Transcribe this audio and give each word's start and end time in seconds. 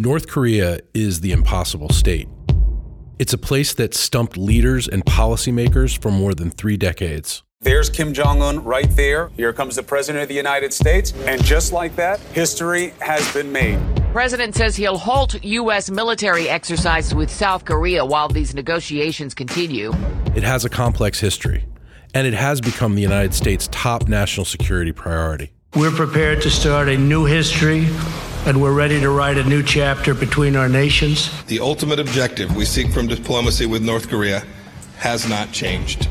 North 0.00 0.28
Korea 0.28 0.78
is 0.94 1.22
the 1.22 1.32
impossible 1.32 1.88
state. 1.88 2.28
It's 3.18 3.32
a 3.32 3.36
place 3.36 3.74
that 3.74 3.94
stumped 3.94 4.36
leaders 4.36 4.86
and 4.86 5.04
policymakers 5.04 6.00
for 6.00 6.12
more 6.12 6.34
than 6.34 6.52
three 6.52 6.76
decades. 6.76 7.42
There's 7.62 7.90
Kim 7.90 8.14
Jong 8.14 8.40
un 8.40 8.62
right 8.62 8.88
there. 8.94 9.30
Here 9.36 9.52
comes 9.52 9.74
the 9.74 9.82
President 9.82 10.22
of 10.22 10.28
the 10.28 10.36
United 10.36 10.72
States. 10.72 11.12
And 11.26 11.42
just 11.42 11.72
like 11.72 11.96
that, 11.96 12.20
history 12.32 12.94
has 13.00 13.28
been 13.34 13.50
made. 13.50 13.80
President 14.12 14.54
says 14.54 14.76
he'll 14.76 14.98
halt 14.98 15.42
U.S. 15.42 15.90
military 15.90 16.48
exercises 16.48 17.12
with 17.12 17.28
South 17.28 17.64
Korea 17.64 18.04
while 18.06 18.28
these 18.28 18.54
negotiations 18.54 19.34
continue. 19.34 19.92
It 20.36 20.44
has 20.44 20.64
a 20.64 20.68
complex 20.68 21.18
history, 21.18 21.64
and 22.14 22.24
it 22.24 22.34
has 22.34 22.60
become 22.60 22.94
the 22.94 23.02
United 23.02 23.34
States' 23.34 23.68
top 23.72 24.06
national 24.06 24.44
security 24.44 24.92
priority. 24.92 25.50
We're 25.78 25.92
prepared 25.92 26.42
to 26.42 26.50
start 26.50 26.88
a 26.88 26.98
new 26.98 27.24
history 27.24 27.86
and 28.46 28.60
we're 28.60 28.72
ready 28.72 28.98
to 28.98 29.10
write 29.10 29.38
a 29.38 29.44
new 29.44 29.62
chapter 29.62 30.12
between 30.12 30.56
our 30.56 30.68
nations. 30.68 31.30
The 31.44 31.60
ultimate 31.60 32.00
objective 32.00 32.56
we 32.56 32.64
seek 32.64 32.90
from 32.90 33.06
diplomacy 33.06 33.64
with 33.64 33.80
North 33.80 34.08
Korea 34.08 34.42
has 34.96 35.28
not 35.28 35.52
changed. 35.52 36.08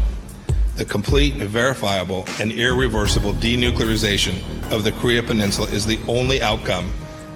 The 0.77 0.85
complete, 0.85 1.34
verifiable, 1.34 2.23
and 2.39 2.53
irreversible 2.53 3.34
denuclearization 3.34 4.41
of 4.72 4.85
the 4.85 4.94
Korea 4.94 5.22
Peninsula 5.22 5.67
is 5.67 5.86
the 5.86 5.99
only 6.08 6.41
outcome 6.41 6.89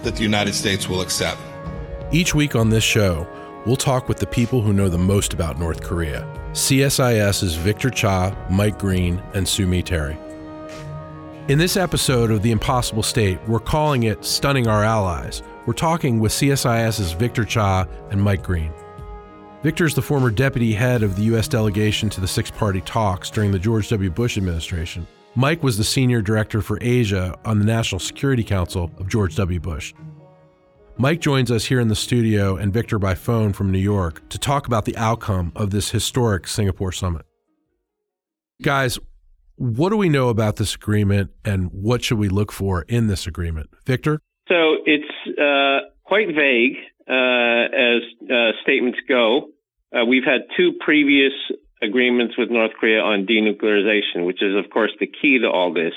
that 0.03 0.15
the 0.15 0.23
United 0.23 0.55
States 0.55 0.87
will 0.87 1.01
accept. 1.01 1.41
Each 2.13 2.33
week 2.33 2.55
on 2.55 2.69
this 2.69 2.85
show, 2.85 3.27
we'll 3.65 3.75
talk 3.75 4.07
with 4.07 4.19
the 4.19 4.25
people 4.25 4.61
who 4.61 4.71
know 4.71 4.87
the 4.87 4.97
most 4.97 5.33
about 5.33 5.59
North 5.59 5.83
Korea. 5.83 6.25
CSIS's 6.53 7.55
Victor 7.55 7.89
Cha, 7.89 8.33
Mike 8.49 8.79
Green, 8.79 9.21
and 9.33 9.45
Sue 9.45 9.67
Mi 9.67 9.83
Terry. 9.83 10.17
In 11.47 11.57
this 11.57 11.75
episode 11.75 12.29
of 12.29 12.43
The 12.43 12.51
Impossible 12.51 13.01
State, 13.01 13.39
we're 13.47 13.59
calling 13.59 14.03
it 14.03 14.23
Stunning 14.23 14.67
Our 14.67 14.83
Allies. 14.83 15.41
We're 15.65 15.73
talking 15.73 16.19
with 16.19 16.31
CSIS's 16.31 17.13
Victor 17.13 17.43
Cha 17.43 17.87
and 18.11 18.21
Mike 18.21 18.43
Green. 18.43 18.71
Victor 19.63 19.85
is 19.85 19.95
the 19.95 20.03
former 20.03 20.29
deputy 20.29 20.71
head 20.71 21.01
of 21.01 21.15
the 21.15 21.23
U.S. 21.23 21.47
delegation 21.47 22.11
to 22.11 22.21
the 22.21 22.27
six 22.27 22.51
party 22.51 22.79
talks 22.81 23.31
during 23.31 23.51
the 23.51 23.57
George 23.57 23.89
W. 23.89 24.11
Bush 24.11 24.37
administration. 24.37 25.07
Mike 25.33 25.63
was 25.63 25.79
the 25.79 25.83
senior 25.83 26.21
director 26.21 26.61
for 26.61 26.77
Asia 26.79 27.35
on 27.43 27.57
the 27.57 27.65
National 27.65 27.99
Security 27.99 28.43
Council 28.43 28.91
of 28.99 29.07
George 29.07 29.35
W. 29.35 29.59
Bush. 29.59 29.95
Mike 30.97 31.21
joins 31.21 31.49
us 31.49 31.65
here 31.65 31.79
in 31.79 31.87
the 31.87 31.95
studio 31.95 32.55
and 32.55 32.71
Victor 32.71 32.99
by 32.99 33.15
phone 33.15 33.51
from 33.51 33.71
New 33.71 33.79
York 33.79 34.29
to 34.29 34.37
talk 34.37 34.67
about 34.67 34.85
the 34.85 34.95
outcome 34.95 35.51
of 35.55 35.71
this 35.71 35.89
historic 35.89 36.47
Singapore 36.47 36.91
summit. 36.91 37.25
Guys, 38.61 38.99
what 39.61 39.89
do 39.89 39.97
we 39.97 40.09
know 40.09 40.29
about 40.29 40.55
this 40.55 40.73
agreement 40.73 41.29
and 41.45 41.69
what 41.71 42.03
should 42.03 42.17
we 42.17 42.29
look 42.29 42.51
for 42.51 42.81
in 42.87 43.05
this 43.05 43.27
agreement? 43.27 43.69
Victor? 43.85 44.19
So 44.47 44.77
it's 44.85 45.39
uh, 45.39 45.91
quite 46.03 46.29
vague 46.29 46.77
uh, 47.07 47.69
as 47.69 48.01
uh, 48.25 48.57
statements 48.63 48.97
go. 49.07 49.49
Uh, 49.93 50.03
we've 50.05 50.23
had 50.25 50.41
two 50.57 50.73
previous 50.83 51.33
agreements 51.79 52.33
with 52.39 52.49
North 52.49 52.71
Korea 52.79 53.01
on 53.01 53.27
denuclearization, 53.27 54.25
which 54.25 54.41
is, 54.41 54.55
of 54.55 54.71
course, 54.71 54.91
the 54.99 55.05
key 55.05 55.37
to 55.39 55.47
all 55.47 55.71
this. 55.71 55.93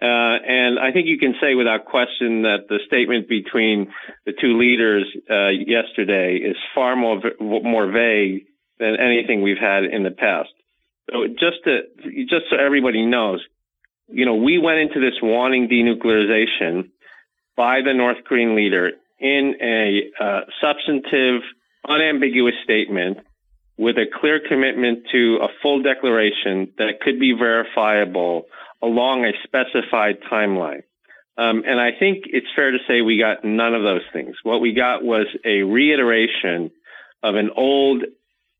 Uh, 0.00 0.40
and 0.46 0.78
I 0.78 0.90
think 0.92 1.06
you 1.06 1.18
can 1.18 1.34
say 1.40 1.54
without 1.54 1.84
question 1.84 2.42
that 2.42 2.68
the 2.68 2.80
statement 2.86 3.28
between 3.28 3.92
the 4.24 4.32
two 4.40 4.58
leaders 4.58 5.04
uh, 5.30 5.48
yesterday 5.48 6.36
is 6.36 6.56
far 6.74 6.96
more 6.96 7.20
more 7.40 7.90
vague 7.90 8.46
than 8.78 8.96
anything 9.00 9.42
we've 9.42 9.60
had 9.60 9.84
in 9.84 10.02
the 10.02 10.10
past. 10.10 10.50
So 11.10 11.26
just 11.28 11.64
to, 11.64 11.82
just 12.28 12.46
so 12.50 12.56
everybody 12.56 13.06
knows, 13.06 13.40
you 14.08 14.24
know, 14.26 14.36
we 14.36 14.58
went 14.58 14.78
into 14.78 15.00
this 15.00 15.14
wanting 15.22 15.68
denuclearization 15.68 16.90
by 17.56 17.80
the 17.84 17.94
North 17.94 18.18
Korean 18.24 18.54
leader 18.54 18.92
in 19.18 19.54
a 19.60 20.10
uh, 20.22 20.40
substantive, 20.60 21.42
unambiguous 21.88 22.54
statement 22.64 23.18
with 23.78 23.96
a 23.96 24.06
clear 24.20 24.40
commitment 24.46 25.06
to 25.12 25.38
a 25.42 25.48
full 25.62 25.82
declaration 25.82 26.72
that 26.78 27.00
could 27.00 27.20
be 27.20 27.34
verifiable 27.38 28.46
along 28.82 29.24
a 29.24 29.32
specified 29.44 30.18
timeline. 30.30 30.82
Um, 31.38 31.62
and 31.66 31.78
I 31.78 31.90
think 31.98 32.24
it's 32.26 32.46
fair 32.56 32.70
to 32.70 32.78
say 32.88 33.02
we 33.02 33.18
got 33.18 33.44
none 33.44 33.74
of 33.74 33.82
those 33.82 34.04
things. 34.12 34.36
What 34.42 34.60
we 34.60 34.72
got 34.72 35.02
was 35.02 35.26
a 35.44 35.62
reiteration 35.62 36.70
of 37.22 37.34
an 37.34 37.50
old 37.54 38.04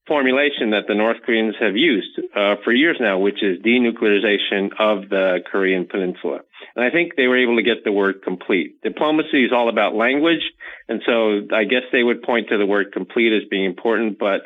formulation 0.06 0.70
that 0.70 0.86
the 0.86 0.94
North 0.94 1.18
Koreans 1.24 1.54
have 1.60 1.76
used 1.76 2.18
uh, 2.34 2.56
for 2.64 2.72
years 2.72 2.96
now, 3.00 3.18
which 3.18 3.42
is 3.42 3.60
denuclearization 3.62 4.70
of 4.78 5.08
the 5.08 5.40
Korean 5.50 5.86
Peninsula. 5.86 6.40
And 6.74 6.84
I 6.84 6.90
think 6.90 7.16
they 7.16 7.26
were 7.26 7.38
able 7.38 7.56
to 7.56 7.62
get 7.62 7.84
the 7.84 7.92
word 7.92 8.22
complete. 8.22 8.80
Diplomacy 8.82 9.44
is 9.44 9.52
all 9.52 9.68
about 9.68 9.94
language, 9.94 10.42
and 10.88 11.02
so 11.04 11.46
I 11.54 11.64
guess 11.64 11.82
they 11.92 12.02
would 12.02 12.22
point 12.22 12.48
to 12.48 12.58
the 12.58 12.66
word 12.66 12.92
complete 12.92 13.32
as 13.32 13.48
being 13.48 13.64
important. 13.64 14.18
But 14.18 14.42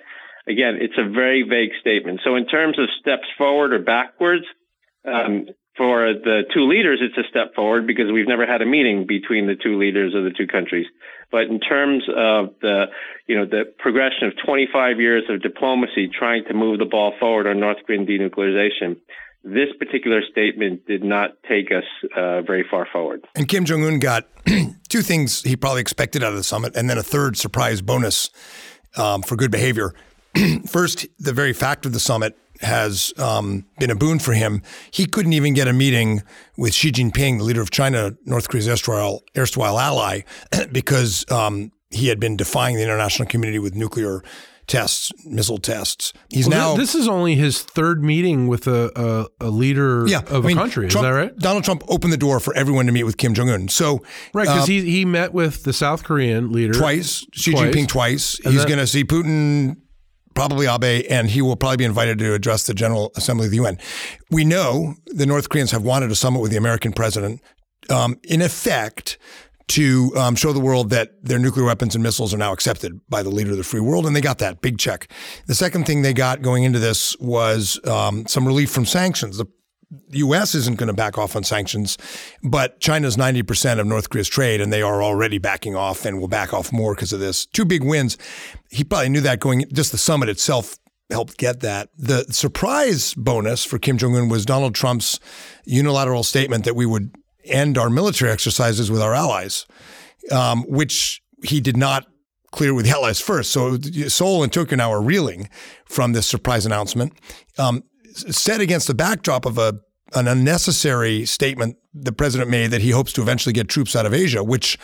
again, 0.46 0.78
it's 0.80 0.98
a 0.98 1.08
very 1.08 1.42
vague 1.42 1.72
statement. 1.80 2.20
So 2.24 2.36
in 2.36 2.46
terms 2.46 2.78
of 2.78 2.88
steps 3.00 3.28
forward 3.36 3.72
or 3.72 3.80
backwards, 3.80 4.44
um, 5.04 5.46
for 5.80 6.12
the 6.12 6.42
two 6.52 6.68
leaders, 6.68 7.00
it's 7.00 7.16
a 7.16 7.26
step 7.30 7.54
forward 7.54 7.86
because 7.86 8.12
we've 8.12 8.28
never 8.28 8.44
had 8.44 8.60
a 8.60 8.66
meeting 8.66 9.06
between 9.08 9.46
the 9.46 9.54
two 9.56 9.78
leaders 9.78 10.14
of 10.14 10.24
the 10.24 10.30
two 10.30 10.46
countries. 10.46 10.84
But 11.32 11.44
in 11.44 11.58
terms 11.58 12.02
of 12.14 12.50
the, 12.60 12.88
you 13.26 13.34
know, 13.34 13.46
the 13.46 13.62
progression 13.78 14.28
of 14.28 14.34
25 14.44 15.00
years 15.00 15.22
of 15.30 15.40
diplomacy 15.40 16.10
trying 16.12 16.44
to 16.48 16.52
move 16.52 16.80
the 16.80 16.84
ball 16.84 17.14
forward 17.18 17.46
on 17.46 17.60
North 17.60 17.78
Korean 17.86 18.04
denuclearization, 18.04 18.98
this 19.42 19.68
particular 19.78 20.20
statement 20.30 20.86
did 20.86 21.02
not 21.02 21.30
take 21.48 21.68
us 21.72 21.84
uh, 22.14 22.42
very 22.42 22.66
far 22.70 22.86
forward. 22.92 23.26
And 23.34 23.48
Kim 23.48 23.64
Jong 23.64 23.82
Un 23.82 24.00
got 24.00 24.28
two 24.90 25.00
things 25.00 25.42
he 25.44 25.56
probably 25.56 25.80
expected 25.80 26.22
out 26.22 26.32
of 26.32 26.36
the 26.36 26.44
summit, 26.44 26.76
and 26.76 26.90
then 26.90 26.98
a 26.98 27.02
third 27.02 27.38
surprise 27.38 27.80
bonus 27.80 28.28
um, 28.98 29.22
for 29.22 29.34
good 29.34 29.50
behavior. 29.50 29.94
First, 30.68 31.06
the 31.18 31.32
very 31.32 31.54
fact 31.54 31.86
of 31.86 31.94
the 31.94 32.00
summit 32.00 32.36
has 32.60 33.12
um, 33.18 33.66
been 33.78 33.90
a 33.90 33.94
boon 33.94 34.18
for 34.18 34.32
him. 34.32 34.62
He 34.90 35.06
couldn't 35.06 35.32
even 35.32 35.54
get 35.54 35.68
a 35.68 35.72
meeting 35.72 36.22
with 36.56 36.74
Xi 36.74 36.92
Jinping, 36.92 37.38
the 37.38 37.44
leader 37.44 37.62
of 37.62 37.70
China, 37.70 38.14
North 38.24 38.48
Korea's 38.48 38.68
erstwhile, 38.68 39.22
erstwhile 39.36 39.78
ally, 39.78 40.22
because 40.72 41.24
um, 41.30 41.72
he 41.90 42.08
had 42.08 42.20
been 42.20 42.36
defying 42.36 42.76
the 42.76 42.82
international 42.82 43.28
community 43.28 43.58
with 43.58 43.74
nuclear 43.74 44.22
tests, 44.66 45.10
missile 45.24 45.58
tests. 45.58 46.12
He's 46.28 46.48
well, 46.48 46.72
now. 46.72 46.76
This 46.76 46.94
is 46.94 47.08
only 47.08 47.34
his 47.34 47.62
third 47.62 48.04
meeting 48.04 48.46
with 48.46 48.66
a, 48.66 49.28
a, 49.40 49.46
a 49.46 49.50
leader 49.50 50.06
yeah, 50.06 50.20
of 50.20 50.44
I 50.44 50.48
mean, 50.48 50.56
a 50.56 50.60
country. 50.60 50.88
Trump, 50.88 51.04
is 51.04 51.10
that 51.10 51.16
right? 51.16 51.36
Donald 51.38 51.64
Trump 51.64 51.82
opened 51.88 52.12
the 52.12 52.18
door 52.18 52.40
for 52.40 52.54
everyone 52.54 52.86
to 52.86 52.92
meet 52.92 53.04
with 53.04 53.16
Kim 53.16 53.34
Jong 53.34 53.50
Un. 53.50 53.68
So 53.68 54.02
right, 54.32 54.46
because 54.46 54.68
um, 54.68 54.70
he 54.70 54.82
he 54.90 55.04
met 55.04 55.32
with 55.34 55.64
the 55.64 55.72
South 55.72 56.04
Korean 56.04 56.52
leader 56.52 56.72
twice, 56.72 57.26
Xi 57.32 57.50
twice. 57.52 57.74
Jinping 57.74 57.88
twice. 57.88 58.38
He's 58.44 58.64
going 58.64 58.78
to 58.78 58.86
see 58.86 59.04
Putin 59.04 59.78
probably 60.40 60.66
Abe, 60.66 61.04
and 61.10 61.28
he 61.28 61.42
will 61.42 61.54
probably 61.54 61.76
be 61.76 61.84
invited 61.84 62.18
to 62.18 62.32
address 62.32 62.66
the 62.66 62.72
General 62.72 63.12
Assembly 63.14 63.44
of 63.44 63.50
the 63.50 63.58
UN. 63.58 63.78
We 64.30 64.42
know 64.42 64.94
the 65.04 65.26
North 65.26 65.50
Koreans 65.50 65.70
have 65.70 65.82
wanted 65.82 66.10
a 66.10 66.14
summit 66.14 66.40
with 66.40 66.50
the 66.50 66.56
American 66.56 66.94
president, 66.94 67.42
um, 67.90 68.18
in 68.24 68.40
effect, 68.40 69.18
to 69.68 70.10
um, 70.16 70.34
show 70.34 70.54
the 70.54 70.58
world 70.58 70.88
that 70.90 71.22
their 71.22 71.38
nuclear 71.38 71.66
weapons 71.66 71.94
and 71.94 72.02
missiles 72.02 72.32
are 72.32 72.38
now 72.38 72.54
accepted 72.54 72.98
by 73.10 73.22
the 73.22 73.28
leader 73.28 73.50
of 73.50 73.58
the 73.58 73.62
free 73.62 73.80
world, 73.80 74.06
and 74.06 74.16
they 74.16 74.22
got 74.22 74.38
that 74.38 74.62
big 74.62 74.78
check. 74.78 75.12
The 75.46 75.54
second 75.54 75.84
thing 75.84 76.00
they 76.00 76.14
got 76.14 76.40
going 76.40 76.64
into 76.64 76.78
this 76.78 77.14
was 77.18 77.78
um, 77.86 78.26
some 78.26 78.46
relief 78.46 78.70
from 78.70 78.86
sanctions. 78.86 79.36
The 79.36 79.46
U.S. 80.10 80.54
isn't 80.54 80.78
going 80.78 80.88
to 80.88 80.92
back 80.92 81.18
off 81.18 81.34
on 81.34 81.42
sanctions, 81.42 81.98
but 82.42 82.80
China's 82.80 83.16
90% 83.16 83.80
of 83.80 83.86
North 83.86 84.10
Korea's 84.10 84.28
trade, 84.28 84.60
and 84.60 84.72
they 84.72 84.82
are 84.82 85.02
already 85.02 85.38
backing 85.38 85.74
off 85.74 86.04
and 86.04 86.20
will 86.20 86.28
back 86.28 86.54
off 86.54 86.72
more 86.72 86.94
because 86.94 87.12
of 87.12 87.20
this. 87.20 87.46
Two 87.46 87.64
big 87.64 87.82
wins. 87.82 88.16
He 88.70 88.84
probably 88.84 89.08
knew 89.08 89.20
that 89.20 89.40
going, 89.40 89.64
just 89.72 89.92
the 89.92 89.98
summit 89.98 90.28
itself 90.28 90.76
helped 91.10 91.36
get 91.36 91.60
that. 91.60 91.88
The 91.96 92.24
surprise 92.30 93.14
bonus 93.14 93.64
for 93.64 93.78
Kim 93.78 93.98
Jong 93.98 94.16
un 94.16 94.28
was 94.28 94.46
Donald 94.46 94.74
Trump's 94.74 95.18
unilateral 95.64 96.22
statement 96.22 96.64
that 96.64 96.76
we 96.76 96.86
would 96.86 97.14
end 97.44 97.78
our 97.78 97.90
military 97.90 98.30
exercises 98.30 98.90
with 98.90 99.02
our 99.02 99.14
allies, 99.14 99.66
um, 100.30 100.62
which 100.68 101.20
he 101.42 101.60
did 101.60 101.76
not 101.76 102.06
clear 102.52 102.74
with 102.74 102.84
the 102.84 102.92
allies 102.92 103.20
first. 103.20 103.52
So 103.52 103.78
Seoul 103.78 104.42
and 104.42 104.52
Tokyo 104.52 104.76
now 104.76 104.92
are 104.92 105.02
reeling 105.02 105.48
from 105.84 106.12
this 106.12 106.26
surprise 106.26 106.66
announcement. 106.66 107.12
Um, 107.58 107.84
set 108.14 108.60
against 108.60 108.86
the 108.86 108.94
backdrop 108.94 109.46
of 109.46 109.58
a 109.58 109.80
an 110.14 110.26
unnecessary 110.26 111.24
statement 111.24 111.76
the 111.94 112.12
president 112.12 112.50
made 112.50 112.68
that 112.72 112.80
he 112.80 112.90
hopes 112.90 113.12
to 113.12 113.22
eventually 113.22 113.52
get 113.52 113.68
troops 113.68 113.94
out 113.94 114.06
of 114.06 114.14
Asia, 114.14 114.42
which 114.42 114.78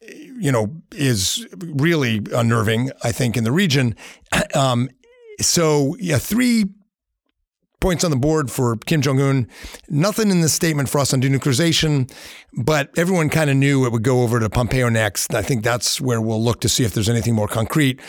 you 0.00 0.50
know 0.52 0.74
is 0.92 1.46
really 1.58 2.20
unnerving, 2.32 2.90
I 3.02 3.12
think, 3.12 3.36
in 3.36 3.44
the 3.44 3.52
region. 3.52 3.96
Um, 4.54 4.90
so 5.40 5.96
yeah, 6.00 6.18
three 6.18 6.66
points 7.80 8.04
on 8.04 8.10
the 8.10 8.16
board 8.16 8.50
for 8.50 8.76
Kim 8.76 9.00
Jong 9.00 9.20
Un. 9.20 9.48
Nothing 9.88 10.30
in 10.30 10.40
this 10.40 10.52
statement 10.52 10.88
for 10.88 10.98
us 10.98 11.12
on 11.14 11.22
denuclearization, 11.22 12.12
but 12.52 12.90
everyone 12.96 13.28
kind 13.30 13.48
of 13.48 13.56
knew 13.56 13.86
it 13.86 13.92
would 13.92 14.02
go 14.02 14.22
over 14.22 14.38
to 14.38 14.50
Pompeo 14.50 14.88
next. 14.88 15.34
I 15.34 15.42
think 15.42 15.64
that's 15.64 16.00
where 16.00 16.20
we'll 16.20 16.42
look 16.42 16.60
to 16.60 16.68
see 16.68 16.84
if 16.84 16.92
there's 16.92 17.08
anything 17.08 17.34
more 17.34 17.48
concrete. 17.48 18.00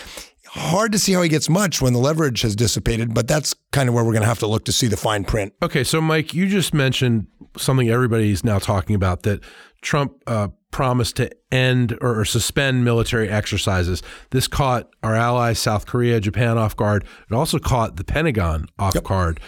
Hard 0.54 0.92
to 0.92 1.00
see 1.00 1.14
how 1.14 1.22
he 1.22 1.30
gets 1.30 1.50
much 1.50 1.82
when 1.82 1.94
the 1.94 2.00
leverage 2.00 2.42
has 2.42 2.58
dissipated, 2.58 3.14
but 3.14 3.26
that's 3.26 3.54
kind 3.72 3.88
of 3.88 3.96
where 3.96 4.04
we're 4.04 4.12
going 4.12 4.24
to 4.24 4.28
have 4.28 4.40
to 4.40 4.48
look 4.48 4.66
to 4.66 4.74
see 4.74 4.88
the 4.88 4.98
fine 4.98 5.24
print. 5.24 5.54
Okay, 5.64 5.84
so 5.84 6.02
Mike, 6.02 6.34
you 6.34 6.48
just 6.48 6.74
mentioned 6.74 7.28
something 7.58 7.90
everybody's 7.90 8.44
now 8.44 8.60
talking 8.60 8.94
about 8.94 9.24
that 9.24 9.42
Trump 9.82 10.22
uh, 10.28 10.50
promised 10.72 11.16
to 11.18 11.32
end 11.54 11.98
or, 12.02 12.20
or, 12.20 12.26
suspend 12.26 12.84
military 12.84 13.30
exercises. 13.30 14.04
This 14.32 14.48
caught 14.48 14.90
our 15.04 15.16
allies, 15.16 15.58
South 15.58 15.86
Korea, 15.86 16.20
Japan, 16.20 16.58
off 16.58 16.76
guard. 16.76 17.06
It 17.30 17.34
also 17.34 17.58
caught 17.58 17.96
the 17.96 18.04
Pentagon 18.04 18.68
off 18.78 18.96
yep. 18.96 19.06
guard. 19.06 19.40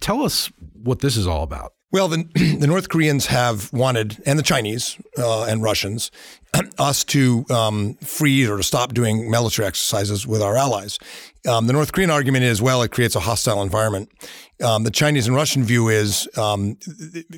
Tell 0.00 0.22
us 0.22 0.50
what 0.74 1.00
this 1.00 1.16
is 1.16 1.26
all 1.26 1.42
about. 1.42 1.74
Well, 1.90 2.08
the, 2.08 2.24
the 2.58 2.66
North 2.66 2.88
Koreans 2.88 3.26
have 3.26 3.72
wanted, 3.72 4.22
and 4.26 4.38
the 4.38 4.42
Chinese 4.42 4.96
uh, 5.16 5.44
and 5.44 5.62
Russians, 5.62 6.10
us 6.78 7.02
to 7.04 7.46
um, 7.50 7.94
freeze 7.94 8.48
or 8.48 8.58
to 8.58 8.62
stop 8.62 8.92
doing 8.92 9.30
military 9.30 9.66
exercises 9.66 10.26
with 10.26 10.42
our 10.42 10.56
allies. 10.56 10.98
Um, 11.48 11.66
the 11.66 11.72
North 11.72 11.92
Korean 11.92 12.10
argument 12.10 12.44
is, 12.44 12.60
well, 12.60 12.82
it 12.82 12.90
creates 12.90 13.16
a 13.16 13.20
hostile 13.20 13.62
environment. 13.62 14.10
Um, 14.62 14.82
the 14.82 14.90
Chinese 14.90 15.26
and 15.26 15.34
Russian 15.36 15.64
view 15.64 15.88
is, 15.88 16.28
um, 16.36 16.76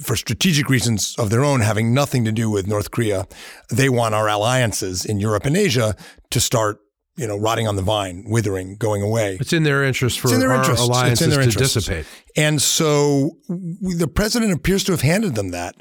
for 0.03 0.17
strategic 0.17 0.69
reasons 0.69 1.15
of 1.19 1.31
their 1.31 1.45
own, 1.45 1.61
having 1.61 1.95
nothing 1.95 2.25
to 2.25 2.33
do 2.33 2.51
with 2.51 2.67
North 2.67 2.91
Korea, 2.91 3.27
they 3.69 3.89
want 3.89 4.15
our 4.15 4.29
alliances 4.29 5.05
in 5.05 5.21
Europe 5.21 5.45
and 5.45 5.57
Asia 5.57 5.95
to 6.31 6.41
start 6.41 6.81
you 7.21 7.27
know, 7.27 7.37
rotting 7.37 7.69
on 7.69 7.77
the 7.77 7.83
vine, 7.83 8.25
withering, 8.27 8.77
going 8.77 9.03
away. 9.03 9.37
It's 9.39 9.53
in 9.53 9.63
their 9.63 9.85
interest 9.85 10.19
for 10.21 10.29
their 10.29 10.53
our 10.53 10.61
interest. 10.61 10.83
alliances 10.83 11.35
to 11.35 11.43
interests. 11.43 11.75
dissipate. 11.75 12.07
And 12.35 12.63
so 12.63 13.37
the 13.47 14.09
president 14.09 14.55
appears 14.55 14.85
to 14.85 14.93
have 14.93 15.03
handed 15.03 15.35
them 15.35 15.51
that. 15.51 15.77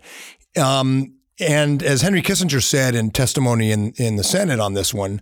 Um, 0.62 1.16
and 1.40 1.82
as 1.82 2.02
Henry 2.02 2.22
Kissinger 2.22 2.62
said 2.62 2.94
in 2.94 3.12
testimony 3.12 3.72
in, 3.72 3.94
in 3.96 4.18
the 4.18 4.24
Senate 4.24 4.60
on 4.60 4.74
this 4.74 4.94
one, 4.94 5.22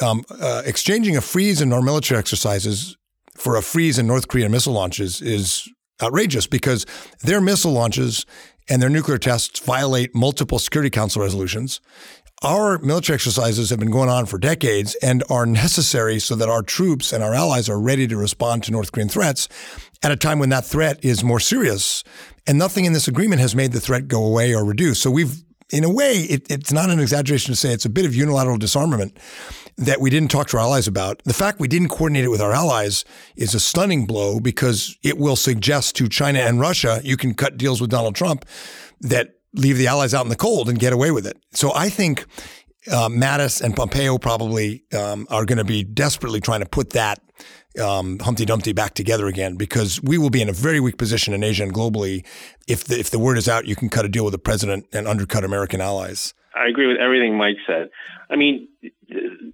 um, 0.00 0.22
uh, 0.40 0.62
exchanging 0.64 1.16
a 1.16 1.20
freeze 1.20 1.60
in 1.60 1.72
our 1.72 1.82
military 1.82 2.20
exercises 2.20 2.96
for 3.34 3.56
a 3.56 3.62
freeze 3.62 3.98
in 3.98 4.06
North 4.06 4.28
Korean 4.28 4.52
missile 4.52 4.72
launches 4.72 5.20
is 5.20 5.68
outrageous 6.00 6.46
because 6.46 6.86
their 7.24 7.40
missile 7.40 7.72
launches 7.72 8.24
and 8.68 8.80
their 8.80 8.88
nuclear 8.90 9.18
tests 9.18 9.58
violate 9.58 10.14
multiple 10.14 10.60
Security 10.60 10.90
Council 10.90 11.22
resolutions. 11.22 11.80
Our 12.42 12.78
military 12.80 13.14
exercises 13.14 13.70
have 13.70 13.78
been 13.78 13.90
going 13.90 14.10
on 14.10 14.26
for 14.26 14.36
decades 14.36 14.94
and 14.96 15.24
are 15.30 15.46
necessary 15.46 16.18
so 16.18 16.34
that 16.34 16.50
our 16.50 16.62
troops 16.62 17.14
and 17.14 17.24
our 17.24 17.32
allies 17.32 17.70
are 17.70 17.80
ready 17.80 18.06
to 18.08 18.16
respond 18.16 18.62
to 18.64 18.72
North 18.72 18.92
Korean 18.92 19.08
threats 19.08 19.48
at 20.02 20.12
a 20.12 20.16
time 20.16 20.38
when 20.38 20.50
that 20.50 20.66
threat 20.66 21.02
is 21.02 21.24
more 21.24 21.40
serious. 21.40 22.04
And 22.46 22.58
nothing 22.58 22.84
in 22.84 22.92
this 22.92 23.08
agreement 23.08 23.40
has 23.40 23.56
made 23.56 23.72
the 23.72 23.80
threat 23.80 24.06
go 24.06 24.22
away 24.22 24.54
or 24.54 24.66
reduce. 24.66 25.00
So 25.00 25.10
we've, 25.10 25.42
in 25.70 25.82
a 25.82 25.88
way, 25.88 26.12
it, 26.12 26.50
it's 26.50 26.72
not 26.72 26.90
an 26.90 27.00
exaggeration 27.00 27.52
to 27.52 27.56
say 27.56 27.72
it's 27.72 27.86
a 27.86 27.90
bit 27.90 28.04
of 28.04 28.14
unilateral 28.14 28.58
disarmament 28.58 29.16
that 29.78 30.02
we 30.02 30.10
didn't 30.10 30.30
talk 30.30 30.48
to 30.48 30.58
our 30.58 30.62
allies 30.62 30.86
about. 30.86 31.22
The 31.24 31.34
fact 31.34 31.58
we 31.58 31.68
didn't 31.68 31.88
coordinate 31.88 32.24
it 32.24 32.30
with 32.30 32.42
our 32.42 32.52
allies 32.52 33.06
is 33.36 33.54
a 33.54 33.60
stunning 33.60 34.04
blow 34.04 34.40
because 34.40 34.98
it 35.02 35.16
will 35.16 35.36
suggest 35.36 35.96
to 35.96 36.08
China 36.08 36.40
and 36.40 36.60
Russia, 36.60 37.00
you 37.02 37.16
can 37.16 37.32
cut 37.32 37.56
deals 37.56 37.80
with 37.80 37.88
Donald 37.88 38.14
Trump 38.14 38.44
that 39.00 39.35
leave 39.56 39.78
the 39.78 39.86
allies 39.86 40.14
out 40.14 40.24
in 40.24 40.28
the 40.28 40.36
cold 40.36 40.68
and 40.68 40.78
get 40.78 40.92
away 40.92 41.10
with 41.10 41.26
it. 41.26 41.36
So 41.52 41.72
I 41.74 41.88
think 41.88 42.26
uh, 42.90 43.08
Mattis 43.08 43.60
and 43.60 43.74
Pompeo 43.74 44.18
probably 44.18 44.84
um, 44.96 45.26
are 45.30 45.44
going 45.44 45.58
to 45.58 45.64
be 45.64 45.82
desperately 45.82 46.40
trying 46.40 46.60
to 46.60 46.66
put 46.66 46.90
that 46.90 47.20
um, 47.82 48.18
Humpty 48.20 48.44
Dumpty 48.44 48.72
back 48.72 48.94
together 48.94 49.26
again 49.26 49.56
because 49.56 50.02
we 50.02 50.18
will 50.18 50.30
be 50.30 50.40
in 50.40 50.48
a 50.48 50.52
very 50.52 50.80
weak 50.80 50.96
position 50.96 51.34
in 51.34 51.42
Asia 51.42 51.64
and 51.64 51.74
globally 51.74 52.24
if 52.66 52.84
the, 52.84 52.98
if 52.98 53.10
the 53.10 53.18
word 53.18 53.38
is 53.38 53.48
out, 53.48 53.66
you 53.66 53.76
can 53.76 53.88
cut 53.88 54.04
a 54.04 54.08
deal 54.08 54.24
with 54.24 54.32
the 54.32 54.38
president 54.38 54.86
and 54.92 55.06
undercut 55.06 55.44
American 55.44 55.80
allies. 55.80 56.32
I 56.56 56.68
agree 56.68 56.86
with 56.86 56.98
everything 56.98 57.36
Mike 57.36 57.58
said. 57.66 57.90
I 58.30 58.36
mean, 58.36 58.68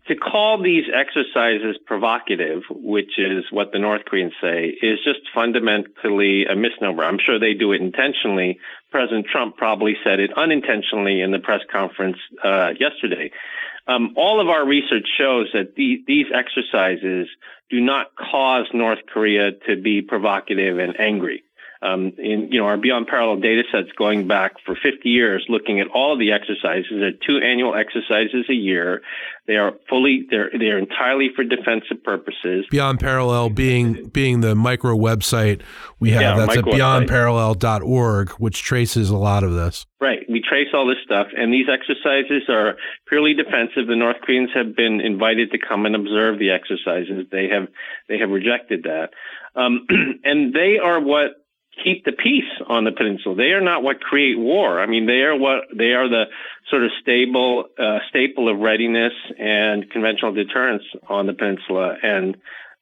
to 0.07 0.15
call 0.17 0.63
these 0.63 0.85
exercises 0.93 1.77
provocative, 1.85 2.63
which 2.71 3.19
is 3.19 3.45
what 3.51 3.73
the 3.73 3.79
North 3.79 4.05
Koreans 4.07 4.33
say, 4.41 4.67
is 4.81 4.99
just 5.05 5.21
fundamentally 5.35 6.47
a 6.47 6.57
misnomer. 6.57 7.05
I'm 7.05 7.19
sure 7.19 7.39
they 7.39 7.55
do 7.55 7.73
it 7.73 7.83
intentionally. 7.83 8.59
President 8.91 9.27
Trump 9.27 9.57
probably 9.57 9.97
said 10.05 10.21
it 10.21 10.31
unintentionally 10.37 11.21
in 11.21 11.33
the 11.33 11.39
press 11.39 11.61
conference 11.71 12.17
uh, 12.43 12.71
yesterday. 12.79 13.31
Um, 13.87 14.15
all 14.17 14.41
of 14.41 14.49
our 14.49 14.65
research 14.65 15.09
shows 15.19 15.49
that 15.55 15.75
the, 15.75 16.03
these 16.07 16.27
exercises 16.33 17.29
do 17.69 17.81
not 17.81 18.15
cause 18.17 18.67
North 18.73 19.01
Korea 19.13 19.53
to 19.67 19.81
be 19.81 20.03
provocative 20.03 20.79
and 20.79 20.99
angry 21.01 21.43
um, 21.83 22.13
in 22.17 22.49
you 22.53 22.61
know 22.61 22.67
our 22.67 22.77
beyond 22.77 23.09
parallel 23.09 23.41
data 23.41 23.63
sets 23.73 23.91
going 23.99 24.29
back 24.29 24.53
for 24.65 24.75
50 24.75 25.09
years, 25.09 25.45
looking 25.49 25.81
at 25.81 25.89
all 25.89 26.13
of 26.13 26.19
the 26.19 26.33
exercises. 26.33 26.91
There 26.91 27.09
are 27.09 27.27
two 27.27 27.39
annual 27.39 27.75
exercises 27.75 28.47
a 28.49 28.55
year. 28.55 29.03
They 29.47 29.57
are 29.57 29.73
fully 29.89 30.27
they're 30.31 30.51
they're 30.57 30.79
entirely 30.79 31.31
for 31.35 31.43
defensive 31.43 32.03
purposes. 32.05 32.67
Beyond 32.71 33.01
parallel 33.01 33.51
being 33.51 34.09
being 34.09 34.41
the 34.41 34.55
micro 34.55 34.97
website 34.97 35.63
we 35.99 36.11
have 36.13 36.23
yeah, 36.23 36.37
that's 36.37 36.59
at 36.59 36.65
beyondparallel.org, 36.65 38.31
which 38.33 38.63
traces 38.63 39.11
a 39.11 39.17
lot 39.17 39.43
of 39.43 39.55
this. 39.55 39.85
Right. 40.01 40.21
We 40.29 40.41
trace 40.41 40.69
all 40.73 40.87
this 40.87 40.99
stuff, 41.05 41.29
and 41.37 41.53
these 41.53 41.67
exercises 41.69 42.49
are 42.49 42.77
purely 43.09 43.35
defensive. 43.35 43.89
The 43.89 43.97
North 43.97 44.17
Koreans 44.23 44.51
have 44.55 44.77
been 44.77 45.01
invited 45.01 45.51
to 45.51 45.59
come 45.59 45.87
and 45.87 45.97
observe 45.97 46.39
the 46.39 46.51
exercises. 46.51 47.27
They 47.31 47.49
have 47.49 47.69
they 48.09 48.19
have 48.19 48.31
rejected 48.31 48.85
that, 48.85 49.11
um, 49.57 49.87
and 50.25 50.55
they 50.55 50.79
are 50.83 51.01
what 51.01 51.42
keep 51.83 52.05
the 52.05 52.13
peace 52.13 52.51
on 52.69 52.85
the 52.85 52.93
peninsula. 52.93 53.35
They 53.37 53.53
are 53.53 53.61
not 53.61 53.83
what 53.83 54.01
create 54.01 54.39
war. 54.39 54.81
I 54.81 54.87
mean, 54.87 55.07
they 55.07 55.23
are 55.23 55.37
what 55.37 55.65
they 55.75 55.93
are 55.93 56.09
the 56.09 56.25
sort 56.71 56.85
of 56.85 56.91
stable 57.01 57.67
uh, 57.79 57.99
staple 58.09 58.49
of 58.49 58.59
readiness 58.59 59.13
and 59.39 59.91
conventional 59.91 60.33
deterrence 60.33 60.85
on 61.09 61.27
the 61.27 61.33
peninsula. 61.33 61.97
And 62.03 62.37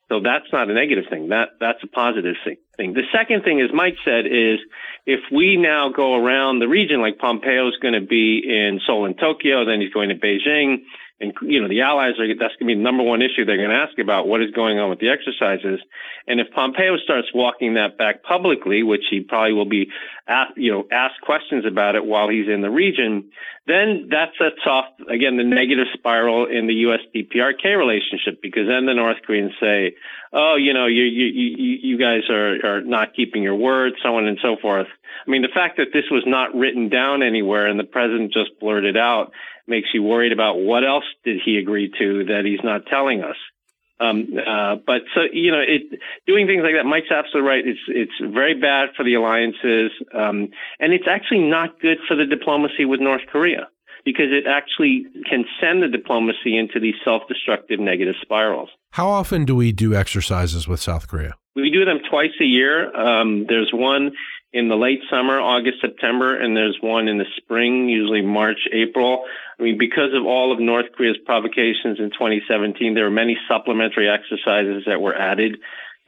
so 0.09 0.21
that's 0.21 0.53
not 0.53 0.69
a 0.69 0.75
negative 0.75 1.05
thing. 1.09 1.29
That 1.29 1.51
that's 1.61 1.83
a 1.83 1.87
positive 1.87 2.37
thing. 2.45 2.95
The 2.95 3.05
second 3.13 3.45
thing, 3.45 3.61
as 3.61 3.71
Mike 3.73 3.97
said, 4.05 4.27
is 4.27 4.59
if 5.07 5.21
we 5.31 5.57
now 5.57 5.91
go 5.91 6.15
around 6.15 6.59
the 6.59 6.69
region, 6.69 7.01
like 7.01 7.19
Pompeo 7.19 7.69
is 7.69 7.77
going 7.81 7.95
to 7.95 8.07
be 8.07 8.43
in 8.45 8.81
Seoul 8.87 9.07
and 9.07 9.19
Tokyo, 9.19 9.65
then 9.65 9.81
he's 9.81 9.93
going 9.93 10.09
to 10.09 10.15
Beijing 10.15 10.83
and 11.21 11.35
you 11.43 11.61
know 11.61 11.69
the 11.69 11.83
allies 11.83 12.19
are 12.19 12.27
that's 12.29 12.57
going 12.57 12.61
to 12.61 12.65
be 12.67 12.75
the 12.75 12.83
number 12.83 13.03
one 13.03 13.21
issue 13.21 13.45
they're 13.45 13.59
going 13.59 13.71
to 13.71 13.77
ask 13.77 13.99
about 13.99 14.27
what 14.27 14.43
is 14.43 14.51
going 14.53 14.79
on 14.79 14.89
with 14.89 15.01
the 15.01 15.11
exercises. 15.11 15.81
And 16.27 16.41
if 16.41 16.51
pompeo 16.55 16.97
starts 16.97 17.29
walking 17.35 17.75
that 17.75 17.99
back 17.99 18.23
publicly 18.23 18.83
which 18.83 19.05
he 19.11 19.21
probably 19.21 19.53
will 19.53 19.69
be 19.69 19.91
asked 20.27 20.57
you 20.57 20.73
know 20.73 20.87
asked 20.91 21.21
questions 21.21 21.65
about 21.67 21.95
it 21.95 22.05
while 22.05 22.29
he's 22.29 22.49
in 22.49 22.63
the 22.63 22.71
region 22.71 23.31
then 23.67 24.09
that 24.11 24.31
sets 24.39 24.65
off 24.67 24.87
again 25.09 25.37
the 25.37 25.45
negative 25.45 25.87
spiral 25.93 26.47
in 26.47 26.67
the 26.67 26.75
us 26.75 27.01
dprk 27.15 27.77
relationship 27.77 28.41
because 28.43 28.67
then 28.67 28.87
the 28.87 28.95
north 28.95 29.19
koreans 29.27 29.53
say 29.61 29.95
oh 30.33 30.57
you 30.57 30.73
know 30.73 30.87
you 30.87 31.03
you 31.03 31.27
you, 31.27 31.79
you 31.83 31.99
guys 31.99 32.29
are 32.31 32.65
are 32.65 32.81
not 32.81 33.15
keeping 33.15 33.43
your 33.43 33.57
word 33.57 33.93
so 34.03 34.17
on 34.17 34.27
and 34.27 34.39
so 34.43 34.57
forth. 34.61 34.87
I 35.27 35.31
mean 35.31 35.43
the 35.43 35.49
fact 35.53 35.77
that 35.77 35.93
this 35.93 36.05
was 36.11 36.23
not 36.27 36.55
written 36.55 36.89
down 36.89 37.23
anywhere 37.23 37.67
and 37.67 37.79
the 37.79 37.85
president 37.85 38.33
just 38.33 38.59
blurted 38.59 38.97
out 38.97 39.33
makes 39.71 39.89
you 39.95 40.03
worried 40.03 40.33
about 40.33 40.59
what 40.59 40.85
else 40.85 41.05
did 41.25 41.41
he 41.43 41.57
agree 41.57 41.91
to 41.99 42.25
that 42.25 42.43
he's 42.45 42.63
not 42.63 42.87
telling 42.87 43.23
us. 43.23 43.37
Um, 44.01 44.29
uh, 44.35 44.77
but 44.87 45.03
so 45.15 45.23
you 45.33 45.53
know, 45.53 45.61
it, 45.61 46.01
doing 46.27 46.47
things 46.47 46.63
like 46.65 46.75
that, 46.75 46.85
Mike's 46.85 47.11
absolutely 47.11 47.49
right. 47.49 47.67
It's 47.67 47.81
it's 47.89 48.35
very 48.35 48.55
bad 48.55 48.91
for 48.97 49.05
the 49.05 49.15
alliances, 49.15 49.91
um, 50.15 50.49
and 50.79 50.93
it's 50.93 51.09
actually 51.09 51.41
not 51.41 51.81
good 51.81 51.99
for 52.09 52.17
the 52.17 52.25
diplomacy 52.25 52.87
with 52.87 53.01
North 53.01 53.23
Korea 53.31 53.69
because 54.03 54.29
it 54.31 54.47
actually 54.47 55.05
can 55.29 55.45
send 55.61 55.83
the 55.83 55.89
diplomacy 55.89 56.57
into 56.57 56.81
these 56.81 56.95
self-destructive 57.05 57.79
negative 57.79 58.15
spirals. 58.23 58.71
How 58.93 59.09
often 59.09 59.45
do 59.45 59.55
we 59.55 59.73
do 59.73 59.95
exercises 59.95 60.67
with 60.67 60.81
South 60.81 61.07
Korea? 61.07 61.35
We 61.55 61.71
do 61.71 61.85
them 61.85 61.99
twice 62.09 62.31
a 62.41 62.45
year. 62.45 62.95
Um, 62.97 63.45
there's 63.49 63.71
one 63.75 64.13
in 64.53 64.69
the 64.69 64.77
late 64.77 65.01
summer, 65.09 65.41
August, 65.41 65.81
September, 65.81 66.37
and 66.37 66.57
there's 66.57 66.79
one 66.81 67.07
in 67.07 67.19
the 67.19 67.27
spring, 67.37 67.89
usually 67.89 68.23
March, 68.23 68.59
April. 68.73 69.25
I 69.59 69.63
mean, 69.63 69.79
because 69.79 70.13
of 70.15 70.27
all 70.27 70.53
of 70.53 70.59
North 70.59 70.87
Korea's 70.97 71.19
provocations 71.25 72.01
in 72.01 72.11
2017, 72.11 72.95
there 72.95 73.05
were 73.05 73.11
many 73.11 73.37
supplementary 73.49 74.09
exercises 74.09 74.85
that 74.87 75.01
were 75.01 75.15
added 75.15 75.59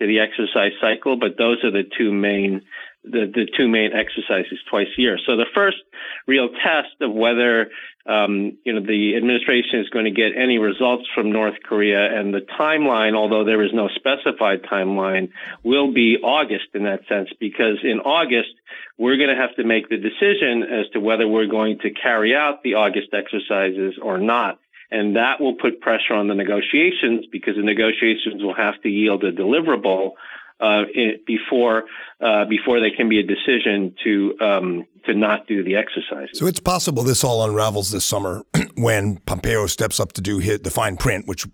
to 0.00 0.06
the 0.06 0.18
exercise 0.18 0.72
cycle, 0.80 1.16
but 1.16 1.38
those 1.38 1.62
are 1.62 1.70
the 1.70 1.84
two 1.96 2.12
main 2.12 2.62
the, 3.04 3.30
the 3.32 3.46
two 3.56 3.68
main 3.68 3.90
exercises 3.92 4.58
twice 4.70 4.86
a 4.96 5.00
year. 5.00 5.18
So 5.26 5.36
the 5.36 5.46
first 5.54 5.78
real 6.26 6.48
test 6.48 6.94
of 7.00 7.12
whether 7.12 7.70
um, 8.06 8.58
you 8.64 8.72
know 8.72 8.80
the 8.80 9.16
administration 9.16 9.80
is 9.80 9.88
going 9.88 10.06
to 10.06 10.10
get 10.10 10.36
any 10.36 10.58
results 10.58 11.04
from 11.14 11.30
North 11.30 11.54
Korea 11.62 12.18
and 12.18 12.34
the 12.34 12.40
timeline, 12.58 13.14
although 13.14 13.44
there 13.44 13.62
is 13.62 13.70
no 13.72 13.88
specified 13.94 14.62
timeline, 14.62 15.30
will 15.62 15.92
be 15.92 16.16
August 16.22 16.66
in 16.74 16.84
that 16.84 17.00
sense 17.08 17.28
because 17.38 17.78
in 17.82 18.00
August 18.00 18.50
we're 18.98 19.16
going 19.16 19.30
to 19.30 19.40
have 19.40 19.54
to 19.56 19.64
make 19.64 19.88
the 19.88 19.96
decision 19.96 20.62
as 20.62 20.90
to 20.92 21.00
whether 21.00 21.26
we're 21.26 21.46
going 21.46 21.78
to 21.80 21.90
carry 21.90 22.34
out 22.34 22.62
the 22.62 22.74
August 22.74 23.08
exercises 23.12 23.94
or 24.02 24.18
not. 24.18 24.58
And 24.90 25.16
that 25.16 25.40
will 25.40 25.54
put 25.54 25.80
pressure 25.80 26.12
on 26.12 26.28
the 26.28 26.34
negotiations 26.34 27.24
because 27.32 27.56
the 27.56 27.62
negotiations 27.62 28.42
will 28.42 28.54
have 28.54 28.80
to 28.82 28.90
yield 28.90 29.24
a 29.24 29.32
deliverable 29.32 30.12
uh, 30.62 30.82
before 31.26 31.84
uh, 32.20 32.44
before 32.44 32.80
there 32.80 32.92
can 32.96 33.08
be 33.08 33.18
a 33.18 33.22
decision 33.22 33.94
to 34.04 34.34
um, 34.40 34.84
to 35.04 35.14
not 35.14 35.46
do 35.48 35.64
the 35.64 35.74
exercise. 35.76 36.28
So 36.32 36.46
it's 36.46 36.60
possible 36.60 37.02
this 37.02 37.24
all 37.24 37.44
unravels 37.44 37.90
this 37.90 38.04
summer 38.04 38.42
when 38.76 39.16
Pompeo 39.26 39.66
steps 39.66 39.98
up 39.98 40.12
to 40.12 40.20
do 40.20 40.38
his, 40.38 40.60
the 40.60 40.70
fine 40.70 40.96
print, 40.96 41.26
which 41.26 41.46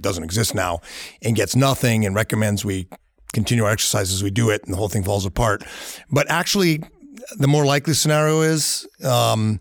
doesn't 0.00 0.22
exist 0.22 0.54
now, 0.54 0.80
and 1.22 1.34
gets 1.34 1.56
nothing 1.56 2.06
and 2.06 2.14
recommends 2.14 2.64
we 2.64 2.86
continue 3.32 3.64
our 3.64 3.72
exercise 3.72 4.12
as 4.12 4.22
we 4.22 4.30
do 4.30 4.50
it, 4.50 4.62
and 4.64 4.72
the 4.72 4.76
whole 4.76 4.88
thing 4.88 5.02
falls 5.02 5.26
apart. 5.26 5.64
But 6.10 6.30
actually, 6.30 6.82
the 7.38 7.48
more 7.48 7.64
likely 7.64 7.94
scenario 7.94 8.42
is 8.42 8.86
um, 9.04 9.60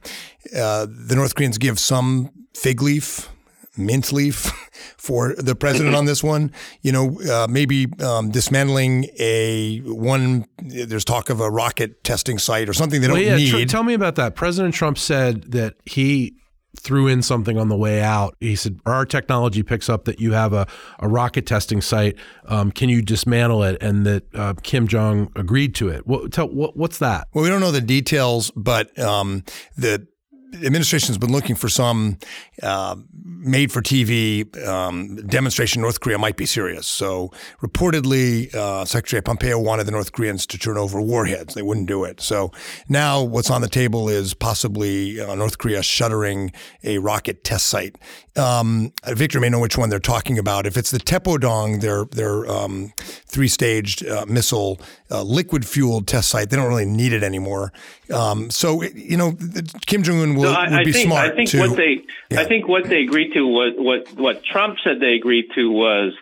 uh, 0.56 0.86
the 0.88 1.16
North 1.16 1.36
Koreans 1.36 1.58
give 1.58 1.80
some 1.80 2.30
fig 2.54 2.82
leaf, 2.82 3.30
mint 3.78 4.12
leaf 4.12 4.52
for 4.98 5.34
the 5.36 5.56
president 5.56 5.96
on 5.96 6.06
this 6.06 6.24
one. 6.24 6.52
You 6.82 6.92
know, 6.92 7.22
uh, 7.22 7.48
maybe 7.50 7.88
um, 8.04 8.32
dismantling 8.32 9.06
a 9.20 9.80
one. 9.80 10.46
There's 10.60 11.06
talk 11.06 11.30
of 11.30 11.40
a 11.40 11.50
rocket 11.50 12.04
testing 12.04 12.38
site 12.38 12.70
or 12.70 12.74
something 12.74 13.02
they 13.02 13.08
don't 13.08 13.18
well, 13.18 13.24
yeah, 13.24 13.36
need. 13.36 13.50
Tr- 13.50 13.66
tell 13.66 13.84
me 13.84 13.94
about 13.94 14.16
that. 14.16 14.36
President 14.36 14.74
Trump 14.74 14.98
said 14.98 15.52
that 15.52 15.76
he 15.86 16.36
threw 16.80 17.08
in 17.08 17.22
something 17.22 17.58
on 17.58 17.70
the 17.70 17.76
way 17.76 18.02
out. 18.02 18.36
He 18.40 18.56
said, 18.56 18.80
Our 18.86 19.06
technology 19.06 19.64
picks 19.64 19.90
up 19.90 20.06
that 20.06 20.20
you 20.20 20.34
have 20.34 20.54
a, 20.54 20.68
a 21.00 21.08
rocket 21.08 21.46
testing 21.46 21.82
site. 21.82 22.18
Um, 22.46 22.72
can 22.72 22.90
you 22.90 23.02
dismantle 23.02 23.64
it? 23.64 23.82
And 23.82 24.06
that 24.06 24.24
uh, 24.34 24.54
Kim 24.64 24.88
Jong 24.88 25.32
agreed 25.36 25.76
to 25.76 25.90
it. 25.90 26.08
What, 26.08 26.32
tell, 26.32 26.48
what, 26.48 26.78
what's 26.78 26.98
that? 27.00 27.28
Well, 27.34 27.44
we 27.44 27.50
don't 27.50 27.62
know 27.62 27.72
the 27.72 27.82
details, 27.82 28.52
but 28.56 28.98
um, 29.00 29.44
the 29.78 30.08
administration's 30.54 31.18
been 31.18 31.32
looking 31.32 31.56
for 31.56 31.70
some 31.70 32.18
uh, 32.62 32.96
made 33.14 33.72
for 33.72 33.82
TV 33.82 34.46
um, 34.68 35.16
demonstration 35.28 35.82
North 35.82 36.00
Korea 36.00 36.18
might 36.18 36.38
be 36.38 36.46
serious. 36.46 36.88
So 36.88 37.32
reportedly, 37.62 38.54
uh, 38.54 38.86
Secretary 38.86 39.22
Pompeo 39.22 39.60
wanted 39.60 39.86
the 39.86 39.92
North 39.92 40.12
Koreans 40.12 40.46
to 40.48 40.58
turn 40.58 40.78
over 40.78 41.02
warheads. 41.02 41.54
They 41.54 41.62
wouldn't 41.62 41.88
do 41.88 42.04
it. 42.04 42.22
So 42.22 42.52
now 42.88 43.22
what's 43.22 43.50
on 43.50 43.62
the 43.62 43.70
table 43.70 44.10
is 44.10 44.34
possibly 44.34 45.20
uh, 45.20 45.36
North 45.36 45.58
Korea 45.58 45.82
shuttering 45.84 46.52
a 46.84 46.98
rocket 47.00 47.44
test 47.44 47.68
site. 47.68 47.96
Um, 48.36 48.94
Victor 49.06 49.40
may 49.40 49.50
know 49.50 49.60
which 49.60 49.78
one 49.78 49.90
they're 49.90 50.00
talking 50.00 50.38
about. 50.38 50.66
If 50.66 50.78
it's 50.78 50.92
the 50.92 51.00
Taepodong, 51.00 51.82
their 51.82 52.06
their 52.06 52.50
um, 52.50 52.94
three 52.98 53.50
staged 53.50 54.08
uh, 54.08 54.26
missile 54.26 54.80
uh, 55.10 55.24
liquid 55.24 55.66
fueled 55.66 56.08
test 56.08 56.30
site, 56.30 56.50
they 56.50 56.56
don't 56.56 56.70
really 56.70 56.86
need 56.86 57.12
it 57.12 57.24
anymore. 57.24 57.74
Um, 58.14 58.50
so 58.50 58.84
you 58.84 59.18
know, 59.18 59.38
Kim 59.86 60.04
Jong 60.04 60.22
Un 60.22 60.36
will, 60.42 60.52
no, 60.52 60.60
I, 60.60 60.78
would 60.78 60.86
be 60.86 60.92
I 60.92 60.94
think, 60.94 61.08
smart 61.08 61.32
I 61.32 61.36
think 61.36 61.50
to, 61.50 61.60
what 61.60 61.78
they 61.78 62.02
yeah. 62.30 62.42
I 62.42 62.46
think 62.46 62.68
what 62.68 62.90
they 62.90 63.02
agreed 63.02 63.34
to 63.34 63.48
was 63.48 63.74
what 63.78 64.12
what 64.20 64.44
Trump 64.44 64.78
said 64.84 65.00
they 65.00 65.14
agreed 65.14 65.46
to 65.56 65.72
was 65.72 66.14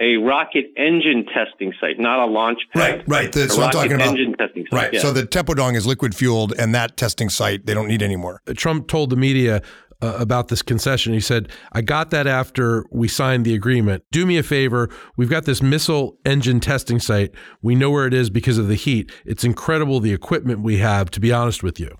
a 0.00 0.16
rocket 0.16 0.66
engine 0.76 1.24
testing 1.32 1.72
site, 1.80 1.98
not 1.98 2.18
a 2.18 2.26
launch 2.26 2.58
pad. 2.72 2.98
Right, 2.98 3.08
right. 3.08 3.32
The, 3.32 3.44
a 3.44 3.48
so 3.48 3.62
I'm 3.62 3.70
talking 3.70 3.92
about 3.92 4.08
engine 4.08 4.34
testing 4.36 4.66
site. 4.70 4.72
right. 4.72 4.92
yeah. 4.92 5.00
So 5.00 5.12
the 5.12 5.22
Taepodong 5.22 5.76
is 5.76 5.86
liquid 5.86 6.14
fueled, 6.14 6.54
and 6.58 6.74
that 6.74 6.96
testing 6.96 7.28
site 7.28 7.66
they 7.66 7.74
don't 7.74 7.88
need 7.88 8.02
anymore. 8.02 8.40
Trump 8.56 8.88
told 8.88 9.10
the 9.10 9.16
media 9.16 9.62
uh, 10.02 10.16
about 10.18 10.48
this 10.48 10.62
concession. 10.62 11.12
He 11.12 11.20
said, 11.20 11.48
I 11.70 11.80
got 11.80 12.10
that 12.10 12.26
after 12.26 12.84
we 12.90 13.06
signed 13.06 13.44
the 13.44 13.54
agreement. 13.54 14.02
Do 14.10 14.26
me 14.26 14.36
a 14.36 14.42
favor. 14.42 14.90
We've 15.16 15.30
got 15.30 15.44
this 15.44 15.62
missile 15.62 16.18
engine 16.26 16.60
testing 16.60 16.98
site. 16.98 17.30
We 17.62 17.74
know 17.76 17.90
where 17.90 18.06
it 18.06 18.14
is 18.14 18.28
because 18.28 18.58
of 18.58 18.68
the 18.68 18.74
heat. 18.74 19.12
It's 19.24 19.44
incredible 19.44 20.00
the 20.00 20.12
equipment 20.12 20.62
we 20.62 20.78
have, 20.78 21.10
to 21.12 21.20
be 21.20 21.32
honest 21.32 21.62
with 21.62 21.78
you. 21.78 21.96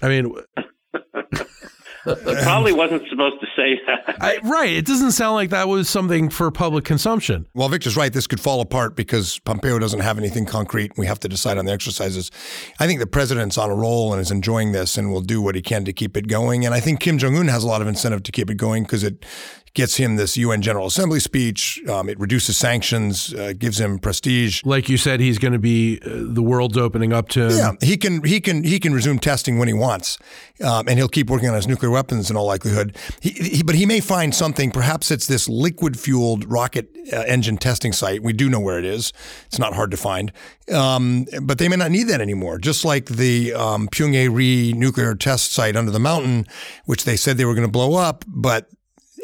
I 0.00 0.08
mean, 0.08 0.34
It 0.56 0.65
probably 2.42 2.72
wasn't 2.72 3.02
supposed 3.08 3.36
to 3.40 3.46
say 3.56 3.80
that. 3.86 4.16
I, 4.20 4.38
right. 4.44 4.72
It 4.72 4.86
doesn't 4.86 5.12
sound 5.12 5.34
like 5.34 5.50
that 5.50 5.68
was 5.68 5.88
something 5.88 6.30
for 6.30 6.50
public 6.50 6.84
consumption. 6.84 7.46
Well, 7.54 7.68
Victor's 7.68 7.96
right. 7.96 8.12
This 8.12 8.26
could 8.26 8.40
fall 8.40 8.60
apart 8.60 8.96
because 8.96 9.38
Pompeo 9.40 9.78
doesn't 9.78 10.00
have 10.00 10.18
anything 10.18 10.46
concrete. 10.46 10.92
We 10.96 11.06
have 11.06 11.20
to 11.20 11.28
decide 11.28 11.58
on 11.58 11.64
the 11.64 11.72
exercises. 11.72 12.30
I 12.78 12.86
think 12.86 13.00
the 13.00 13.06
president's 13.06 13.58
on 13.58 13.70
a 13.70 13.74
roll 13.74 14.12
and 14.12 14.20
is 14.20 14.30
enjoying 14.30 14.72
this 14.72 14.96
and 14.96 15.12
will 15.12 15.20
do 15.20 15.42
what 15.42 15.54
he 15.54 15.62
can 15.62 15.84
to 15.84 15.92
keep 15.92 16.16
it 16.16 16.28
going. 16.28 16.64
And 16.64 16.74
I 16.74 16.80
think 16.80 17.00
Kim 17.00 17.18
Jong 17.18 17.36
Un 17.36 17.48
has 17.48 17.64
a 17.64 17.66
lot 17.66 17.82
of 17.82 17.88
incentive 17.88 18.22
to 18.24 18.32
keep 18.32 18.50
it 18.50 18.56
going 18.56 18.84
because 18.84 19.02
it 19.02 19.24
gets 19.76 19.96
him 19.96 20.16
this 20.16 20.36
UN 20.38 20.62
General 20.62 20.86
Assembly 20.86 21.20
speech. 21.20 21.80
Um, 21.86 22.08
it 22.08 22.18
reduces 22.18 22.56
sanctions, 22.56 23.32
uh, 23.34 23.52
gives 23.56 23.78
him 23.78 23.98
prestige. 23.98 24.62
Like 24.64 24.88
you 24.88 24.96
said, 24.96 25.20
he's 25.20 25.38
going 25.38 25.52
to 25.52 25.58
be 25.58 26.00
uh, 26.04 26.08
the 26.14 26.42
world's 26.42 26.78
opening 26.78 27.12
up 27.12 27.28
to 27.30 27.48
him. 27.48 27.50
Yeah, 27.50 27.72
he 27.86 27.96
can 27.96 28.24
he 28.24 28.40
can 28.40 28.64
he 28.64 28.80
can 28.80 28.94
resume 28.94 29.18
testing 29.18 29.58
when 29.58 29.68
he 29.68 29.74
wants, 29.74 30.18
um, 30.64 30.88
and 30.88 30.98
he'll 30.98 31.08
keep 31.08 31.28
working 31.28 31.48
on 31.48 31.54
his 31.54 31.68
nuclear 31.68 31.90
weapons 31.90 32.30
in 32.30 32.36
all 32.36 32.46
likelihood. 32.46 32.96
He, 33.20 33.30
he, 33.30 33.62
but 33.62 33.74
he 33.74 33.86
may 33.86 34.00
find 34.00 34.34
something. 34.34 34.70
Perhaps 34.70 35.10
it's 35.10 35.26
this 35.26 35.48
liquid 35.48 35.98
fueled 35.98 36.50
rocket 36.50 36.88
uh, 37.12 37.18
engine 37.26 37.58
testing 37.58 37.92
site. 37.92 38.22
We 38.22 38.32
do 38.32 38.48
know 38.48 38.60
where 38.60 38.78
it 38.78 38.86
is. 38.86 39.12
It's 39.46 39.58
not 39.58 39.74
hard 39.74 39.90
to 39.90 39.96
find. 39.98 40.32
Um, 40.72 41.26
but 41.42 41.58
they 41.58 41.68
may 41.68 41.76
not 41.76 41.90
need 41.90 42.04
that 42.04 42.20
anymore. 42.20 42.58
Just 42.58 42.84
like 42.84 43.06
the 43.06 43.52
um, 43.52 43.88
Punggye-ri 43.88 44.72
nuclear 44.72 45.14
test 45.14 45.52
site 45.52 45.76
under 45.76 45.92
the 45.92 46.00
mountain, 46.00 46.46
which 46.86 47.04
they 47.04 47.16
said 47.16 47.36
they 47.36 47.44
were 47.44 47.54
going 47.54 47.66
to 47.66 47.70
blow 47.70 47.94
up, 47.94 48.24
but 48.26 48.68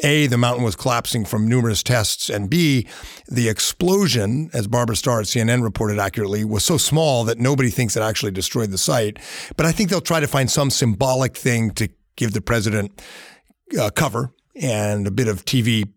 a, 0.03 0.27
the 0.27 0.37
mountain 0.37 0.63
was 0.63 0.75
collapsing 0.75 1.25
from 1.25 1.47
numerous 1.47 1.81
tests, 1.81 2.29
and 2.29 2.49
B, 2.49 2.87
the 3.27 3.49
explosion, 3.49 4.49
as 4.53 4.67
Barbara 4.67 4.95
Starr 4.95 5.21
at 5.21 5.25
CNN 5.25 5.63
reported 5.63 5.99
accurately, 5.99 6.43
was 6.43 6.63
so 6.63 6.77
small 6.77 7.23
that 7.23 7.39
nobody 7.39 7.69
thinks 7.69 7.95
it 7.95 8.01
actually 8.01 8.31
destroyed 8.31 8.71
the 8.71 8.77
site. 8.77 9.17
But 9.55 9.65
I 9.65 9.71
think 9.71 9.89
they'll 9.89 10.01
try 10.01 10.19
to 10.19 10.27
find 10.27 10.51
some 10.51 10.69
symbolic 10.69 11.35
thing 11.35 11.71
to 11.71 11.89
give 12.15 12.33
the 12.33 12.41
president 12.41 13.01
uh, 13.79 13.89
cover 13.89 14.33
and 14.55 15.07
a 15.07 15.11
bit 15.11 15.27
of 15.27 15.45
TV 15.45 15.89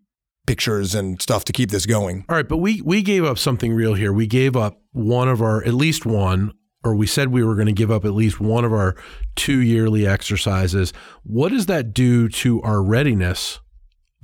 pictures 0.47 0.95
and 0.95 1.21
stuff 1.21 1.45
to 1.45 1.53
keep 1.53 1.71
this 1.71 1.87
going. 1.87 2.25
All 2.29 2.37
right, 2.37 2.49
but 2.49 2.59
we 2.59 2.81
we 2.83 3.03
gave 3.03 3.25
up 3.25 3.37
something 3.37 3.73
real 3.75 3.95
here. 3.95 4.13
We 4.13 4.27
gave 4.27 4.57
up 4.57 4.81
one 4.93 5.29
of 5.29 5.43
our 5.43 5.63
at 5.65 5.75
least 5.75 6.07
one 6.07 6.53
or 6.85 6.95
we 6.95 7.07
said 7.07 7.29
we 7.29 7.43
were 7.43 7.57
going 7.57 7.67
to 7.67 7.73
give 7.73 7.91
up 7.91 8.05
at 8.05 8.15
least 8.15 8.41
one 8.41 8.65
of 8.65 8.73
our 8.73 8.95
two 9.35 9.61
yearly 9.61 10.07
exercises. 10.07 10.93
What 11.25 11.49
does 11.49 11.67
that 11.67 11.93
do 11.93 12.29
to 12.29 12.63
our 12.63 12.81
readiness 12.81 13.59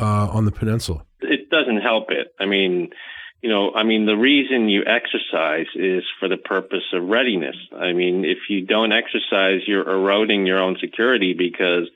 uh, 0.02 0.28
on 0.28 0.44
the 0.44 0.52
peninsula? 0.52 1.04
It 1.20 1.48
doesn't 1.50 1.80
help 1.80 2.10
it. 2.10 2.34
I 2.38 2.46
mean, 2.46 2.90
you 3.42 3.48
know, 3.48 3.72
I 3.74 3.82
mean, 3.82 4.06
the 4.06 4.16
reason 4.16 4.68
you 4.68 4.82
exercise 4.86 5.66
is 5.74 6.04
for 6.20 6.28
the 6.28 6.36
purpose 6.36 6.84
of 6.92 7.04
readiness. 7.04 7.56
I 7.76 7.92
mean, 7.92 8.24
if 8.24 8.38
you 8.48 8.64
don't 8.66 8.92
exercise, 8.92 9.62
you're 9.66 9.88
eroding 9.88 10.46
your 10.46 10.58
own 10.58 10.76
security 10.80 11.34
because 11.36 11.88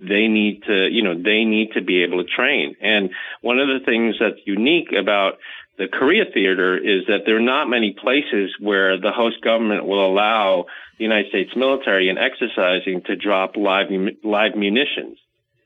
they 0.00 0.28
need 0.28 0.62
to, 0.64 0.88
you 0.90 1.02
know, 1.02 1.14
they 1.14 1.44
need 1.44 1.72
to 1.74 1.82
be 1.82 2.02
able 2.02 2.24
to 2.24 2.28
train. 2.28 2.76
And 2.80 3.10
one 3.42 3.58
of 3.58 3.68
the 3.68 3.84
things 3.84 4.16
that's 4.18 4.40
unique 4.46 4.92
about 4.98 5.34
the 5.76 5.88
Korea 5.88 6.24
theater 6.32 6.76
is 6.76 7.06
that 7.08 7.22
there 7.26 7.36
are 7.36 7.40
not 7.40 7.68
many 7.68 7.92
places 8.00 8.54
where 8.60 8.98
the 8.98 9.12
host 9.12 9.42
government 9.42 9.86
will 9.86 10.04
allow 10.06 10.66
the 10.98 11.04
United 11.04 11.28
States 11.28 11.50
military 11.56 12.08
in 12.08 12.18
exercising 12.18 13.02
to 13.06 13.16
drop 13.16 13.56
live 13.56 13.88
live 14.22 14.54
munitions, 14.56 15.18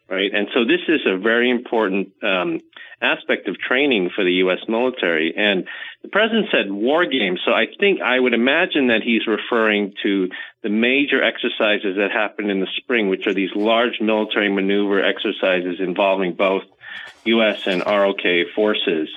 right? 0.09 0.31
And 0.33 0.49
so 0.55 0.65
this 0.65 0.81
is 0.89 1.01
a 1.07 1.19
very 1.19 1.51
important 1.51 2.13
um, 2.23 2.61
aspect 3.01 3.47
of 3.49 3.59
training 3.59 4.11
for 4.15 4.25
the 4.25 4.33
U.S. 4.45 4.61
military. 4.69 5.35
And 5.37 5.67
the 6.03 6.09
president 6.09 6.47
said 6.51 6.71
war 6.73 7.05
games, 7.07 7.41
so 7.45 7.53
I 7.53 7.67
think 7.79 8.01
I 8.01 8.19
would 8.19 8.35
imagine 8.35 8.89
that 8.89 9.03
he's 9.05 9.27
referring 9.27 9.95
to 10.03 10.29
the 10.63 10.71
major 10.71 11.23
exercises 11.23 11.97
that 11.97 12.11
happen 12.13 12.51
in 12.51 12.61
the 12.61 12.69
spring, 12.77 13.09
which 13.09 13.27
are 13.27 13.35
these 13.35 13.55
large 13.55 14.01
military 14.01 14.49
maneuver 14.49 15.05
exercises 15.05 15.77
involving 15.81 16.33
both 16.33 16.65
U.S. 17.25 17.67
and 17.67 17.83
ROK 17.85 18.23
forces. 18.55 19.09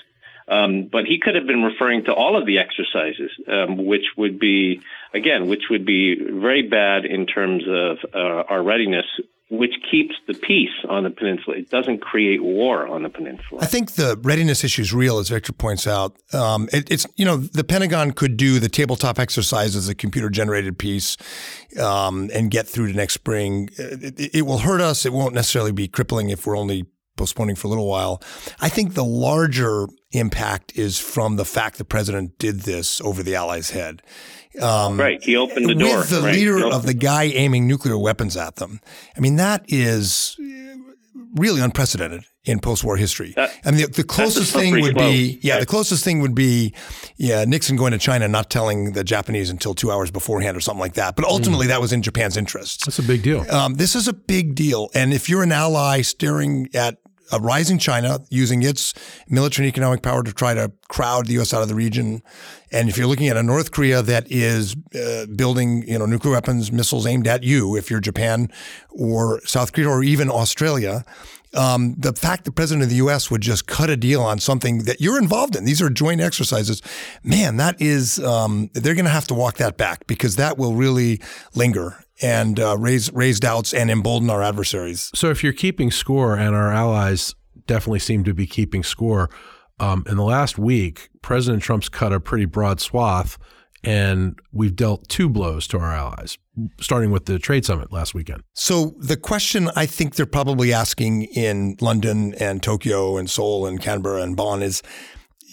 Um, 0.48 0.90
but 0.92 1.06
he 1.06 1.20
could 1.20 1.36
have 1.36 1.48
been 1.48 1.64
referring 1.64 2.04
to 2.06 2.14
all 2.14 2.38
of 2.38 2.46
the 2.46 2.60
exercises, 2.60 3.32
um, 3.48 3.86
which 3.86 4.06
would 4.18 4.38
be, 4.38 4.82
again, 5.14 5.48
which 5.48 5.64
would 5.70 5.86
be 5.86 6.16
very 6.20 6.68
bad 6.68 7.06
in 7.06 7.26
terms 7.26 7.64
of 7.66 7.98
uh, 8.14 8.44
our 8.50 8.62
readiness, 8.62 9.06
which 9.52 9.74
keeps 9.92 10.16
the 10.28 10.34
peace 10.34 10.70
on 10.88 11.04
the 11.04 11.10
peninsula. 11.10 11.58
It 11.58 11.70
doesn't 11.70 12.00
create 12.00 12.42
war 12.42 12.88
on 12.88 13.04
the 13.04 13.10
peninsula. 13.10 13.60
I 13.62 13.66
think 13.66 13.92
the 13.92 14.18
readiness 14.24 14.64
issue 14.64 14.82
is 14.82 14.94
real, 14.94 15.20
as 15.20 15.28
Victor 15.28 15.52
points 15.52 15.86
out. 15.86 16.16
Um, 16.34 16.70
it, 16.72 16.90
it's, 16.90 17.06
you 17.18 17.26
know, 17.26 17.36
the 17.36 17.66
Pentagon 17.66 18.12
could 18.12 18.38
do 18.38 18.60
the 18.60 18.70
tabletop 18.70 19.20
exercise 19.20 19.76
as 19.76 19.90
a 19.90 19.94
computer 19.94 20.30
generated 20.30 20.80
piece 20.80 21.18
um, 21.78 22.30
and 22.34 22.50
get 22.50 22.66
through 22.66 22.88
to 22.88 22.94
next 22.94 23.16
spring. 23.16 23.70
It, 23.78 24.36
it 24.36 24.46
will 24.46 24.60
hurt 24.60 24.80
us. 24.80 25.06
It 25.06 25.12
won't 25.12 25.36
necessarily 25.36 25.74
be 25.74 25.90
crippling 25.90 26.30
if 26.30 26.48
we're 26.48 26.58
only 26.58 26.86
postponing 27.18 27.58
for 27.58 27.68
a 27.68 27.70
little 27.70 27.88
while. 27.88 28.24
I 28.62 28.70
think 28.70 28.94
the 28.94 29.04
larger 29.04 29.88
impact 30.12 30.74
is 30.76 31.00
from 31.00 31.36
the 31.36 31.46
fact 31.46 31.78
the 31.78 31.86
president 31.86 32.38
did 32.38 32.62
this 32.62 33.02
over 33.02 33.24
the 33.24 33.36
Allies' 33.36 33.72
head. 33.72 34.02
Um, 34.62 35.00
right. 35.00 35.24
He 35.24 35.38
opened 35.38 35.70
the 35.70 35.76
door. 35.76 36.00
With 36.00 36.10
the 36.10 36.22
right. 36.22 36.36
leader 36.36 36.66
of 36.66 36.86
the 36.86 36.94
guy 36.94 37.24
aiming 37.24 37.68
nuclear 37.68 37.98
weapons 37.98 38.36
at 38.36 38.58
them. 38.58 38.82
I 39.16 39.20
mean, 39.20 39.38
that 39.38 39.64
is 39.68 40.36
really 41.36 41.62
unprecedented 41.62 42.24
in 42.44 42.60
post-war 42.60 42.98
history. 42.98 43.34
That, 43.36 43.58
I 43.64 43.72
mean, 43.72 43.82
the, 43.82 43.88
the 43.88 44.04
closest 44.04 44.52
thing 44.52 44.74
would 44.82 44.94
slope. 44.94 44.98
be, 44.98 45.40
yeah, 45.42 45.54
right. 45.54 45.60
the 45.60 45.66
closest 45.66 46.04
thing 46.04 46.20
would 46.20 46.36
be, 46.36 46.74
yeah, 47.16 47.46
Nixon 47.46 47.78
going 47.78 47.92
to 47.92 48.00
China, 48.00 48.28
not 48.28 48.50
telling 48.50 48.94
the 48.94 49.04
Japanese 49.04 49.50
until 49.50 49.74
two 49.74 49.92
hours 49.92 50.12
beforehand 50.12 50.58
or 50.58 50.60
something 50.60 50.82
like 50.82 50.96
that. 50.96 51.16
But 51.16 51.26
ultimately, 51.26 51.68
mm. 51.68 51.70
that 51.70 51.80
was 51.80 51.94
in 51.94 52.02
Japan's 52.02 52.36
interests. 52.36 52.86
That's 52.86 53.00
a 53.00 53.04
big 53.04 53.22
deal. 53.22 53.50
Um, 53.50 53.76
this 53.76 53.96
is 53.96 54.08
a 54.08 54.14
big 54.14 54.56
deal, 54.56 54.90
and 54.94 55.14
if 55.14 55.30
you're 55.30 55.44
an 55.44 55.52
ally 55.52 56.02
staring 56.02 56.68
at 56.74 56.98
a 57.32 57.40
rising 57.40 57.78
China 57.78 58.20
using 58.30 58.64
its 58.64 58.94
military 59.30 59.68
and 59.68 59.74
economic 59.74 60.02
power 60.02 60.24
to 60.24 60.34
try 60.34 60.54
to 60.54 60.72
crowd 60.88 61.28
the 61.28 61.34
U.S. 61.34 61.54
out 61.54 61.62
of 61.62 61.70
the 61.70 61.76
region. 61.76 62.22
And 62.72 62.90
if 62.90 62.98
you're 62.98 63.08
looking 63.08 63.30
at 63.30 63.38
a 63.38 63.44
North 63.44 63.72
Korea 63.72 64.02
that 64.02 64.32
is 64.32 64.76
uh, 64.96 65.26
building, 65.36 65.88
you 65.88 65.98
know, 65.98 66.06
nuclear 66.06 66.34
weapons, 66.34 66.72
missiles 66.72 67.06
aimed 67.06 67.28
at 67.28 67.44
you, 67.44 67.76
if 67.76 67.90
you're 67.90 68.00
Japan 68.00 68.50
or 68.90 69.42
South 69.46 69.74
Korea 69.74 69.90
or 69.90 70.04
even 70.04 70.30
Australia, 70.30 71.06
um, 71.54 71.96
the 71.98 72.14
fact 72.14 72.46
the 72.46 72.52
president 72.52 72.84
of 72.84 72.90
the 72.90 72.96
U.S. 72.98 73.30
would 73.30 73.42
just 73.42 73.68
cut 73.68 73.90
a 73.90 73.98
deal 73.98 74.22
on 74.22 74.40
something 74.40 74.84
that 74.84 75.02
you're 75.02 75.20
involved 75.20 75.56
in, 75.56 75.66
these 75.66 75.82
are 75.82 75.90
joint 75.90 76.22
exercises, 76.22 76.82
man, 77.24 77.58
that 77.58 77.82
is, 77.82 78.20
um, 78.20 78.70
they're 78.74 78.96
going 78.96 79.06
to 79.06 79.12
have 79.12 79.28
to 79.28 79.34
walk 79.34 79.58
that 79.58 79.78
back 79.78 80.08
because 80.08 80.38
that 80.38 80.58
will 80.58 80.76
really 80.76 81.20
linger 81.54 82.06
and 82.22 82.60
uh, 82.60 82.78
raise 82.78 83.12
raise 83.14 83.40
doubts 83.40 83.74
and 83.74 83.90
embolden 83.90 84.30
our 84.30 84.44
adversaries. 84.44 85.12
So 85.16 85.30
if 85.30 85.44
you're 85.44 85.54
keeping 85.54 85.92
score, 85.92 86.36
and 86.36 86.56
our 86.56 86.72
allies 86.72 87.36
definitely 87.68 88.00
seem 88.00 88.24
to 88.24 88.34
be 88.34 88.46
keeping 88.46 88.84
score, 88.84 89.30
um, 89.80 90.04
in 90.08 90.16
the 90.18 90.24
last 90.24 90.58
week, 90.58 91.10
President 91.22 91.64
Trump's 91.64 91.90
cut 91.90 92.14
a 92.14 92.20
pretty 92.20 92.46
broad 92.46 92.80
swath, 92.80 93.38
and 93.84 94.40
we've 94.52 94.76
dealt 94.76 95.08
two 95.08 95.28
blows 95.28 95.68
to 95.68 95.80
our 95.80 95.94
allies, 95.94 96.38
starting 96.80 97.10
with 97.10 97.26
the 97.26 97.40
trade 97.40 97.66
summit 97.66 97.92
last 97.92 98.14
weekend. 98.14 98.44
So 98.54 98.94
the 99.00 99.18
question 99.18 99.72
I 99.76 99.88
think 99.88 100.16
they're 100.16 100.28
probably 100.28 100.72
asking 100.72 101.24
in 101.24 101.78
London 101.82 102.36
and 102.36 102.62
Tokyo 102.62 103.18
and 103.18 103.28
Seoul 103.28 103.66
and 103.66 103.82
Canberra 103.82 104.22
and 104.22 104.38
Bonn 104.38 104.62
is 104.62 104.84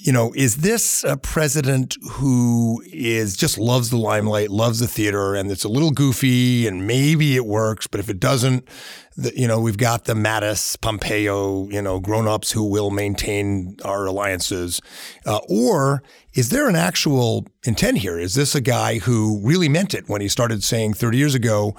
you 0.00 0.12
know, 0.12 0.33
is 0.37 0.59
this 0.59 1.02
a 1.05 1.17
president 1.17 1.97
who 2.11 2.83
is 2.87 3.37
just 3.37 3.59
loves 3.59 3.90
the 3.90 3.97
limelight, 3.97 4.50
loves 4.50 4.78
the 4.78 4.87
theater, 4.87 5.35
and 5.35 5.50
it's 5.50 5.64
a 5.64 5.69
little 5.69 5.90
goofy, 5.90 6.67
and 6.67 6.87
maybe 6.87 7.35
it 7.35 7.45
works, 7.45 7.87
but 7.87 7.99
if 7.99 8.09
it 8.09 8.21
doesn't, 8.21 8.69
the, 9.17 9.37
you 9.37 9.49
know, 9.49 9.61
we've 9.61 9.76
got 9.76 10.05
the 10.05 10.14
Mattis, 10.14 10.81
Pompeo, 10.81 11.69
you 11.69 11.83
know, 11.83 11.99
grown-ups 11.99 12.52
who 12.52 12.64
will 12.64 12.90
maintain 12.90 13.76
our 13.85 14.07
alliances, 14.07 14.81
uh, 15.26 15.40
or 15.49 16.02
is 16.35 16.50
there 16.50 16.69
an 16.69 16.76
actual 16.76 17.47
intent 17.64 17.99
here? 17.99 18.19
Is 18.19 18.35
this 18.35 18.55
a 18.55 18.61
guy 18.61 18.99
who 18.99 19.40
really 19.43 19.69
meant 19.69 19.95
it 19.95 20.09
when 20.09 20.21
he 20.21 20.28
started 20.28 20.62
saying 20.62 20.95
30 20.95 21.19
years 21.19 21.35
ago, 21.35 21.76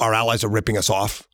our 0.00 0.12
allies 0.12 0.42
are 0.42 0.50
ripping 0.50 0.76
us 0.76 0.90
off? 0.90 1.28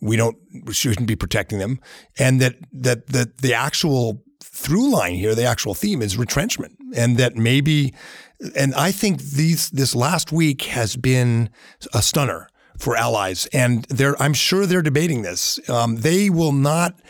We 0.00 0.16
don't 0.16 0.36
we 0.64 0.74
shouldn't 0.74 1.08
be 1.08 1.16
protecting 1.16 1.60
them, 1.60 1.80
and 2.18 2.38
that 2.42 2.56
that 2.72 3.06
that 3.06 3.38
the 3.38 3.54
actual 3.54 4.23
through 4.54 4.90
line 4.90 5.14
here, 5.14 5.34
the 5.34 5.44
actual 5.44 5.74
theme 5.74 6.00
is 6.00 6.16
retrenchment, 6.16 6.78
and 6.94 7.16
that 7.16 7.36
maybe, 7.36 7.92
and 8.56 8.72
I 8.74 8.92
think 8.92 9.20
these 9.20 9.68
this 9.70 9.94
last 9.94 10.30
week 10.30 10.62
has 10.62 10.96
been 10.96 11.50
a 11.92 12.00
stunner 12.00 12.48
for 12.78 12.96
allies, 12.96 13.46
and 13.52 13.84
they're 13.86 14.20
I'm 14.22 14.32
sure 14.32 14.64
they're 14.64 14.80
debating 14.82 15.22
this. 15.22 15.58
Um, 15.68 15.96
they 15.96 16.30
will 16.30 16.52
not 16.52 17.00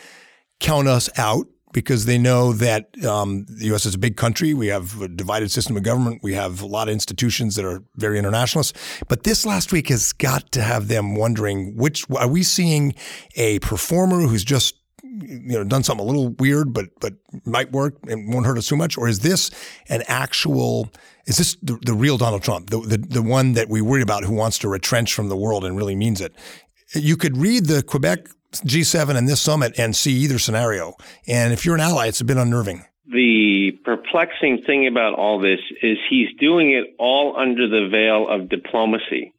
count 0.59 0.87
us 0.87 1.07
out 1.17 1.45
because 1.71 2.05
they 2.05 2.17
know 2.17 2.53
that 2.53 2.87
um, 3.05 3.45
the 3.49 3.65
U.S. 3.65 3.85
is 3.85 3.95
a 3.95 3.99
big 3.99 4.15
country. 4.15 4.53
We 4.53 4.67
have 4.67 5.01
a 5.01 5.07
divided 5.09 5.51
system 5.51 5.75
of 5.75 5.83
government. 5.83 6.21
We 6.23 6.33
have 6.33 6.61
a 6.61 6.65
lot 6.65 6.87
of 6.87 6.93
institutions 6.93 7.57
that 7.57 7.65
are 7.65 7.83
very 7.97 8.17
internationalist. 8.17 8.77
But 9.07 9.23
this 9.23 9.45
last 9.45 9.71
week 9.71 9.89
has 9.89 10.13
got 10.13 10.51
to 10.53 10.61
have 10.61 10.87
them 10.87 11.15
wondering 11.15 11.75
which 11.75 12.05
are 12.09 12.29
we 12.29 12.43
seeing 12.43 12.95
a 13.35 13.59
performer 13.59 14.21
who's 14.21 14.45
just 14.45 14.75
you 15.21 15.57
know 15.57 15.63
done 15.63 15.83
something 15.83 16.03
a 16.03 16.07
little 16.07 16.29
weird 16.39 16.73
but 16.73 16.87
but 16.99 17.13
might 17.45 17.71
work 17.71 17.95
and 18.07 18.33
won't 18.33 18.45
hurt 18.45 18.57
us 18.57 18.67
too 18.67 18.75
much? 18.75 18.97
Or 18.97 19.07
is 19.07 19.19
this 19.19 19.51
an 19.89 20.03
actual 20.07 20.89
is 21.25 21.37
this 21.37 21.55
the, 21.61 21.77
the 21.85 21.93
real 21.93 22.17
Donald 22.17 22.43
Trump? 22.43 22.69
The, 22.69 22.79
the 22.79 22.97
the 22.97 23.21
one 23.21 23.53
that 23.53 23.69
we 23.69 23.81
worry 23.81 24.01
about 24.01 24.23
who 24.23 24.33
wants 24.33 24.57
to 24.59 24.69
retrench 24.69 25.13
from 25.13 25.29
the 25.29 25.37
world 25.37 25.65
and 25.65 25.77
really 25.77 25.95
means 25.95 26.21
it. 26.21 26.33
You 26.93 27.17
could 27.17 27.37
read 27.37 27.65
the 27.65 27.83
Quebec 27.83 28.27
G7 28.53 29.15
and 29.15 29.27
this 29.27 29.41
summit 29.41 29.77
and 29.77 29.95
see 29.95 30.13
either 30.13 30.39
scenario. 30.39 30.93
And 31.27 31.53
if 31.53 31.65
you're 31.65 31.75
an 31.75 31.81
ally 31.81 32.07
it's 32.07 32.21
a 32.21 32.25
bit 32.25 32.37
unnerving. 32.37 32.85
The 33.07 33.71
perplexing 33.83 34.63
thing 34.63 34.87
about 34.87 35.13
all 35.13 35.39
this 35.39 35.59
is 35.83 35.97
he's 36.09 36.29
doing 36.39 36.71
it 36.71 36.95
all 36.97 37.35
under 37.37 37.67
the 37.67 37.87
veil 37.89 38.27
of 38.27 38.49
diplomacy 38.49 39.31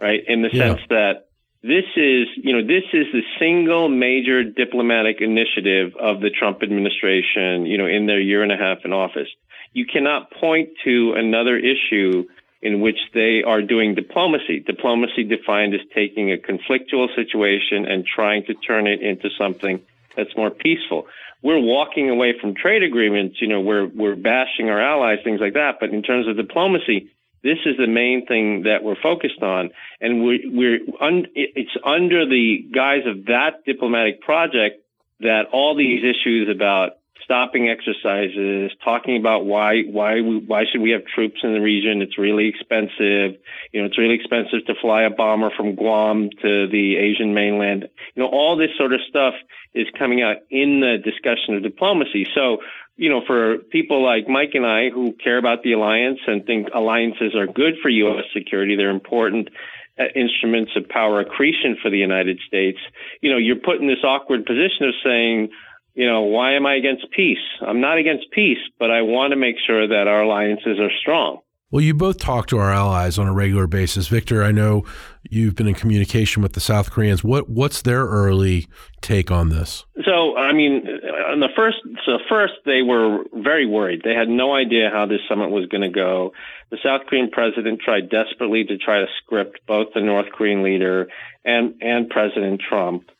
right? 0.00 0.20
In 0.26 0.42
the 0.42 0.50
yeah. 0.52 0.74
sense 0.74 0.80
that 0.90 1.25
this 1.62 1.84
is, 1.96 2.28
you 2.36 2.52
know, 2.52 2.62
this 2.62 2.84
is 2.92 3.06
the 3.12 3.22
single 3.38 3.88
major 3.88 4.44
diplomatic 4.44 5.16
initiative 5.20 5.96
of 5.98 6.20
the 6.20 6.30
Trump 6.30 6.62
administration, 6.62 7.66
you 7.66 7.78
know, 7.78 7.86
in 7.86 8.06
their 8.06 8.20
year 8.20 8.42
and 8.42 8.52
a 8.52 8.56
half 8.56 8.78
in 8.84 8.92
office. 8.92 9.28
You 9.72 9.86
cannot 9.86 10.30
point 10.30 10.70
to 10.84 11.14
another 11.16 11.56
issue 11.56 12.24
in 12.62 12.80
which 12.80 12.98
they 13.14 13.42
are 13.46 13.62
doing 13.62 13.94
diplomacy. 13.94 14.60
Diplomacy 14.60 15.24
defined 15.24 15.74
as 15.74 15.80
taking 15.94 16.32
a 16.32 16.36
conflictual 16.36 17.14
situation 17.14 17.84
and 17.86 18.04
trying 18.04 18.44
to 18.44 18.54
turn 18.54 18.86
it 18.86 19.02
into 19.02 19.28
something 19.38 19.80
that's 20.16 20.36
more 20.36 20.50
peaceful. 20.50 21.06
We're 21.42 21.60
walking 21.60 22.10
away 22.10 22.34
from 22.40 22.54
trade 22.54 22.82
agreements, 22.82 23.36
you 23.40 23.48
know, 23.48 23.60
we're, 23.60 23.86
we're 23.86 24.16
bashing 24.16 24.70
our 24.70 24.80
allies, 24.80 25.18
things 25.22 25.40
like 25.40 25.52
that. 25.52 25.76
But 25.78 25.90
in 25.90 26.02
terms 26.02 26.26
of 26.26 26.36
diplomacy, 26.36 27.10
this 27.46 27.58
is 27.64 27.76
the 27.76 27.86
main 27.86 28.26
thing 28.26 28.62
that 28.64 28.82
we're 28.82 29.00
focused 29.00 29.42
on, 29.42 29.70
and 30.00 30.24
we're, 30.24 30.40
we're 30.44 30.78
un, 31.00 31.26
it's 31.34 31.76
under 31.84 32.26
the 32.26 32.68
guise 32.74 33.06
of 33.06 33.26
that 33.26 33.64
diplomatic 33.64 34.20
project 34.20 34.82
that 35.20 35.42
all 35.52 35.76
these 35.76 36.02
issues 36.02 36.48
about 36.54 36.98
stopping 37.26 37.68
exercises, 37.68 38.70
talking 38.84 39.18
about 39.18 39.44
why 39.44 39.82
why 39.82 40.20
why 40.20 40.62
should 40.70 40.80
we 40.80 40.92
have 40.92 41.02
troops 41.12 41.40
in 41.42 41.52
the 41.52 41.60
region? 41.60 42.00
It's 42.00 42.16
really 42.16 42.48
expensive. 42.48 43.36
You 43.72 43.82
know, 43.82 43.86
it's 43.86 43.98
really 43.98 44.14
expensive 44.14 44.64
to 44.66 44.74
fly 44.80 45.02
a 45.02 45.10
bomber 45.10 45.50
from 45.56 45.74
Guam 45.74 46.30
to 46.40 46.68
the 46.68 46.96
Asian 46.96 47.34
mainland. 47.34 47.88
You 48.14 48.22
know, 48.22 48.28
all 48.28 48.56
this 48.56 48.70
sort 48.78 48.92
of 48.92 49.00
stuff 49.08 49.34
is 49.74 49.88
coming 49.98 50.22
out 50.22 50.36
in 50.50 50.80
the 50.80 50.98
discussion 51.02 51.56
of 51.56 51.64
diplomacy. 51.64 52.26
So 52.32 52.58
you 52.96 53.10
know, 53.10 53.20
for 53.26 53.58
people 53.58 54.02
like 54.02 54.28
Mike 54.28 54.52
and 54.54 54.64
I 54.64 54.90
who 54.90 55.12
care 55.12 55.36
about 55.36 55.62
the 55.64 55.72
alliance 55.72 56.20
and 56.26 56.46
think 56.46 56.68
alliances 56.74 57.34
are 57.34 57.46
good 57.46 57.74
for 57.82 57.90
U.S. 57.90 58.24
security, 58.32 58.76
they're 58.76 58.88
important 58.88 59.50
uh, 59.98 60.04
instruments 60.14 60.72
of 60.76 60.88
power 60.88 61.20
accretion 61.20 61.76
for 61.80 61.90
the 61.90 61.98
United 61.98 62.38
States. 62.46 62.78
You 63.20 63.30
know, 63.30 63.38
you're 63.38 63.56
put 63.56 63.80
in 63.80 63.88
this 63.88 64.04
awkward 64.04 64.46
position 64.46 64.88
of 64.88 64.94
saying, 65.04 65.50
you 65.96 66.06
know, 66.06 66.22
why 66.22 66.52
am 66.52 66.66
I 66.66 66.74
against 66.74 67.10
peace? 67.10 67.38
I'm 67.66 67.80
not 67.80 67.98
against 67.98 68.30
peace, 68.30 68.58
but 68.78 68.90
I 68.90 69.02
want 69.02 69.32
to 69.32 69.36
make 69.36 69.56
sure 69.66 69.88
that 69.88 70.06
our 70.06 70.22
alliances 70.22 70.78
are 70.78 70.90
strong. 71.00 71.40
Well, 71.70 71.82
you 71.82 71.94
both 71.94 72.18
talk 72.18 72.46
to 72.48 72.58
our 72.58 72.70
allies 72.70 73.18
on 73.18 73.26
a 73.26 73.32
regular 73.32 73.66
basis. 73.66 74.06
Victor, 74.06 74.44
I 74.44 74.52
know 74.52 74.84
you've 75.28 75.56
been 75.56 75.66
in 75.66 75.74
communication 75.74 76.42
with 76.42 76.52
the 76.52 76.60
South 76.60 76.92
Koreans. 76.92 77.24
What 77.24 77.48
what's 77.48 77.82
their 77.82 78.04
early 78.04 78.68
take 79.00 79.32
on 79.32 79.48
this? 79.48 79.84
So, 80.04 80.36
I 80.36 80.52
mean, 80.52 80.86
on 81.28 81.40
the 81.40 81.48
first, 81.56 81.78
so 82.04 82.18
first 82.28 82.54
they 82.64 82.82
were 82.82 83.24
very 83.32 83.66
worried. 83.66 84.02
They 84.04 84.14
had 84.14 84.28
no 84.28 84.54
idea 84.54 84.90
how 84.92 85.06
this 85.06 85.20
summit 85.28 85.50
was 85.50 85.66
going 85.66 85.82
to 85.82 85.88
go. 85.88 86.32
The 86.70 86.78
South 86.82 87.06
Korean 87.06 87.30
president 87.30 87.80
tried 87.80 88.10
desperately 88.10 88.64
to 88.64 88.78
try 88.78 89.00
to 89.00 89.06
script 89.24 89.58
both 89.66 89.88
the 89.92 90.02
North 90.02 90.30
Korean 90.30 90.62
leader 90.62 91.08
and 91.44 91.74
and 91.80 92.08
President 92.08 92.60
Trump. 92.60 93.10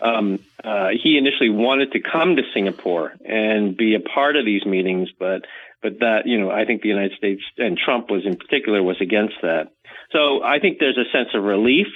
Um, 0.00 0.38
uh, 0.66 0.88
he 1.00 1.16
initially 1.16 1.50
wanted 1.50 1.92
to 1.92 2.00
come 2.00 2.36
to 2.36 2.42
Singapore 2.52 3.14
and 3.24 3.76
be 3.76 3.94
a 3.94 4.00
part 4.00 4.34
of 4.36 4.44
these 4.44 4.66
meetings, 4.66 5.08
but 5.18 5.42
but 5.82 6.00
that, 6.00 6.22
you 6.24 6.40
know, 6.40 6.50
I 6.50 6.64
think 6.64 6.82
the 6.82 6.88
United 6.88 7.16
States 7.16 7.42
and 7.58 7.78
Trump 7.78 8.10
was 8.10 8.26
in 8.26 8.36
particular 8.36 8.82
was 8.82 8.96
against 9.00 9.34
that. 9.42 9.68
So 10.10 10.42
I 10.42 10.58
think 10.58 10.78
there's 10.80 10.98
a 10.98 11.10
sense 11.12 11.28
of 11.34 11.44
relief 11.44 11.86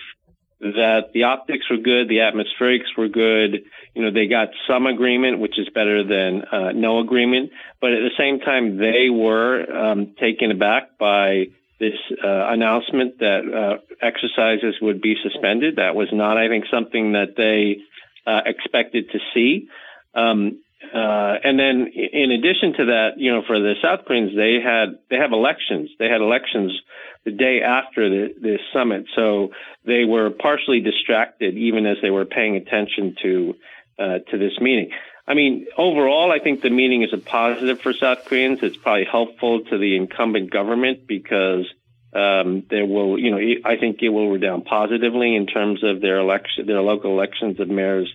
that 0.61 1.11
the 1.15 1.25
optics 1.25 1.65
were 1.71 1.79
good, 1.79 2.09
the 2.09 2.19
atmospherics 2.19 2.97
were 2.97 3.09
good. 3.09 3.65
You 3.95 4.03
know, 4.03 4.13
they 4.13 4.27
got 4.27 4.49
some 4.69 4.87
agreement, 4.87 5.41
which 5.41 5.59
is 5.59 5.69
better 5.75 6.05
than 6.05 6.43
uh, 6.45 6.73
no 6.73 7.01
agreement. 7.01 7.51
But 7.81 7.93
at 7.93 8.01
the 8.01 8.15
same 8.19 8.41
time, 8.41 8.77
they 8.77 9.09
were 9.11 9.65
um, 9.73 10.15
taken 10.21 10.51
aback 10.53 10.99
by 10.99 11.47
this 11.81 11.95
uh, 12.23 12.53
announcement 12.53 13.19
that 13.21 13.41
uh, 13.49 13.97
exercises 14.07 14.77
would 14.83 15.01
be 15.01 15.17
suspended. 15.23 15.77
That 15.77 15.97
was 15.97 16.09
not, 16.13 16.37
I 16.37 16.49
think, 16.49 16.67
something 16.71 17.13
that 17.13 17.37
they 17.37 17.83
uh, 18.31 18.41
expected 18.47 19.11
to 19.13 19.19
see. 19.35 19.69
Um, 20.15 20.61
uh, 20.83 21.35
and 21.45 21.59
then 21.59 21.93
in 21.95 22.31
addition 22.33 22.73
to 22.79 22.85
that, 22.87 23.11
you 23.17 23.31
know, 23.33 23.43
for 23.47 23.59
the 23.59 23.75
South 23.83 24.07
Koreans, 24.07 24.35
they 24.35 24.59
had, 24.65 24.99
they 25.11 25.17
have 25.17 25.33
elections. 25.33 25.91
They 25.99 26.09
had 26.09 26.21
elections 26.21 26.73
the 27.25 27.33
day 27.33 27.61
after 27.63 28.09
the, 28.09 28.35
the 28.41 28.59
summit. 28.73 29.05
So 29.15 29.51
they 29.85 30.05
were 30.05 30.31
partially 30.31 30.81
distracted 30.81 31.57
even 31.57 31.87
as 31.87 31.99
they 32.03 32.11
were 32.11 32.25
paying 32.25 32.57
attention 32.57 33.17
to, 33.23 33.55
uh, 33.99 34.19
to 34.31 34.39
this 34.39 34.59
meeting. 34.61 34.91
I 35.29 35.35
mean, 35.35 35.67
overall, 35.77 36.33
I 36.33 36.43
think 36.43 36.63
the 36.63 36.71
meeting 36.71 37.03
is 37.03 37.13
a 37.13 37.19
positive 37.19 37.81
for 37.81 37.93
South 37.93 38.25
Koreans. 38.25 38.61
It's 38.63 38.77
probably 38.77 39.05
helpful 39.05 39.63
to 39.65 39.79
the 39.79 39.97
incumbent 39.97 40.51
government 40.51 41.07
because 41.07 41.67
um, 42.13 42.65
there 42.71 42.87
will, 42.87 43.19
you 43.19 43.31
know, 43.31 43.39
I 43.65 43.77
think 43.77 43.99
it 44.03 44.09
will 44.09 44.31
redound 44.31 44.65
positively 44.65 45.37
in 45.37 45.47
terms 45.47 45.85
of 45.85 46.01
their 46.01 46.19
election, 46.19 46.67
their 46.67 46.81
local 46.81 47.13
elections 47.13 47.61
of 47.61 47.69
mayors, 47.69 48.13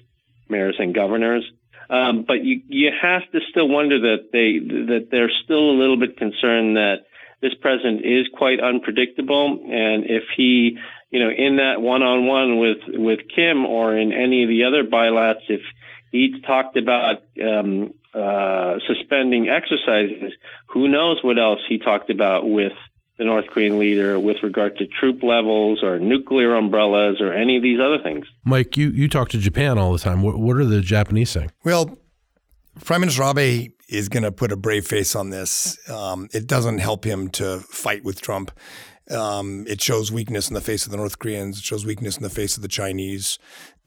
mayors 0.50 0.76
and 0.80 0.94
governors. 0.94 1.50
Um, 1.90 2.24
but 2.28 2.44
you 2.44 2.62
you 2.68 2.92
have 3.00 3.22
to 3.32 3.40
still 3.52 3.70
wonder 3.70 4.00
that 4.00 4.30
they 4.34 4.60
that 4.88 5.10
they're 5.12 5.32
still 5.44 5.70
a 5.70 5.78
little 5.80 5.98
bit 5.98 6.18
concerned 6.18 6.78
that 6.78 7.06
this 7.42 7.54
president 7.62 8.04
is 8.04 8.28
quite 8.34 8.60
unpredictable, 8.60 9.60
and 9.64 10.06
if 10.06 10.24
he 10.36 10.80
you 11.12 11.20
know 11.20 11.30
in 11.30 11.58
that 11.58 11.80
one 11.80 12.02
on 12.02 12.26
one 12.26 12.58
with 12.58 12.80
with 12.88 13.20
Kim 13.34 13.66
or 13.66 13.96
in 13.96 14.12
any 14.12 14.44
of 14.44 14.50
the 14.50 14.64
other 14.64 14.84
bilats, 14.84 15.48
if 15.48 15.62
He 16.12 16.42
talked 16.42 16.76
about 16.76 17.22
um, 17.40 17.94
uh, 18.16 18.80
suspending 18.88 19.50
exercises. 19.50 20.32
Who 20.68 20.88
knows 20.88 21.20
what 21.22 21.38
else 21.38 21.60
he 21.68 21.78
talked 21.78 22.10
about 22.10 22.50
with 22.50 22.72
the 23.18 23.24
North 23.24 23.48
Korean 23.48 23.80
leader 23.80 24.20
with 24.20 24.38
regard 24.44 24.78
to 24.78 24.88
troop 24.88 25.24
levels 25.24 25.84
or 25.84 26.00
nuclear 26.00 26.56
umbrellas 26.56 27.22
or 27.22 27.34
any 27.34 27.58
of 27.58 27.64
these 27.64 27.80
other 27.80 28.00
things. 28.04 28.26
Mike, 28.44 28.76
you, 28.76 28.90
you 28.90 29.08
talk 29.08 29.30
to 29.30 29.38
Japan 29.38 29.78
all 29.78 29.94
the 29.94 30.00
time. 30.00 30.22
What, 30.22 30.38
what 30.38 30.58
are 30.58 30.66
the 30.66 30.82
Japanese 30.82 31.30
saying? 31.30 31.52
Well, 31.64 31.98
Prime 32.84 33.02
Minister 33.02 33.24
Abe 33.24 33.72
is 33.88 34.10
going 34.10 34.24
to 34.24 34.32
put 34.32 34.52
a 34.52 34.58
brave 34.58 34.86
face 34.86 35.16
on 35.16 35.30
this. 35.30 35.78
Um, 35.90 36.28
it 36.34 36.48
doesn't 36.48 36.80
help 36.80 37.06
him 37.06 37.30
to 37.32 37.60
fight 37.60 38.04
with 38.04 38.22
Trump. 38.22 38.52
Um, 39.10 39.66
it 39.68 39.82
shows 39.82 40.12
weakness 40.12 40.50
in 40.50 40.56
the 40.56 40.62
face 40.62 40.86
of 40.86 40.92
the 40.92 40.98
North 40.98 41.20
Koreans. 41.20 41.60
It 41.60 41.64
shows 41.64 41.86
weakness 41.86 42.18
in 42.18 42.24
the 42.24 42.30
face 42.30 42.58
of 42.58 42.64
the 42.64 42.68
Chinese. 42.68 43.38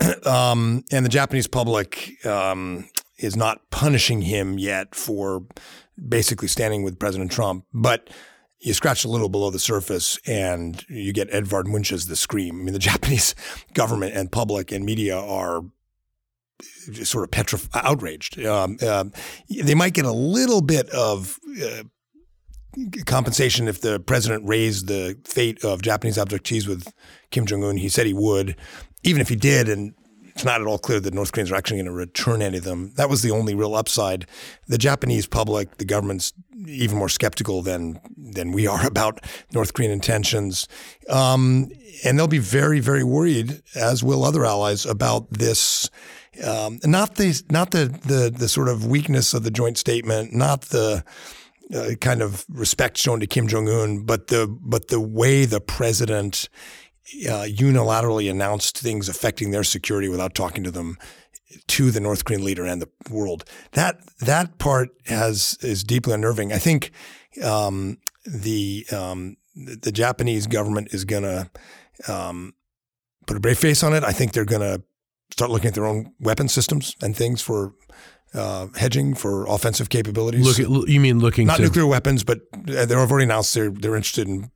um, 0.25 0.85
and 0.93 1.05
the 1.05 1.11
Japanese 1.11 1.49
public 1.49 2.25
um, 2.25 2.89
is 3.19 3.37
not 3.37 3.69
punishing 3.71 4.23
him 4.23 4.59
yet 4.59 4.95
for 4.95 5.45
basically 6.09 6.49
standing 6.49 6.85
with 6.85 6.99
President 6.99 7.33
Trump. 7.33 7.65
But 7.75 8.09
you 8.61 8.75
scratch 8.75 9.05
a 9.05 9.09
little 9.09 9.29
below 9.29 9.51
the 9.51 9.59
surface 9.59 10.19
and 10.27 10.85
you 10.89 11.13
get 11.13 11.29
Edvard 11.31 11.69
Munch's 11.69 12.07
The 12.07 12.17
Scream. 12.17 12.61
I 12.61 12.65
mean, 12.65 12.73
the 12.73 12.79
Japanese 12.91 13.35
government 13.75 14.15
and 14.15 14.31
public 14.31 14.73
and 14.73 14.85
media 14.85 15.19
are 15.19 15.63
sort 17.05 17.25
of 17.25 17.31
petrified, 17.31 17.83
outraged. 17.85 18.45
Um, 18.45 18.79
uh, 18.83 19.05
they 19.49 19.75
might 19.75 19.95
get 19.95 20.05
a 20.05 20.13
little 20.13 20.61
bit 20.61 20.89
of 20.91 21.39
uh, 21.63 21.85
compensation 23.07 23.69
if 23.69 23.81
the 23.81 24.01
president 24.01 24.47
raised 24.47 24.89
the 24.89 25.19
fate 25.25 25.65
of 25.65 25.83
Japanese 25.83 26.17
abductees 26.17 26.67
with 26.67 26.93
Kim 27.31 27.47
Jong 27.47 27.65
Un. 27.65 27.77
He 27.77 27.89
said 27.89 28.07
he 28.07 28.15
would, 28.15 28.57
even 29.03 29.21
if 29.21 29.29
he 29.29 29.37
did, 29.37 29.69
and 29.69 29.95
it's 30.39 30.45
not 30.45 30.61
at 30.61 30.69
all 30.69 30.79
clear 30.79 31.01
that 31.01 31.13
North 31.13 31.33
Koreans 31.33 31.51
are 31.51 31.57
actually 31.57 31.79
going 31.79 31.87
to 31.87 31.91
return 31.93 32.43
any 32.43 32.59
of 32.59 32.63
them. 32.63 32.93
That 32.95 33.11
was 33.11 33.23
the 33.23 33.33
only 33.33 33.57
real 33.57 33.75
upside. 33.75 34.25
The 34.69 34.79
Japanese 34.79 35.27
public, 35.27 35.79
the 35.79 35.85
government's 35.85 36.33
even 36.65 36.97
more 36.97 37.09
skeptical 37.09 37.61
than 37.61 37.99
than 38.17 38.53
we 38.53 38.69
are 38.69 38.87
about 38.87 39.19
North 39.53 39.75
Korean 39.75 39.91
intentions, 39.91 40.69
um, 41.11 41.73
and 42.05 42.17
they'll 42.17 42.29
be 42.29 42.39
very, 42.39 42.79
very 42.79 43.03
worried, 43.03 43.63
as 43.75 44.05
will 44.05 44.23
other 44.23 44.45
allies, 44.45 44.87
about 44.87 45.29
this. 45.29 45.91
Um, 46.45 46.79
not 46.85 47.17
the 47.17 47.43
not 47.51 47.73
the, 47.73 47.87
the 47.87 48.31
the 48.31 48.49
sort 48.49 48.69
of 48.69 48.87
weakness 48.87 49.35
of 49.35 49.43
the 49.43 49.51
joint 49.51 49.77
statement, 49.77 50.33
not 50.33 50.63
the 50.67 51.03
uh, 51.75 51.91
kind 52.01 52.23
of 52.23 52.47
respect 52.49 52.97
shown 52.97 53.19
to 53.19 53.27
Kim 53.27 53.49
Jong 53.49 53.69
Un, 53.69 54.05
but 54.05 54.29
the 54.29 54.47
but 54.47 54.87
the 54.87 55.01
way 55.01 55.47
the 55.47 55.61
president 55.61 56.49
uh, 57.29 57.47
unilaterally 57.49 58.31
announced 58.31 58.79
things 58.79 59.09
affecting 59.09 59.51
their 59.51 59.65
security 59.65 60.09
without 60.09 60.35
talking 60.35 60.65
to 60.65 60.71
them 60.71 60.97
to 61.67 61.91
the 61.91 62.01
North 62.01 62.25
Korean 62.25 62.45
leader 62.45 62.65
and 62.65 62.83
the 62.83 62.89
world. 63.11 63.45
That 63.73 63.99
that 64.21 64.59
part 64.59 64.91
has 65.07 65.57
is 65.63 65.83
deeply 65.85 66.13
unnerving. 66.15 66.53
I 66.53 66.59
think 66.59 66.91
um, 67.43 67.99
the 68.25 68.87
um, 68.93 69.37
the 69.55 69.93
Japanese 69.93 70.47
government 70.47 70.89
is 70.93 71.05
going 71.05 71.23
to 71.25 71.51
um, 72.07 72.55
put 73.27 73.37
a 73.37 73.41
brave 73.41 73.59
face 73.59 73.83
on 73.83 73.95
it. 73.95 74.05
I 74.05 74.13
think 74.13 74.33
they're 74.33 74.45
going 74.45 74.63
to 74.63 74.83
start 75.31 75.51
looking 75.51 75.69
at 75.69 75.75
their 75.75 75.87
own 75.87 76.13
weapon 76.21 76.49
systems 76.49 76.95
and 77.03 77.17
things 77.17 77.41
for 77.41 77.75
uh, 78.35 78.69
hedging 78.77 79.15
for 79.15 79.47
offensive 79.47 79.89
capabilities. 79.89 80.45
Look 80.45 80.61
at, 80.61 80.89
you 80.89 81.01
mean 81.01 81.19
looking 81.19 81.47
not 81.47 81.57
to- 81.57 81.63
nuclear 81.63 81.87
weapons, 81.87 82.25
but 82.25 82.41
uh, 82.55 82.85
they've 82.85 82.93
already 82.93 83.25
announced 83.25 83.55
they're 83.55 83.71
they're 83.71 83.97
interested 83.97 84.29
in. 84.29 84.51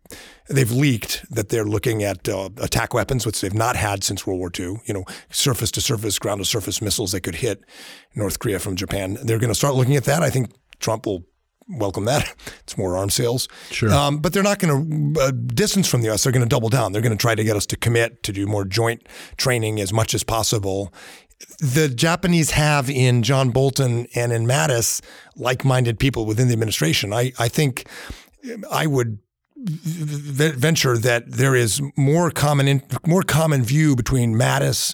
They've 0.48 0.70
leaked 0.70 1.24
that 1.30 1.48
they're 1.48 1.64
looking 1.64 2.02
at 2.02 2.28
uh, 2.28 2.50
attack 2.58 2.92
weapons, 2.92 3.24
which 3.24 3.40
they've 3.40 3.54
not 3.54 3.76
had 3.76 4.04
since 4.04 4.26
World 4.26 4.40
War 4.40 4.50
II. 4.58 4.76
You 4.85 4.94
know, 4.94 5.04
surface 5.30 5.70
to 5.72 5.80
surface, 5.80 6.18
ground 6.18 6.40
to 6.40 6.44
surface 6.44 6.82
missiles 6.82 7.12
that 7.12 7.20
could 7.22 7.37
hit 7.37 7.62
North 8.14 8.38
Korea 8.38 8.58
from 8.58 8.76
Japan. 8.76 9.16
They're 9.22 9.38
going 9.38 9.48
to 9.52 9.54
start 9.54 9.74
looking 9.74 9.96
at 9.96 10.04
that. 10.04 10.22
I 10.22 10.30
think 10.30 10.52
Trump 10.80 11.06
will 11.06 11.24
welcome 11.68 12.04
that. 12.06 12.35
It's 12.62 12.78
more 12.78 12.96
arms 12.96 13.14
sales. 13.14 13.48
Sure. 13.70 13.92
Um, 13.92 14.18
but 14.18 14.32
they're 14.32 14.42
not 14.42 14.58
going 14.58 15.14
to 15.14 15.20
uh, 15.20 15.30
distance 15.32 15.88
from 15.88 16.00
the 16.00 16.06
U.S. 16.06 16.22
They're 16.22 16.32
going 16.32 16.44
to 16.44 16.48
double 16.48 16.68
down. 16.68 16.92
They're 16.92 17.02
going 17.02 17.16
to 17.16 17.20
try 17.20 17.35
to 17.35 17.44
get 17.44 17.56
us 17.56 17.66
to 17.66 17.76
commit 17.76 18.22
to 18.22 18.32
do 18.32 18.46
more 18.46 18.64
joint 18.64 19.06
training 19.37 19.80
as 19.80 19.92
much 19.92 20.14
as 20.14 20.22
possible. 20.22 20.94
The 21.59 21.88
Japanese 21.88 22.52
have 22.52 22.90
in 22.90 23.22
John 23.22 23.50
Bolton 23.50 24.07
and 24.14 24.33
in 24.33 24.46
Mattis 24.46 25.00
like-minded 25.37 25.98
people 25.98 26.26
within 26.26 26.48
the 26.48 26.52
administration. 26.52 27.12
I, 27.12 27.33
I 27.38 27.48
think 27.48 27.87
I 28.70 28.87
would 28.87 29.18
venture 29.57 30.98
that 30.98 31.31
there 31.31 31.55
is 31.55 31.81
more 31.96 32.31
common 32.31 32.66
in, 32.66 32.83
more 33.07 33.22
common 33.22 33.62
view 33.62 33.94
between 33.94 34.35
Mattis, 34.35 34.92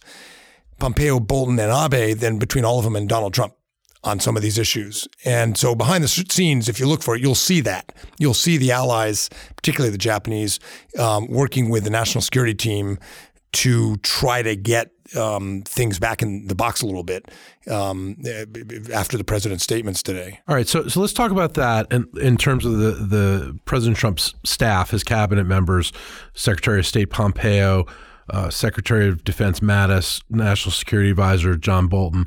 Pompeo, 0.78 1.20
Bolton, 1.20 1.58
and 1.58 1.72
Abe 1.72 2.18
than 2.18 2.38
between 2.38 2.64
all 2.64 2.78
of 2.78 2.84
them 2.84 2.94
and 2.94 3.08
Donald 3.08 3.32
Trump 3.32 3.54
on 4.04 4.20
some 4.20 4.36
of 4.36 4.42
these 4.42 4.58
issues. 4.58 5.08
And 5.24 5.56
so 5.56 5.74
behind 5.74 6.04
the 6.04 6.08
scenes, 6.08 6.68
if 6.68 6.78
you 6.78 6.86
look 6.86 7.02
for 7.02 7.16
it, 7.16 7.22
you'll 7.22 7.34
see 7.34 7.60
that. 7.62 7.92
You'll 8.18 8.34
see 8.34 8.56
the 8.56 8.70
allies, 8.70 9.28
particularly 9.56 9.90
the 9.90 9.98
Japanese, 9.98 10.60
um, 10.98 11.26
working 11.28 11.68
with 11.68 11.84
the 11.84 11.90
national 11.90 12.22
security 12.22 12.54
team 12.54 12.98
to 13.52 13.96
try 13.98 14.42
to 14.42 14.56
get 14.56 14.90
um, 15.16 15.62
things 15.62 15.98
back 15.98 16.22
in 16.22 16.46
the 16.48 16.54
box 16.54 16.82
a 16.82 16.86
little 16.86 17.02
bit 17.02 17.30
um, 17.70 18.16
after 18.92 19.16
the 19.16 19.24
president's 19.24 19.64
statements 19.64 20.02
today. 20.02 20.40
All 20.46 20.54
right, 20.54 20.68
so 20.68 20.86
so 20.88 21.00
let's 21.00 21.12
talk 21.12 21.30
about 21.30 21.54
that 21.54 21.90
in, 21.90 22.06
in 22.20 22.36
terms 22.36 22.64
of 22.64 22.78
the 22.78 22.92
the 22.92 23.58
President 23.64 23.96
Trump's 23.96 24.34
staff, 24.44 24.90
his 24.90 25.02
cabinet 25.02 25.44
members, 25.44 25.92
Secretary 26.34 26.80
of 26.80 26.86
State 26.86 27.10
Pompeo, 27.10 27.86
uh, 28.30 28.50
Secretary 28.50 29.08
of 29.08 29.24
Defense 29.24 29.60
Mattis, 29.60 30.22
National 30.28 30.72
Security 30.72 31.10
Advisor 31.10 31.56
John 31.56 31.88
Bolton. 31.88 32.26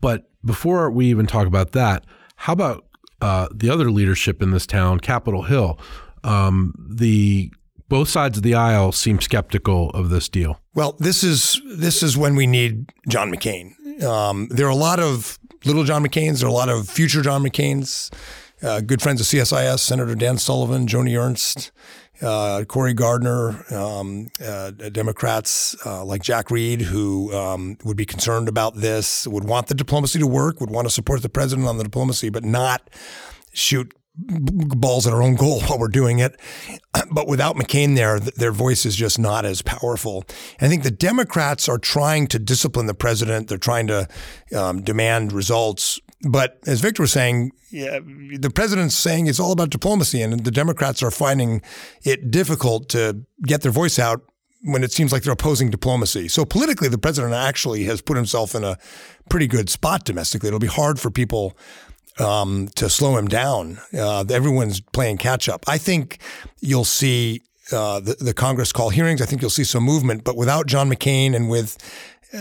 But 0.00 0.30
before 0.44 0.90
we 0.90 1.06
even 1.06 1.26
talk 1.26 1.46
about 1.46 1.72
that, 1.72 2.04
how 2.36 2.54
about 2.54 2.86
uh, 3.20 3.48
the 3.54 3.70
other 3.70 3.90
leadership 3.90 4.42
in 4.42 4.50
this 4.50 4.66
town, 4.66 5.00
Capitol 5.00 5.42
Hill? 5.42 5.78
Um, 6.24 6.74
the 6.78 7.52
both 7.88 8.08
sides 8.08 8.38
of 8.38 8.42
the 8.42 8.54
aisle 8.54 8.90
seem 8.92 9.20
skeptical 9.20 9.90
of 9.90 10.08
this 10.08 10.28
deal. 10.28 10.61
Well, 10.74 10.96
this 10.98 11.22
is 11.22 11.60
this 11.66 12.02
is 12.02 12.16
when 12.16 12.34
we 12.34 12.46
need 12.46 12.92
John 13.08 13.30
McCain. 13.32 14.02
Um, 14.02 14.48
there 14.48 14.66
are 14.66 14.70
a 14.70 14.74
lot 14.74 15.00
of 15.00 15.38
little 15.64 15.84
John 15.84 16.04
McCains. 16.04 16.40
There 16.40 16.48
are 16.48 16.50
a 16.50 16.54
lot 16.54 16.70
of 16.70 16.88
future 16.88 17.20
John 17.20 17.42
McCains. 17.42 18.10
Uh, 18.62 18.80
good 18.80 19.02
friends 19.02 19.20
of 19.20 19.26
CSIS, 19.26 19.80
Senator 19.80 20.14
Dan 20.14 20.38
Sullivan, 20.38 20.86
Joni 20.86 21.20
Ernst, 21.20 21.72
uh, 22.22 22.64
Cory 22.68 22.94
Gardner, 22.94 23.64
um, 23.74 24.28
uh, 24.42 24.70
Democrats 24.70 25.74
uh, 25.84 26.04
like 26.04 26.22
Jack 26.22 26.50
Reed, 26.50 26.80
who 26.80 27.34
um, 27.34 27.76
would 27.84 27.96
be 27.96 28.06
concerned 28.06 28.48
about 28.48 28.76
this, 28.76 29.26
would 29.26 29.44
want 29.44 29.66
the 29.66 29.74
diplomacy 29.74 30.20
to 30.20 30.28
work, 30.28 30.60
would 30.60 30.70
want 30.70 30.86
to 30.86 30.94
support 30.94 31.22
the 31.22 31.28
president 31.28 31.66
on 31.66 31.76
the 31.76 31.84
diplomacy, 31.84 32.30
but 32.30 32.44
not 32.44 32.88
shoot 33.52 33.92
balls 34.14 35.06
at 35.06 35.12
our 35.12 35.22
own 35.22 35.34
goal 35.34 35.60
while 35.66 35.78
we're 35.78 35.88
doing 35.88 36.18
it. 36.18 36.38
But 37.10 37.26
without 37.26 37.56
McCain 37.56 37.94
there, 37.96 38.20
their 38.20 38.52
voice 38.52 38.86
is 38.86 38.96
just 38.96 39.18
not 39.18 39.44
as 39.44 39.60
powerful. 39.60 40.24
I 40.60 40.68
think 40.68 40.82
the 40.82 40.90
Democrats 40.90 41.68
are 41.68 41.78
trying 41.78 42.26
to 42.28 42.38
discipline 42.38 42.86
the 42.86 42.94
president. 42.94 43.48
They're 43.48 43.58
trying 43.58 43.86
to 43.88 44.08
um, 44.56 44.82
demand 44.82 45.32
results. 45.32 46.00
But 46.22 46.58
as 46.66 46.80
Victor 46.80 47.02
was 47.02 47.12
saying, 47.12 47.52
yeah, 47.70 47.98
the 48.38 48.50
president's 48.50 48.94
saying 48.94 49.26
it's 49.26 49.40
all 49.40 49.52
about 49.52 49.70
diplomacy, 49.70 50.22
and 50.22 50.44
the 50.44 50.50
Democrats 50.50 51.02
are 51.02 51.10
finding 51.10 51.62
it 52.02 52.30
difficult 52.30 52.88
to 52.90 53.24
get 53.46 53.62
their 53.62 53.72
voice 53.72 53.98
out 53.98 54.22
when 54.62 54.84
it 54.84 54.92
seems 54.92 55.12
like 55.12 55.22
they're 55.22 55.32
opposing 55.32 55.70
diplomacy. 55.70 56.28
So 56.28 56.44
politically, 56.44 56.88
the 56.88 56.98
president 56.98 57.34
actually 57.34 57.84
has 57.84 58.00
put 58.00 58.16
himself 58.16 58.54
in 58.54 58.64
a 58.64 58.78
pretty 59.28 59.46
good 59.46 59.68
spot 59.68 60.04
domestically. 60.04 60.48
It'll 60.48 60.60
be 60.60 60.66
hard 60.66 61.00
for 61.00 61.10
people 61.10 61.56
um, 62.18 62.68
to 62.76 62.88
slow 62.88 63.16
him 63.16 63.28
down. 63.28 63.78
Uh, 63.92 64.24
everyone's 64.30 64.80
playing 64.80 65.18
catch 65.18 65.48
up. 65.48 65.64
I 65.66 65.78
think 65.78 66.18
you'll 66.60 66.84
see 66.84 67.42
uh, 67.72 68.00
the, 68.00 68.14
the, 68.14 68.34
Congress 68.34 68.72
call 68.72 68.90
hearings. 68.90 69.22
I 69.22 69.26
think 69.26 69.40
you'll 69.40 69.50
see 69.50 69.64
some 69.64 69.82
movement, 69.82 70.24
but 70.24 70.36
without 70.36 70.66
John 70.66 70.90
McCain 70.90 71.34
and 71.34 71.48
with, 71.48 71.78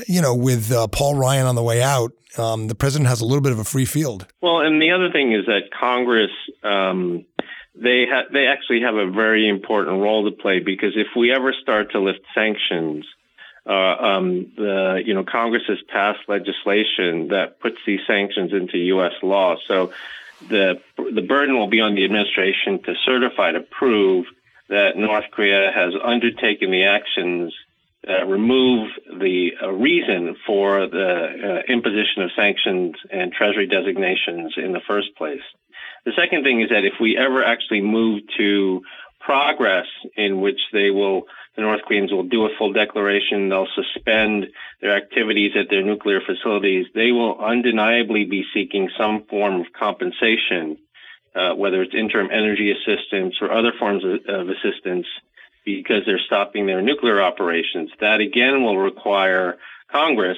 you 0.08 0.22
know, 0.22 0.36
with 0.36 0.72
uh, 0.72 0.88
Paul 0.88 1.16
Ryan 1.16 1.46
on 1.46 1.56
the 1.56 1.64
way 1.64 1.82
out, 1.82 2.12
um, 2.38 2.68
the 2.68 2.76
president 2.76 3.10
has 3.10 3.22
a 3.22 3.26
little 3.26 3.42
bit 3.42 3.52
of 3.52 3.60
a 3.60 3.64
free 3.64 3.86
field. 3.86 4.28
Well, 4.42 4.60
and 4.60 4.82
the 4.82 4.92
other 4.92 5.12
thing 5.12 5.34
is 5.34 5.46
that 5.46 5.70
Congress. 5.78 6.32
Um, 6.64 7.26
they 7.74 8.06
ha- 8.10 8.28
they 8.32 8.48
actually 8.48 8.82
have 8.82 8.96
a 8.96 9.10
very 9.10 9.48
important 9.48 10.02
role 10.02 10.30
to 10.30 10.36
play 10.36 10.60
because 10.60 10.92
if 10.96 11.08
we 11.16 11.34
ever 11.34 11.54
start 11.62 11.92
to 11.92 12.00
lift 12.00 12.20
sanctions, 12.36 13.06
uh, 13.72 13.96
um, 14.04 14.52
the 14.58 15.02
you 15.06 15.14
know 15.14 15.24
Congress 15.24 15.64
has 15.68 15.78
passed 15.88 16.20
legislation 16.28 17.30
that 17.30 17.60
puts 17.62 17.78
these 17.88 18.02
sanctions 18.06 18.52
into 18.52 18.78
U.S. 18.96 19.14
law. 19.24 19.56
So 19.68 19.94
the 20.50 20.82
the 20.98 21.22
burden 21.22 21.58
will 21.58 21.70
be 21.70 21.80
on 21.80 21.96
the 21.96 22.04
administration 22.04 22.84
to 22.84 22.96
certify 23.06 23.54
to 23.54 23.62
prove 23.62 24.26
that 24.68 24.98
North 24.98 25.26
Korea 25.32 25.72
has 25.74 25.94
undertaken 26.04 26.72
the 26.72 26.84
actions 26.84 27.54
that 28.04 28.28
remove 28.28 28.90
the 29.06 29.52
uh, 29.62 29.72
reason 29.72 30.36
for 30.46 30.88
the 30.88 31.62
uh, 31.68 31.72
imposition 31.72 32.24
of 32.24 32.32
sanctions 32.36 32.96
and 33.10 33.32
Treasury 33.32 33.68
designations 33.68 34.56
in 34.58 34.74
the 34.74 34.82
first 34.86 35.16
place. 35.16 35.44
The 36.06 36.14
second 36.18 36.44
thing 36.44 36.62
is 36.62 36.70
that 36.70 36.84
if 36.84 36.94
we 37.00 37.16
ever 37.16 37.44
actually 37.44 37.82
move 37.82 38.24
to 38.38 38.82
progress 39.20 39.86
in 40.18 40.42
which 40.42 40.60
they 40.74 40.90
will 40.90 41.28
the 41.56 41.62
North 41.62 41.82
Koreans 41.86 42.12
will 42.12 42.24
do 42.24 42.46
a 42.46 42.56
full 42.58 42.72
declaration. 42.72 43.50
They'll 43.50 43.68
suspend 43.76 44.48
their 44.82 44.96
activities 44.96 45.52
at 45.60 45.70
their 45.70 45.84
nuclear 45.84 46.22
facilities. 46.22 46.86
They 46.96 47.12
will 47.12 47.38
undeniably 47.40 48.26
be 48.26 48.46
seeking 48.54 48.90
some 48.98 49.24
form 49.30 49.62
of 49.62 49.68
compensation, 49.78 50.78
uh, 51.36 51.54
whether 51.56 51.82
it's 51.82 51.94
interim 51.94 52.30
energy 52.32 52.72
assistance 52.72 53.36
or 53.42 53.52
other 53.52 53.74
forms 53.78 54.04
of, 54.06 54.34
of 54.34 54.50
assistance, 54.50 55.08
because 55.66 56.04
they're 56.06 56.20
stopping 56.26 56.68
their 56.68 56.82
nuclear 56.82 57.22
operations. 57.22 57.92
That 58.00 58.22
again 58.22 58.64
will 58.64 58.78
require 58.78 59.58
Congress 59.92 60.38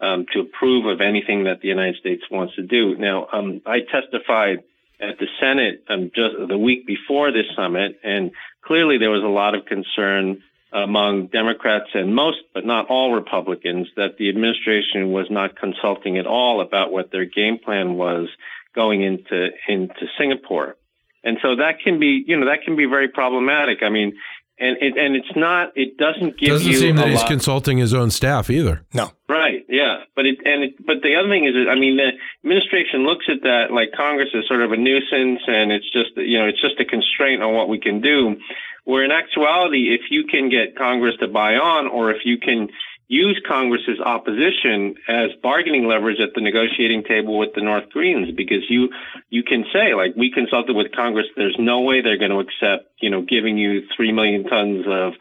um, 0.00 0.26
to 0.32 0.40
approve 0.40 0.86
of 0.86 1.00
anything 1.00 1.44
that 1.44 1.60
the 1.60 1.68
United 1.68 1.96
States 1.96 2.22
wants 2.30 2.54
to 2.56 2.62
do. 2.62 2.96
Now, 2.96 3.28
um, 3.32 3.60
I 3.66 3.80
testified 3.80 4.64
at 5.00 5.18
the 5.18 5.26
Senate 5.40 5.84
um, 5.88 6.10
just 6.14 6.34
the 6.48 6.58
week 6.58 6.86
before 6.86 7.32
this 7.32 7.46
summit, 7.54 7.98
and 8.02 8.30
clearly 8.62 8.98
there 8.98 9.10
was 9.10 9.22
a 9.22 9.28
lot 9.28 9.54
of 9.54 9.66
concern 9.66 10.42
among 10.72 11.28
Democrats 11.28 11.90
and 11.94 12.14
most, 12.14 12.38
but 12.52 12.66
not 12.66 12.86
all 12.88 13.12
Republicans, 13.12 13.88
that 13.96 14.16
the 14.18 14.28
administration 14.28 15.12
was 15.12 15.26
not 15.30 15.56
consulting 15.56 16.18
at 16.18 16.26
all 16.26 16.60
about 16.60 16.92
what 16.92 17.10
their 17.10 17.24
game 17.24 17.58
plan 17.58 17.94
was 17.94 18.28
going 18.74 19.02
into 19.02 19.48
into 19.68 20.06
Singapore. 20.18 20.76
And 21.24 21.38
so 21.42 21.56
that 21.56 21.80
can 21.82 21.98
be, 21.98 22.22
you 22.26 22.38
know, 22.38 22.46
that 22.46 22.62
can 22.64 22.76
be 22.76 22.84
very 22.86 23.08
problematic. 23.08 23.78
I 23.82 23.88
mean, 23.88 24.16
and 24.58 24.76
it, 24.80 24.96
and 24.96 25.14
it's 25.16 25.36
not. 25.36 25.72
It 25.76 25.96
doesn't 25.98 26.38
give 26.38 26.48
doesn't 26.48 26.70
you. 26.70 26.78
seem 26.78 26.96
that 26.96 27.08
he's 27.08 27.20
lot. 27.20 27.28
consulting 27.28 27.78
his 27.78 27.92
own 27.92 28.10
staff 28.10 28.48
either. 28.48 28.82
No. 28.94 29.10
Right. 29.28 29.64
Yeah. 29.68 30.04
But 30.14 30.26
it 30.26 30.38
and 30.44 30.64
it, 30.64 30.86
but 30.86 31.02
the 31.02 31.16
other 31.16 31.28
thing 31.28 31.44
is, 31.44 31.54
I 31.68 31.74
mean, 31.74 31.96
the 31.96 32.12
administration 32.44 33.04
looks 33.04 33.26
at 33.28 33.42
that 33.42 33.66
like 33.70 33.92
Congress 33.96 34.30
is 34.34 34.46
sort 34.48 34.62
of 34.62 34.72
a 34.72 34.76
nuisance, 34.76 35.42
and 35.46 35.72
it's 35.72 35.90
just 35.92 36.16
you 36.16 36.38
know 36.38 36.46
it's 36.46 36.60
just 36.60 36.80
a 36.80 36.84
constraint 36.84 37.42
on 37.42 37.54
what 37.54 37.68
we 37.68 37.78
can 37.78 38.00
do. 38.00 38.36
Where 38.84 39.04
in 39.04 39.10
actuality, 39.10 39.92
if 39.94 40.10
you 40.10 40.24
can 40.24 40.48
get 40.48 40.76
Congress 40.76 41.16
to 41.20 41.28
buy 41.28 41.56
on, 41.56 41.88
or 41.88 42.12
if 42.12 42.24
you 42.24 42.38
can 42.38 42.68
use 43.08 43.40
Congress's 43.46 44.00
opposition 44.00 44.96
as 45.08 45.30
bargaining 45.42 45.86
leverage 45.86 46.18
at 46.20 46.34
the 46.34 46.40
negotiating 46.40 47.04
table 47.04 47.38
with 47.38 47.50
the 47.54 47.60
North 47.60 47.84
Koreans 47.92 48.34
because 48.36 48.64
you 48.68 48.88
you 49.30 49.42
can 49.42 49.64
say 49.72 49.94
like 49.94 50.14
we 50.16 50.30
consulted 50.32 50.74
with 50.74 50.92
Congress 50.92 51.26
there's 51.36 51.56
no 51.58 51.82
way 51.82 52.00
they're 52.00 52.18
going 52.18 52.32
to 52.32 52.40
accept 52.40 52.90
you 53.00 53.10
know 53.10 53.22
giving 53.22 53.58
you 53.58 53.82
3 53.96 54.12
million 54.12 54.44
tons 54.44 54.86
of 54.88 55.12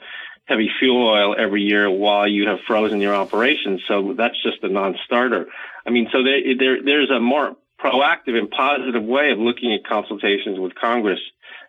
heavy 0.45 0.69
fuel 0.79 1.07
oil 1.07 1.35
every 1.37 1.61
year 1.61 1.89
while 1.89 2.27
you 2.27 2.47
have 2.47 2.59
frozen 2.65 3.01
your 3.01 3.13
operations 3.13 3.81
so 3.87 4.13
that's 4.17 4.41
just 4.41 4.63
a 4.63 4.69
non-starter 4.69 5.45
I 5.85 5.91
mean 5.91 6.07
so 6.11 6.23
there, 6.23 6.57
there 6.57 6.83
there's 6.83 7.11
a 7.11 7.19
more 7.19 7.55
proactive 7.79 8.35
and 8.35 8.49
positive 8.49 9.03
way 9.03 9.31
of 9.31 9.37
looking 9.37 9.73
at 9.73 9.87
consultations 9.87 10.59
with 10.59 10.73
Congress 10.73 11.19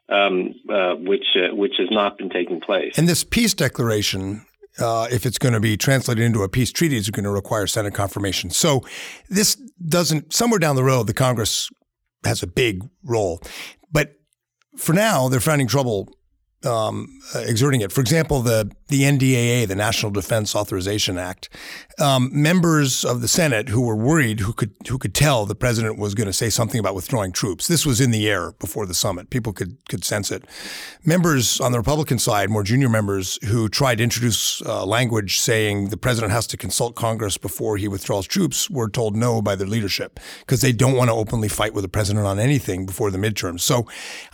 um, 0.09 0.55
uh, 0.70 0.94
which 0.94 1.26
uh, 1.37 1.55
which 1.55 1.74
has 1.79 1.88
not 1.90 2.16
been 2.16 2.31
taking 2.31 2.61
place. 2.61 2.92
And 2.96 3.09
this 3.09 3.24
peace 3.24 3.55
declaration 3.55 4.46
uh, 4.78 5.08
if 5.10 5.26
it's 5.26 5.38
going 5.38 5.54
to 5.54 5.60
be 5.60 5.76
translated 5.76 6.24
into 6.24 6.42
a 6.42 6.48
peace 6.48 6.72
treaty, 6.72 6.96
is 6.96 7.10
going 7.10 7.24
to 7.24 7.30
require 7.30 7.66
Senate 7.66 7.94
confirmation. 7.94 8.50
So 8.50 8.84
this 9.28 9.56
doesn't, 9.88 10.32
somewhere 10.32 10.58
down 10.58 10.76
the 10.76 10.84
road, 10.84 11.06
the 11.06 11.14
Congress 11.14 11.70
has 12.24 12.42
a 12.42 12.46
big 12.46 12.82
role. 13.04 13.42
But 13.90 14.12
for 14.76 14.92
now, 14.92 15.28
they're 15.28 15.40
finding 15.40 15.68
trouble 15.68 16.15
um, 16.66 17.20
uh, 17.35 17.40
exerting 17.40 17.81
it. 17.81 17.92
For 17.92 18.00
example, 18.00 18.42
the 18.42 18.70
the 18.88 19.02
NDAA, 19.02 19.66
the 19.66 19.74
National 19.74 20.12
Defense 20.12 20.55
Authorization 20.55 21.18
Act, 21.18 21.48
um, 21.98 22.31
members 22.33 23.05
of 23.05 23.20
the 23.20 23.29
Senate 23.29 23.68
who 23.68 23.81
were 23.81 23.96
worried, 23.96 24.40
who 24.40 24.52
could 24.52 24.74
who 24.88 24.98
could 24.98 25.14
tell 25.14 25.46
the 25.46 25.55
president 25.55 25.98
was 25.98 26.14
going 26.14 26.26
to 26.26 26.33
say 26.33 26.50
something 26.50 26.79
about 26.79 26.94
withdrawing 26.94 27.33
troops. 27.33 27.66
This 27.66 27.87
was 27.87 28.00
in 28.00 28.11
the 28.11 28.29
air 28.29 28.52
before 28.52 28.87
the 28.87 28.94
summit. 28.94 29.31
People 29.31 29.52
could 29.52 29.79
could 29.88 30.05
sense 30.05 30.31
it. 30.31 30.44
Members 31.05 31.61
on 31.61 31.72
the 31.72 31.79
Republican 31.79 32.18
side, 32.18 32.50
more 32.50 32.62
junior 32.62 32.88
members, 32.88 33.38
who 33.44 33.68
tried 33.68 33.96
to 33.96 34.05
introduce 34.05 34.62
uh, 34.62 34.85
language 34.85 35.38
saying 35.38 35.88
the 35.88 35.96
president 35.96 36.33
has 36.33 36.46
to 36.48 36.57
consult 36.57 36.94
Congress 36.96 37.38
before 37.38 37.76
he 37.76 37.88
withdraws 37.88 38.26
troops, 38.26 38.68
were 38.70 38.88
told 38.88 39.16
no 39.16 39.40
by 39.40 39.55
their 39.55 39.66
leadership 39.66 40.20
because 40.40 40.61
they 40.61 40.72
don't 40.72 40.96
want 40.96 41.09
to 41.09 41.14
openly 41.14 41.48
fight 41.48 41.74
with 41.74 41.83
the 41.83 41.88
president 41.88 42.26
on 42.26 42.38
anything 42.38 42.87
before 42.87 43.11
the 43.11 43.18
midterms. 43.18 43.61
So, 43.61 43.87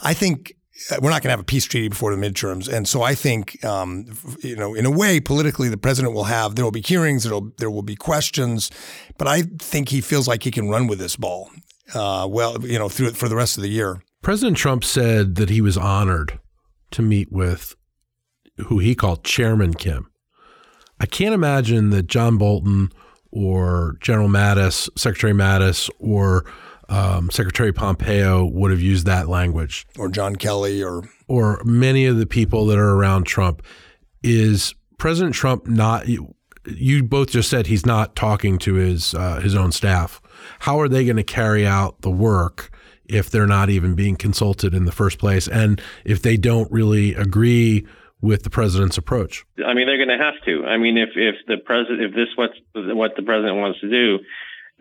I 0.03 0.15
think 0.15 0.55
we're 1.01 1.11
not 1.11 1.23
going 1.23 1.29
to 1.29 1.31
have 1.31 1.41
a 1.41 1.45
peace 1.45 1.65
treaty 1.65 1.89
before 1.89 2.15
the 2.15 2.21
midterms, 2.21 2.73
and 2.73 2.89
so 2.89 3.03
I 3.03 3.15
think, 3.15 3.63
um, 3.65 4.07
you 4.41 4.57
know, 4.57 4.75
in 4.75 4.87
a 4.87 4.91
way, 4.91 5.21
politically, 5.21 5.69
the 5.69 5.77
president 5.77 6.15
will 6.15 6.25
have 6.25 6.55
there 6.55 6.65
will 6.65 6.73
be 6.73 6.81
hearings, 6.81 7.25
there 7.25 7.39
there 7.59 7.71
will 7.71 7.83
be 7.83 7.97
questions, 7.97 8.71
but 9.19 9.29
I 9.29 9.43
think 9.43 9.91
he 9.91 10.01
feels 10.01 10.27
like 10.27 10.43
he 10.43 10.51
can 10.51 10.69
run 10.69 10.87
with 10.87 10.99
this 10.99 11.17
ball, 11.17 11.51
uh, 11.95 12.27
well, 12.31 12.65
you 12.67 12.79
know, 12.79 12.89
through 12.89 13.13
for 13.13 13.29
the 13.29 13.37
rest 13.37 13.57
of 13.57 13.63
the 13.63 13.71
year. 13.71 14.03
President 14.23 14.57
Trump 14.57 14.85
said 14.85 15.35
that 15.35 15.51
he 15.51 15.61
was 15.61 15.77
honored 15.77 16.39
to 16.93 17.03
meet 17.03 17.33
with 17.33 17.75
who 18.69 18.79
he 18.79 18.95
called 18.95 19.25
Chairman 19.25 19.75
Kim. 19.75 20.09
I 21.01 21.07
can't 21.07 21.35
imagine 21.35 21.91
that 21.91 22.07
John 22.07 22.39
Bolton 22.39 22.91
or 23.33 23.97
General 24.01 24.29
Mattis, 24.29 24.89
Secretary 24.97 25.33
Mattis, 25.33 25.91
or 25.99 26.45
um, 26.93 27.31
Secretary 27.31 27.73
Pompeo 27.73 28.45
would 28.45 28.71
have 28.71 28.83
used 28.83 29.07
that 29.07 29.27
language, 29.27 29.87
or 29.99 30.11
John 30.11 30.37
Kelly, 30.37 30.83
or 30.83 31.09
or 31.27 31.63
many 31.65 32.05
of 32.05 32.19
the 32.19 32.27
people 32.27 32.67
that 32.67 32.79
are 32.79 32.91
around 32.91 33.25
Trump. 33.25 33.63
Is 34.23 34.75
President 34.99 35.35
Trump 35.35 35.67
not? 35.67 36.07
You 36.07 37.03
both 37.03 37.31
just 37.31 37.49
said 37.49 37.67
he's 37.67 37.87
not 37.87 38.15
talking 38.15 38.59
to 38.59 38.75
his 38.75 39.15
uh, 39.15 39.41
his 39.41 39.55
own 39.55 39.73
staff. 39.73 40.21
How 40.61 40.79
are 40.81 40.89
they 40.89 41.05
going 41.05 41.17
to 41.17 41.25
carry 41.25 41.67
out 41.67 42.03
the 42.03 42.11
work 42.11 42.71
if 43.07 43.31
they're 43.31 43.47
not 43.47 43.71
even 43.71 43.95
being 43.95 44.17
consulted 44.17 44.75
in 44.75 44.85
the 44.85 44.93
first 44.93 45.19
place, 45.19 45.49
and 45.49 45.81
if 46.05 46.21
they 46.21 46.37
don't 46.37 46.71
really 46.71 47.15
agree? 47.15 47.87
with 48.21 48.45
the 48.45 48.51
president's 48.51 48.97
approach? 48.97 49.45
I 49.67 49.75
mean, 49.75 49.89
they're 49.89 49.97
going 49.97 50.17
to 50.17 50.25
have 50.25 50.35
to. 50.45 50.65
I 50.65 50.79
mean, 50.79 50.97
if 50.97 51.09
if 51.17 51.35
the 51.49 51.57
president, 51.57 52.03
if 52.03 52.15
this 52.15 52.29
what's 52.37 52.55
what 52.73 53.17
the 53.17 53.23
president 53.23 53.57
wants 53.57 53.81
to 53.81 53.91
do, 53.91 54.21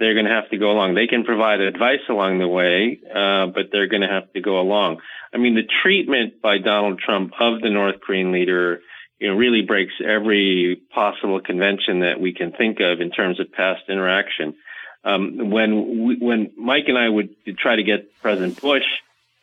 they're 0.02 0.16
going 0.16 0.26
to 0.26 0.32
have 0.32 0.50
to 0.50 0.58
go 0.58 0.72
along. 0.72 0.96
They 0.96 1.06
can 1.06 1.24
provide 1.24 1.62
advice 1.62 2.02
along 2.10 2.40
the 2.40 2.48
way, 2.48 3.00
uh, 3.08 3.46
but 3.54 3.70
they're 3.72 3.88
going 3.88 4.02
to 4.02 4.08
have 4.08 4.34
to 4.34 4.42
go 4.42 4.60
along. 4.60 5.00
I 5.32 5.38
mean, 5.38 5.54
the 5.54 5.70
treatment 5.84 6.42
by 6.42 6.58
Donald 6.58 7.00
Trump 7.00 7.34
of 7.40 7.62
the 7.62 7.70
North 7.70 8.02
Korean 8.02 8.32
leader, 8.32 8.82
you 9.20 9.28
know, 9.28 9.36
really 9.36 9.62
breaks 9.62 9.94
every 10.04 10.82
possible 10.90 11.40
convention 11.40 12.00
that 12.00 12.20
we 12.20 12.34
can 12.34 12.52
think 12.52 12.80
of 12.80 13.00
in 13.00 13.12
terms 13.12 13.40
of 13.40 13.52
past 13.52 13.84
interaction. 13.90 14.56
Um, 15.04 15.52
when 15.52 16.04
we, 16.04 16.18
when 16.18 16.52
Mike 16.58 16.86
and 16.88 16.98
I 16.98 17.08
would 17.08 17.30
try 17.60 17.76
to 17.76 17.84
get 17.84 18.20
President 18.24 18.60
Bush 18.60 18.90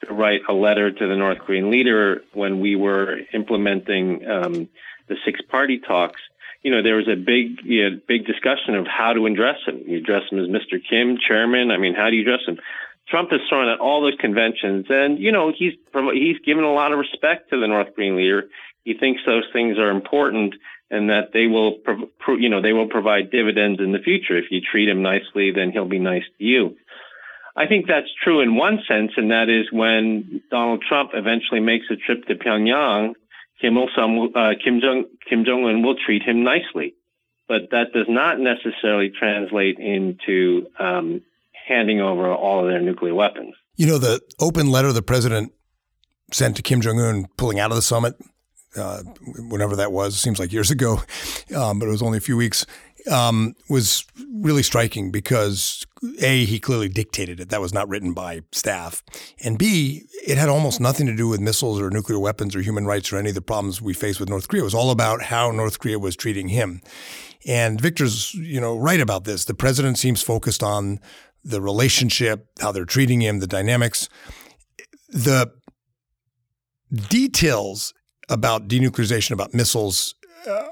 to 0.07 0.13
write 0.13 0.41
a 0.49 0.53
letter 0.53 0.91
to 0.91 1.07
the 1.09 1.17
North 1.17 1.39
Korean 1.39 1.71
leader 1.71 2.23
when 2.33 2.59
we 2.59 2.75
were 2.75 3.21
implementing 3.33 4.29
um, 4.29 4.69
the 5.07 5.17
six 5.25 5.41
party 5.43 5.79
talks, 5.79 6.21
you 6.63 6.71
know, 6.71 6.83
there 6.83 6.97
was 6.97 7.09
a 7.09 7.17
big, 7.17 7.65
you 7.65 7.91
know, 7.91 8.01
big 8.07 8.27
discussion 8.27 8.75
of 8.75 8.87
how 8.87 9.13
to 9.13 9.27
address 9.27 9.59
him. 9.67 9.83
You 9.87 9.99
address 9.99 10.23
him 10.31 10.39
as 10.39 10.49
Mr. 10.49 10.79
Kim, 10.79 11.17
chairman. 11.17 11.71
I 11.71 11.79
mean, 11.79 11.95
how 11.95 12.11
do 12.11 12.17
you 12.17 12.23
address 12.23 12.47
him? 12.47 12.59
Trump 13.09 13.31
has 13.31 13.41
thrown 13.49 13.69
out 13.69 13.81
all 13.81 14.03
those 14.03 14.19
conventions, 14.21 14.87
and 14.91 15.19
you 15.19 15.33
know, 15.33 15.53
he's 15.57 15.73
he's 16.13 16.39
given 16.45 16.65
a 16.65 16.73
lot 16.73 16.93
of 16.93 16.99
respect 16.99 17.51
to 17.51 17.61
the 17.61 17.67
North 17.67 17.95
Korean 17.95 18.17
leader. 18.17 18.49
He 18.85 18.95
thinks 18.95 19.23
those 19.25 19.49
things 19.53 19.79
are 19.79 19.91
important, 19.91 20.55
and 20.91 21.09
that 21.09 21.33
they 21.33 21.47
will, 21.47 21.79
you 22.39 22.49
know, 22.49 22.61
they 22.61 22.73
will 22.73 22.89
provide 22.89 23.31
dividends 23.31 23.81
in 23.81 23.93
the 23.93 23.99
future. 23.99 24.37
If 24.37 24.51
you 24.51 24.61
treat 24.61 24.89
him 24.89 25.03
nicely, 25.03 25.53
then 25.55 25.71
he'll 25.73 25.89
be 25.89 25.99
nice 25.99 26.25
to 26.39 26.45
you. 26.45 26.77
I 27.57 27.67
think 27.67 27.87
that's 27.87 28.09
true 28.23 28.41
in 28.41 28.57
one 28.57 28.81
sense, 28.87 29.13
and 29.17 29.31
that 29.31 29.49
is 29.49 29.73
when 29.73 30.43
Donald 30.51 30.85
Trump 30.87 31.11
eventually 31.15 31.61
makes 31.61 31.87
a 31.91 31.97
trip 31.97 32.27
to 32.27 32.35
Pyongyang 32.35 33.15
Kim 33.61 33.77
Il 33.77 33.89
Sung, 33.95 34.33
uh, 34.35 34.51
Kim 34.63 34.81
Jong 34.81 35.05
Kim 35.29 35.45
Jong 35.45 35.65
Un 35.65 35.83
will 35.83 35.97
treat 35.97 36.23
him 36.23 36.45
nicely, 36.45 36.95
but 37.49 37.71
that 37.71 37.93
does 37.93 38.07
not 38.09 38.39
necessarily 38.39 39.11
translate 39.11 39.79
into 39.79 40.67
um, 40.79 41.23
handing 41.67 42.01
over 42.01 42.33
all 42.33 42.61
of 42.65 42.71
their 42.71 42.81
nuclear 42.81 43.15
weapons. 43.15 43.55
You 43.77 43.87
know, 43.87 43.99
the 43.99 44.21
open 44.41 44.71
letter 44.71 44.93
the 44.93 45.03
president 45.03 45.53
sent 46.33 46.57
to 46.57 46.63
Kim 46.63 46.81
Jong 46.81 47.01
Un 47.01 47.27
pulling 47.37 47.59
out 47.59 47.71
of 47.71 47.77
the 47.77 47.83
summit, 47.83 48.15
uh, 48.77 49.03
whenever 49.49 49.77
that 49.77 49.93
was, 49.93 50.19
seems 50.19 50.39
like 50.39 50.53
years 50.53 50.71
ago, 50.71 51.03
um, 51.57 51.79
but 51.79 51.87
it 51.87 51.91
was 51.91 52.03
only 52.03 52.19
a 52.19 52.23
few 52.23 52.37
weeks 52.37 52.67
um, 53.11 53.55
was 53.69 54.05
really 54.33 54.63
striking 54.63 55.11
because 55.11 55.87
A, 56.21 56.45
he 56.45 56.59
clearly 56.59 56.89
dictated 56.89 57.41
it. 57.41 57.49
That 57.49 57.61
was 57.61 57.73
not 57.73 57.89
written 57.89 58.13
by 58.13 58.43
staff. 58.53 59.03
And 59.43 59.59
B, 59.59 60.05
it 60.27 60.39
had 60.39 60.49
almost 60.49 60.81
nothing 60.81 61.07
to 61.07 61.17
do 61.17 61.29
with 61.29 61.41
missiles 61.41 61.81
or 61.81 61.91
nuclear 61.91 62.19
weapons 62.19 62.55
or 62.55 62.61
human 62.61 62.87
rights 62.87 63.13
or 63.13 63.17
any 63.17 63.31
of 63.31 63.35
the 63.35 63.43
problems 63.43 63.81
we 63.81 63.95
face 63.95 64.19
with 64.19 64.29
North 64.29 64.49
Korea. 64.49 64.63
It 64.63 64.65
was 64.65 64.75
all 64.75 64.91
about 64.91 65.23
how 65.23 65.51
North 65.51 65.79
Korea 65.79 65.99
was 65.99 66.17
treating 66.17 66.49
him. 66.49 66.81
And 67.47 67.81
Victor's, 67.81 68.35
you 68.35 68.61
know, 68.61 68.77
right 68.77 69.01
about 69.01 69.25
this. 69.25 69.45
The 69.45 69.55
president 69.55 69.99
seems 69.99 70.23
focused 70.23 70.63
on 70.63 70.99
the 71.45 71.61
relationship, 71.61 72.47
how 72.61 72.73
they're 72.73 72.85
treating 72.85 73.23
him, 73.23 73.39
the 73.39 73.47
dynamics. 73.47 74.09
The 75.09 75.53
details 77.09 77.95
about 78.29 78.69
denuclearization, 78.69 79.31
about 79.31 79.55
missiles, 79.55 80.15
uh, 80.47 80.65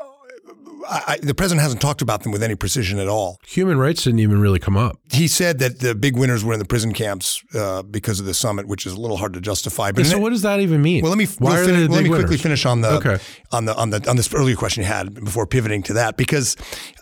I, 0.88 1.18
the 1.22 1.34
president 1.34 1.62
hasn't 1.62 1.80
talked 1.80 2.02
about 2.02 2.22
them 2.22 2.32
with 2.32 2.42
any 2.42 2.54
precision 2.54 2.98
at 2.98 3.08
all. 3.08 3.40
Human 3.46 3.78
rights 3.78 4.04
didn't 4.04 4.20
even 4.20 4.40
really 4.40 4.58
come 4.58 4.76
up. 4.76 4.98
He 5.10 5.28
said 5.28 5.58
that 5.58 5.80
the 5.80 5.94
big 5.94 6.16
winners 6.16 6.44
were 6.44 6.52
in 6.52 6.58
the 6.58 6.64
prison 6.64 6.92
camps 6.92 7.42
uh, 7.54 7.82
because 7.82 8.20
of 8.20 8.26
the 8.26 8.34
summit, 8.34 8.66
which 8.66 8.86
is 8.86 8.92
a 8.92 9.00
little 9.00 9.16
hard 9.16 9.32
to 9.34 9.40
justify. 9.40 9.92
But 9.92 10.06
so, 10.06 10.18
what 10.18 10.30
does 10.30 10.42
that 10.42 10.60
even 10.60 10.82
mean? 10.82 11.02
Well, 11.02 11.10
let 11.10 11.18
me 11.18 11.26
Why 11.38 11.62
we'll 11.62 11.66
let 11.66 11.90
me 11.90 12.10
winners? 12.10 12.18
quickly 12.20 12.38
finish 12.38 12.66
on 12.66 12.80
the 12.80 12.90
okay. 12.96 13.18
on 13.52 13.64
the 13.64 13.74
on 13.76 13.90
the 13.90 14.08
on 14.08 14.16
this 14.16 14.32
earlier 14.34 14.56
question 14.56 14.82
you 14.82 14.88
had 14.88 15.14
before 15.14 15.46
pivoting 15.46 15.82
to 15.84 15.94
that 15.94 16.16
because 16.16 16.56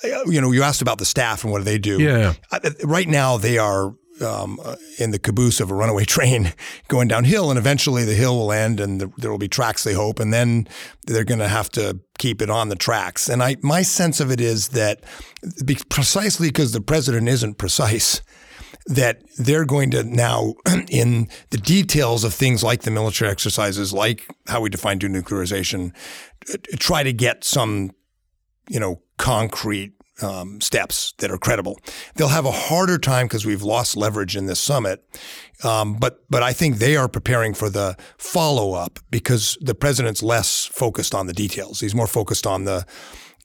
uh, 0.05 0.25
you 0.27 0.40
know 0.40 0.53
you 0.53 0.62
asked 0.62 0.83
about 0.83 0.99
the 0.99 1.05
staff 1.05 1.44
and 1.44 1.53
what 1.53 1.59
do 1.59 1.64
they 1.64 1.79
do? 1.79 2.01
Yeah. 2.01 2.35
Uh, 2.51 2.70
right 2.85 3.09
now 3.09 3.37
they 3.37 3.59
are 3.59 3.94
um, 4.22 4.61
uh, 4.62 4.77
in 4.98 5.11
the 5.11 5.18
caboose 5.18 5.61
of 5.61 5.70
a 5.70 5.74
runaway 5.74 6.05
train 6.05 6.53
going 6.88 7.09
downhill, 7.09 7.50
and 7.50 7.59
eventually 7.59 8.05
the 8.05 8.14
hill 8.14 8.37
will 8.37 8.53
end, 8.53 8.81
and 8.81 9.00
the, 9.00 9.12
there 9.16 9.31
will 9.31 9.38
be 9.38 9.48
tracks. 9.48 9.85
They 9.85 9.94
hope, 9.94 10.20
and 10.20 10.33
then 10.33 10.68
they're 11.07 11.24
going 11.24 11.40
to 11.40 11.48
have 11.48 11.68
to 11.70 12.00
keep 12.18 12.40
it 12.40 12.50
on 12.50 12.68
the 12.68 12.77
tracks. 12.77 13.29
And 13.29 13.42
I, 13.42 13.57
my 13.62 13.83
sense 13.83 14.20
of 14.20 14.31
it 14.31 14.40
is 14.40 14.68
that 14.68 15.03
precisely 15.88 16.48
because 16.48 16.72
the 16.72 16.81
president 16.81 17.29
isn't 17.29 17.59
precise, 17.59 18.22
that 18.87 19.22
they're 19.38 19.64
going 19.64 19.90
to 19.92 20.05
now, 20.05 20.55
in 20.88 21.29
the 21.50 21.59
details 21.59 22.24
of 22.24 22.35
things 22.35 22.62
like 22.62 22.83
the 22.83 22.90
military 22.90 23.31
exercises, 23.31 23.92
like 23.92 24.27
how 24.46 24.61
we 24.61 24.68
define 24.68 24.98
denuclearization, 24.98 25.92
try 26.79 27.03
to 27.03 27.12
get 27.12 27.44
some, 27.44 27.90
you 28.68 28.79
know, 28.79 29.00
concrete 29.16 29.92
um, 30.22 30.61
steps 30.61 31.12
that 31.18 31.31
are 31.31 31.38
credible. 31.38 31.79
They'll 32.14 32.29
have 32.29 32.46
a 32.46 32.50
harder 32.50 32.98
time 32.98 33.27
because 33.27 33.44
we've 33.44 33.62
lost 33.62 33.96
leverage 33.96 34.37
in 34.37 34.46
this 34.46 34.61
summit. 34.61 35.05
Um, 35.62 35.94
but 35.94 36.24
but 36.31 36.42
I 36.42 36.53
think 36.53 36.77
they 36.79 36.96
are 36.96 37.09
preparing 37.09 37.55
for 37.55 37.70
the 37.70 37.96
follow 38.18 38.72
up 38.72 38.98
because 39.11 39.57
the 39.61 39.74
president's 39.74 40.22
less 40.22 40.66
focused 40.66 41.14
on 41.14 41.27
the 41.27 41.33
details. 41.33 41.81
He's 41.81 41.94
more 41.94 42.07
focused 42.07 42.46
on 42.46 42.64
the 42.64 42.87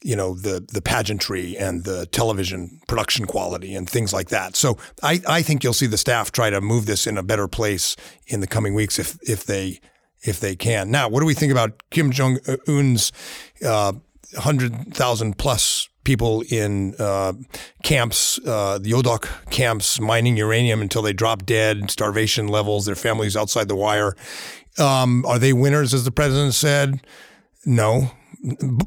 you 0.02 0.16
know 0.16 0.34
the 0.34 0.66
the 0.72 0.82
pageantry 0.82 1.56
and 1.56 1.84
the 1.84 2.06
television 2.06 2.80
production 2.88 3.26
quality 3.26 3.74
and 3.74 3.88
things 3.88 4.12
like 4.12 4.28
that. 4.28 4.56
So 4.56 4.78
I, 5.02 5.20
I 5.26 5.42
think 5.42 5.62
you'll 5.62 5.72
see 5.72 5.86
the 5.86 5.98
staff 5.98 6.32
try 6.32 6.50
to 6.50 6.60
move 6.60 6.86
this 6.86 7.06
in 7.06 7.18
a 7.18 7.22
better 7.22 7.48
place 7.48 7.96
in 8.26 8.40
the 8.40 8.46
coming 8.46 8.74
weeks 8.74 8.98
if 8.98 9.18
if 9.28 9.44
they 9.44 9.80
if 10.22 10.40
they 10.40 10.56
can. 10.56 10.90
Now, 10.90 11.08
what 11.08 11.20
do 11.20 11.26
we 11.26 11.34
think 11.34 11.52
about 11.52 11.82
Kim 11.90 12.10
Jong 12.10 12.38
Un's 12.66 13.12
uh, 13.64 13.92
hundred 14.36 14.94
thousand 14.94 15.38
plus 15.38 15.89
people 16.04 16.42
in 16.50 16.94
uh, 16.98 17.32
camps, 17.82 18.38
uh, 18.46 18.78
the 18.78 18.92
Yodok 18.92 19.28
camps, 19.50 20.00
mining 20.00 20.36
uranium 20.36 20.80
until 20.80 21.02
they 21.02 21.12
drop 21.12 21.44
dead, 21.44 21.90
starvation 21.90 22.48
levels, 22.48 22.86
their 22.86 22.94
families 22.94 23.36
outside 23.36 23.68
the 23.68 23.76
wire. 23.76 24.16
Um, 24.78 25.24
are 25.26 25.38
they 25.38 25.52
winners, 25.52 25.92
as 25.92 26.04
the 26.04 26.10
president 26.10 26.54
said? 26.54 27.00
No, 27.66 28.10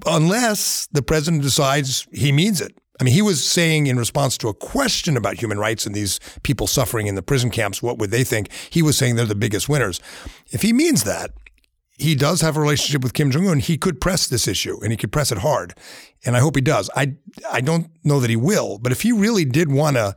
unless 0.06 0.88
the 0.92 1.04
president 1.04 1.44
decides 1.44 2.08
he 2.12 2.32
means 2.32 2.62
it. 2.62 2.76
I 3.00 3.04
mean, 3.04 3.14
he 3.14 3.22
was 3.22 3.44
saying 3.46 3.88
in 3.88 3.98
response 3.98 4.38
to 4.40 4.50
a 4.50 4.54
question 4.54 5.18
about 5.18 5.40
human 5.40 5.58
rights 5.58 5.86
and 5.86 5.96
these 5.96 6.20
people 6.44 6.68
suffering 6.68 7.08
in 7.08 7.16
the 7.16 7.22
prison 7.22 7.50
camps, 7.50 7.82
what 7.82 7.98
would 7.98 8.12
they 8.12 8.24
think? 8.24 8.52
He 8.70 8.82
was 8.82 8.98
saying 8.98 9.16
they're 9.16 9.26
the 9.26 9.36
biggest 9.36 9.68
winners. 9.68 10.00
If 10.52 10.62
he 10.62 10.74
means 10.74 11.04
that, 11.04 11.32
he 11.98 12.16
does 12.16 12.42
have 12.42 12.58
a 12.58 12.62
relationship 12.62 13.04
with 13.04 13.14
Kim 13.14 13.32
Jong 13.32 13.48
Un. 13.48 13.60
He 13.60 13.78
could 13.78 14.02
press 14.02 14.28
this 14.28 14.48
issue, 14.48 14.80
and 14.82 14.92
he 14.92 14.98
could 14.98 15.12
press 15.12 15.32
it 15.32 15.40
hard, 15.40 15.76
and 16.26 16.36
I 16.36 16.40
hope 16.40 16.56
he 16.56 16.62
does. 16.62 16.90
I 16.96 17.16
I 17.52 17.62
don't 17.62 17.92
know 18.04 18.20
that 18.20 18.30
he 18.30 18.36
will, 18.36 18.80
but 18.80 18.92
if 18.92 19.02
he 19.02 19.12
really 19.12 19.46
did 19.46 19.72
want 19.72 19.98
to 19.98 20.16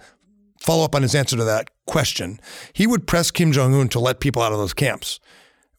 follow 0.60 0.84
up 0.84 0.94
on 0.94 1.02
his 1.02 1.14
answer 1.14 1.36
to 1.36 1.44
that 1.44 1.70
question, 1.86 2.40
he 2.72 2.86
would 2.86 3.06
press 3.06 3.30
Kim 3.30 3.52
Jong 3.52 3.74
Un 3.74 3.88
to 3.88 4.00
let 4.00 4.20
people 4.20 4.42
out 4.42 4.52
of 4.52 4.58
those 4.58 4.74
camps 4.74 5.20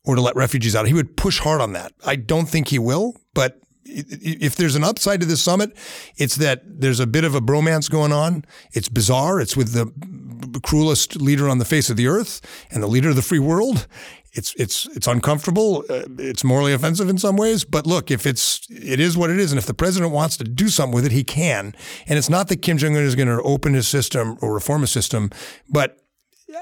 or 0.06 0.16
to 0.16 0.22
let 0.22 0.36
refugees 0.36 0.76
out. 0.76 0.88
He 0.88 0.94
would 0.94 1.18
push 1.18 1.40
hard 1.40 1.62
on 1.62 1.74
that. 1.74 1.94
I 2.06 2.16
don't 2.16 2.48
think 2.48 2.70
he 2.70 2.80
will, 2.80 3.16
but 3.34 3.60
if 3.84 4.56
there's 4.56 4.76
an 4.76 4.84
upside 4.84 5.20
to 5.22 5.26
this 5.26 5.42
summit, 5.42 5.76
it's 6.18 6.36
that 6.36 6.62
there's 6.66 7.00
a 7.00 7.08
bit 7.08 7.24
of 7.24 7.36
a 7.36 7.42
bromance 7.42 7.90
going 7.90 8.12
on. 8.12 8.46
It's 8.74 8.90
bizarre. 8.90 9.40
It's 9.40 9.56
with 9.58 9.74
the 9.74 10.60
cruelest 10.62 11.22
leader 11.22 11.50
on 11.50 11.58
the 11.58 11.66
face 11.66 11.90
of 11.90 11.98
the 11.98 12.08
earth 12.08 12.42
and 12.72 12.82
the 12.82 12.88
leader 12.88 13.10
of 13.10 13.16
the 13.16 13.22
free 13.22 13.40
world. 13.40 13.88
It's 14.38 14.54
it's 14.56 14.86
it's 14.96 15.08
uncomfortable. 15.08 15.84
Uh, 15.90 16.04
it's 16.18 16.44
morally 16.44 16.74
offensive 16.74 17.10
in 17.10 17.18
some 17.18 17.36
ways. 17.36 17.64
But 17.64 17.88
look, 17.88 18.12
if 18.12 18.26
it's 18.26 18.68
it 18.70 19.00
is 19.00 19.18
what 19.18 19.30
it 19.30 19.40
is, 19.40 19.52
and 19.52 19.60
if 19.60 19.66
the 19.66 19.74
president 19.74 20.12
wants 20.12 20.38
to 20.38 20.44
do 20.44 20.70
something 20.70 20.96
with 20.96 21.06
it, 21.06 21.12
he 21.12 21.24
can. 21.24 21.74
And 22.08 22.18
it's 22.18 22.30
not 22.30 22.48
that 22.50 22.62
Kim 22.62 22.78
Jong 22.78 22.96
Un 22.96 23.04
is 23.04 23.16
going 23.16 23.28
to 23.28 23.42
open 23.42 23.74
his 23.74 23.88
system 23.88 24.38
or 24.42 24.54
reform 24.54 24.82
his 24.82 24.92
system, 24.92 25.32
but 25.70 25.98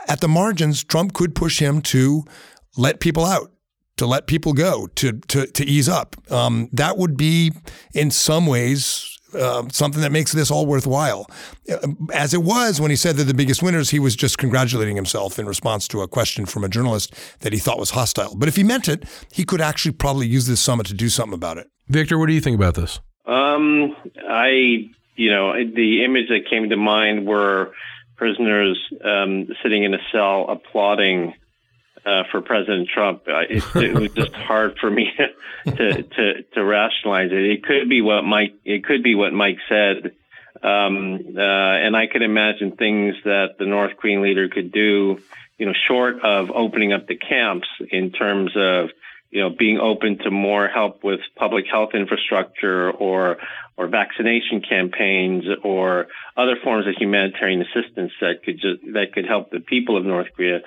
at 0.07 0.21
the 0.21 0.27
margins, 0.27 0.83
Trump 0.83 1.13
could 1.13 1.35
push 1.35 1.59
him 1.59 1.81
to 1.81 2.23
let 2.77 2.99
people 2.99 3.25
out 3.25 3.51
to 3.97 4.05
let 4.05 4.27
people 4.27 4.53
go, 4.53 4.88
to 4.95 5.13
to 5.27 5.45
to 5.47 5.65
ease 5.65 5.88
up. 5.88 6.15
Um, 6.31 6.69
that 6.73 6.97
would 6.97 7.17
be, 7.17 7.51
in 7.93 8.11
some 8.11 8.45
ways, 8.45 9.14
uh, 9.36 9.67
something 9.69 10.02
that 10.02 10.12
makes 10.12 10.32
this 10.32 10.50
all 10.50 10.65
worthwhile. 10.65 11.30
Uh, 11.69 11.78
as 12.13 12.34
it 12.34 12.43
was 12.43 12.82
when 12.82 12.89
he 12.89 12.98
said 12.98 13.15
they're 13.15 13.26
the 13.26 13.34
biggest 13.34 13.62
winners, 13.62 13.89
he 13.89 14.00
was 14.00 14.15
just 14.15 14.38
congratulating 14.38 14.95
himself 14.95 15.39
in 15.39 15.45
response 15.45 15.88
to 15.89 16.02
a 16.02 16.08
question 16.08 16.45
from 16.45 16.63
a 16.63 16.69
journalist 16.69 17.13
that 17.39 17.54
he 17.54 17.60
thought 17.60 17.80
was 17.80 17.91
hostile. 17.91 18.36
But 18.36 18.48
if 18.48 18.56
he 18.56 18.63
meant 18.63 18.88
it, 18.88 19.04
he 19.32 19.43
could 19.43 19.62
actually 19.62 19.91
probably 19.93 20.28
use 20.28 20.48
this 20.48 20.62
summit 20.62 20.88
to 20.88 20.93
do 20.93 21.10
something 21.10 21.34
about 21.34 21.58
it. 21.58 21.69
Victor, 21.88 22.17
what 22.17 22.28
do 22.28 22.34
you 22.34 22.41
think 22.41 22.56
about 22.56 22.76
this? 22.76 23.00
Um, 23.26 23.95
I, 24.30 24.89
you 25.15 25.32
know, 25.32 25.54
the 25.54 26.04
image 26.04 26.30
that 26.30 26.50
came 26.50 26.69
to 26.69 26.78
mind 26.78 27.26
were 27.26 27.71
prisoners 28.15 28.80
um, 29.04 29.48
sitting 29.62 29.84
in 29.84 29.93
a 29.93 30.00
cell 30.12 30.45
applauding 30.50 31.34
uh, 32.05 32.23
for 32.31 32.41
President 32.41 32.87
Trump. 32.93 33.23
It, 33.25 33.63
it, 33.75 33.93
was 33.93 34.11
just 34.11 34.33
hard 34.35 34.77
for 34.79 34.89
me 34.89 35.11
to, 35.65 36.03
to 36.03 36.43
to 36.53 36.63
rationalize 36.63 37.31
it. 37.31 37.43
It 37.43 37.63
could 37.63 37.89
be 37.89 38.01
what 38.01 38.23
Mike. 38.23 38.53
It 38.63 38.83
could 38.83 39.03
be 39.03 39.15
what 39.15 39.33
Mike 39.33 39.57
said, 39.67 40.13
um, 40.63 41.19
uh, 41.35 41.41
and 41.41 41.95
I 41.95 42.07
could 42.07 42.21
imagine 42.21 42.75
things 42.75 43.15
that 43.23 43.55
the 43.57 43.65
North 43.65 43.97
Korean 43.97 44.21
leader 44.21 44.47
could 44.49 44.71
do. 44.71 45.19
You 45.57 45.65
know, 45.65 45.73
short 45.87 46.21
of 46.21 46.51
opening 46.51 46.91
up 46.91 47.07
the 47.07 47.15
camps 47.15 47.67
in 47.89 48.11
terms 48.11 48.51
of 48.55 48.89
you 49.31 49.41
know 49.41 49.49
being 49.49 49.79
open 49.79 50.19
to 50.19 50.31
more 50.31 50.67
help 50.67 51.03
with 51.03 51.21
public 51.35 51.65
health 51.69 51.91
infrastructure 51.93 52.91
or 52.91 53.37
or 53.77 53.87
vaccination 53.87 54.61
campaigns 54.61 55.43
or 55.63 56.07
other 56.37 56.55
forms 56.63 56.87
of 56.87 56.93
humanitarian 56.97 57.61
assistance 57.61 58.11
that 58.21 58.43
could 58.43 58.55
just 58.55 58.81
that 58.93 59.13
could 59.13 59.25
help 59.25 59.49
the 59.49 59.59
people 59.59 59.97
of 59.97 60.05
North 60.05 60.27
Korea 60.35 60.59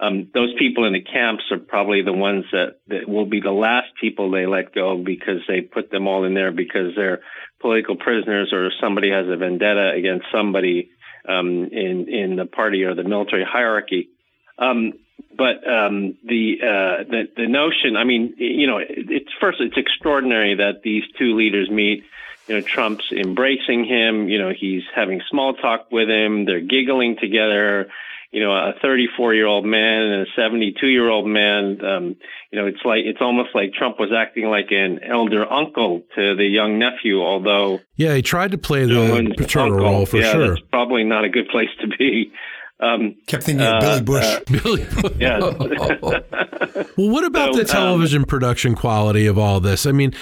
um, 0.00 0.28
those 0.34 0.52
people 0.58 0.86
in 0.86 0.92
the 0.92 1.02
camps 1.02 1.44
are 1.52 1.58
probably 1.58 2.02
the 2.02 2.12
ones 2.12 2.44
that, 2.52 2.78
that 2.88 3.08
will 3.08 3.26
be 3.26 3.40
the 3.40 3.52
last 3.52 3.88
people 4.00 4.30
they 4.30 4.46
let 4.46 4.74
go 4.74 4.96
because 4.96 5.40
they 5.46 5.60
put 5.60 5.90
them 5.90 6.08
all 6.08 6.24
in 6.24 6.34
there 6.34 6.50
because 6.50 6.94
they're 6.96 7.20
political 7.60 7.96
prisoners 7.96 8.52
or 8.52 8.70
somebody 8.80 9.10
has 9.10 9.26
a 9.28 9.36
vendetta 9.36 9.92
against 9.96 10.26
somebody 10.32 10.90
um, 11.28 11.68
in 11.72 12.06
in 12.08 12.36
the 12.36 12.44
party 12.44 12.82
or 12.82 12.94
the 12.94 13.04
military 13.04 13.44
hierarchy. 13.44 14.10
Um, 14.58 14.94
but 15.36 15.66
um, 15.68 16.16
the, 16.24 16.56
uh, 16.60 17.04
the 17.08 17.22
the 17.36 17.46
notion, 17.48 17.96
I 17.96 18.04
mean, 18.04 18.34
you 18.36 18.66
know, 18.66 18.78
it, 18.78 18.88
it's 18.88 19.30
first, 19.40 19.60
it's 19.60 19.76
extraordinary 19.76 20.56
that 20.56 20.82
these 20.82 21.04
two 21.18 21.36
leaders 21.36 21.70
meet. 21.70 22.04
You 22.46 22.56
know, 22.56 22.60
Trump's 22.60 23.10
embracing 23.10 23.86
him. 23.86 24.28
You 24.28 24.38
know, 24.38 24.52
he's 24.58 24.82
having 24.94 25.22
small 25.30 25.54
talk 25.54 25.90
with 25.90 26.10
him. 26.10 26.44
They're 26.44 26.60
giggling 26.60 27.16
together 27.18 27.88
you 28.34 28.40
know, 28.40 28.50
a 28.50 28.72
34 28.82 29.32
year 29.32 29.46
old 29.46 29.64
man 29.64 30.02
and 30.02 30.22
a 30.22 30.30
72 30.34 30.88
year 30.88 31.08
old 31.08 31.24
man. 31.24 31.78
Um, 31.84 32.16
you 32.50 32.60
know, 32.60 32.66
it's 32.66 32.84
like 32.84 33.02
it's 33.04 33.20
almost 33.20 33.50
like 33.54 33.72
Trump 33.74 34.00
was 34.00 34.10
acting 34.12 34.46
like 34.46 34.72
an 34.72 34.98
elder 35.08 35.50
uncle 35.50 36.02
to 36.16 36.34
the 36.34 36.44
young 36.44 36.80
nephew. 36.80 37.22
Although, 37.22 37.78
yeah, 37.94 38.16
he 38.16 38.22
tried 38.22 38.50
to 38.50 38.58
play 38.58 38.86
the 38.86 39.32
paternal 39.36 39.74
uncle. 39.74 39.84
role 39.84 40.06
for 40.06 40.16
yeah, 40.16 40.32
sure. 40.32 40.48
That's 40.48 40.60
probably 40.68 41.04
not 41.04 41.24
a 41.24 41.28
good 41.28 41.46
place 41.46 41.68
to 41.80 41.86
be. 41.96 42.32
Um, 42.80 43.14
Kept 43.28 43.44
thinking 43.44 43.64
of 43.64 43.80
Billy 43.80 44.02
Bush. 44.02 44.24
Uh, 44.24 44.40
Billy. 44.50 44.86
yeah. 45.20 45.38
well, 46.02 47.10
what 47.10 47.24
about 47.24 47.54
So, 47.54 47.60
the 47.60 47.64
television 47.64 48.22
um, 48.22 48.26
production 48.26 48.74
quality 48.74 49.26
of 49.26 49.38
all 49.38 49.60
this? 49.60 49.86
I 49.86 49.92
mean, 49.92 50.12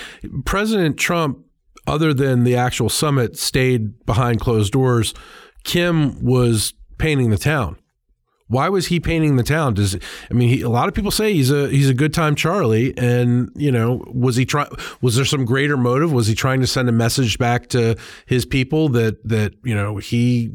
President 0.44 0.98
Trump, 0.98 1.38
other 1.87 2.12
than 2.12 2.44
the 2.44 2.57
actual 2.57 2.90
summit, 2.90 3.38
stayed 3.38 4.05
behind 4.05 4.40
closed 4.40 4.75
doors. 4.75 5.14
Kim 5.64 6.22
was 6.22 6.75
painting 6.98 7.31
the 7.31 7.38
town. 7.38 7.79
Why 8.48 8.68
was 8.68 8.87
he 8.88 9.00
painting 9.00 9.37
the 9.37 9.42
town? 9.42 9.74
Does 9.74 9.96
I 10.31 10.35
mean 10.35 10.48
he, 10.48 10.61
a 10.62 10.68
lot 10.68 10.88
of 10.88 10.94
people 10.94 11.11
say 11.11 11.33
he's 11.33 11.50
a 11.50 11.68
he's 11.68 11.88
a 11.88 11.94
good 11.94 12.12
time 12.12 12.35
Charlie, 12.35 12.96
and 12.96 13.50
you 13.55 13.72
know 13.72 14.05
was 14.12 14.37
he 14.37 14.44
try 14.44 14.68
was 15.00 15.16
there 15.16 15.24
some 15.24 15.44
greater 15.44 15.76
motive? 15.76 16.12
Was 16.12 16.26
he 16.26 16.35
trying 16.35 16.61
to 16.61 16.66
send 16.66 16.88
a 16.88 16.92
message 16.92 17.38
back 17.38 17.68
to 17.68 17.96
his 18.26 18.44
people 18.44 18.88
that 18.90 19.26
that 19.26 19.55
you 19.64 19.74
know 19.74 19.96
he 19.96 20.55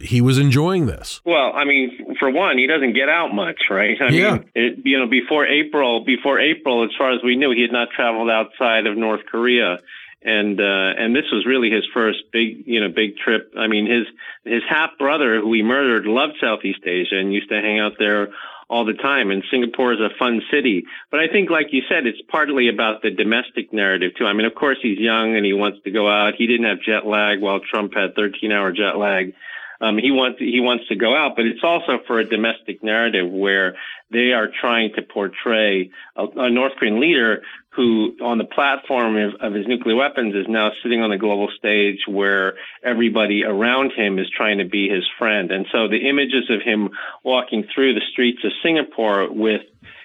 he 0.00 0.20
was 0.20 0.38
enjoying 0.38 0.86
this? 0.86 1.20
Well, 1.24 1.52
I 1.54 1.64
mean, 1.64 2.14
for 2.18 2.30
one, 2.30 2.58
he 2.58 2.66
doesn't 2.66 2.94
get 2.94 3.08
out 3.08 3.34
much, 3.34 3.62
right? 3.70 3.96
I 4.00 4.08
yeah. 4.08 4.32
mean, 4.32 4.50
it, 4.54 4.78
you 4.84 4.98
know, 4.98 5.06
before 5.06 5.46
April, 5.46 6.04
before 6.04 6.38
April, 6.38 6.84
as 6.84 6.90
far 6.96 7.12
as 7.12 7.20
we 7.24 7.36
knew, 7.36 7.52
he 7.52 7.62
had 7.62 7.72
not 7.72 7.88
traveled 7.94 8.30
outside 8.30 8.86
of 8.86 8.96
North 8.96 9.24
Korea 9.26 9.78
and 10.26 10.60
uh, 10.60 10.90
and 10.98 11.14
this 11.14 11.30
was 11.30 11.46
really 11.46 11.70
his 11.70 11.86
first 11.94 12.18
big 12.32 12.66
you 12.66 12.80
know 12.80 12.88
big 12.88 13.16
trip. 13.16 13.52
I 13.56 13.68
mean 13.68 13.86
his 13.86 14.06
his 14.44 14.62
half 14.68 14.90
brother 14.98 15.40
who 15.40 15.52
he 15.54 15.62
murdered 15.62 16.04
loved 16.04 16.34
Southeast 16.40 16.80
Asia 16.84 17.16
and 17.16 17.32
used 17.32 17.48
to 17.48 17.54
hang 17.54 17.78
out 17.78 17.92
there 17.98 18.28
all 18.68 18.84
the 18.84 18.94
time. 18.94 19.30
And 19.30 19.44
Singapore 19.50 19.92
is 19.92 20.00
a 20.00 20.10
fun 20.18 20.42
city. 20.50 20.84
But 21.12 21.20
I 21.20 21.28
think, 21.28 21.50
like 21.50 21.68
you 21.70 21.82
said, 21.88 22.06
it's 22.06 22.20
partly 22.28 22.68
about 22.68 23.02
the 23.02 23.12
domestic 23.12 23.72
narrative 23.72 24.12
too. 24.18 24.26
I 24.26 24.32
mean, 24.32 24.46
of 24.46 24.56
course, 24.56 24.78
he's 24.82 24.98
young 24.98 25.36
and 25.36 25.46
he 25.46 25.52
wants 25.52 25.78
to 25.84 25.92
go 25.92 26.10
out. 26.10 26.34
He 26.36 26.48
didn't 26.48 26.66
have 26.66 26.80
jet 26.80 27.06
lag 27.06 27.40
while 27.40 27.60
Trump 27.60 27.94
had 27.94 28.16
13 28.16 28.50
hour 28.50 28.72
jet 28.72 28.96
lag. 28.98 29.34
Um, 29.80 29.98
he 29.98 30.10
wants 30.10 30.38
he 30.38 30.58
wants 30.60 30.88
to 30.88 30.96
go 30.96 31.14
out, 31.14 31.36
but 31.36 31.44
it's 31.44 31.62
also 31.62 31.98
for 32.06 32.18
a 32.18 32.24
domestic 32.24 32.82
narrative 32.82 33.30
where 33.30 33.76
they 34.10 34.32
are 34.32 34.48
trying 34.48 34.92
to 34.94 35.02
portray 35.02 35.90
a, 36.16 36.24
a 36.24 36.50
North 36.50 36.72
Korean 36.78 36.98
leader 36.98 37.42
who, 37.76 38.16
on 38.22 38.38
the 38.38 38.44
platform 38.44 39.16
of, 39.16 39.34
of, 39.40 39.52
his 39.52 39.66
nuclear 39.68 39.94
weapons, 39.94 40.34
is 40.34 40.46
now 40.48 40.70
sitting 40.82 41.02
on 41.02 41.10
the 41.10 41.18
global 41.18 41.48
stage 41.58 42.00
where 42.08 42.54
everybody 42.82 43.44
around 43.44 43.92
him 43.92 44.18
is 44.18 44.26
trying 44.34 44.58
to 44.58 44.64
be 44.64 44.88
his 44.88 45.04
friend. 45.18 45.50
And 45.50 45.66
so 45.70 45.86
the 45.86 46.08
images 46.08 46.48
of 46.48 46.62
him 46.62 46.90
walking 47.22 47.66
through 47.74 47.94
the 47.94 48.00
streets 48.10 48.40
of 48.44 48.52
Singapore 48.62 49.30
with 49.30 49.60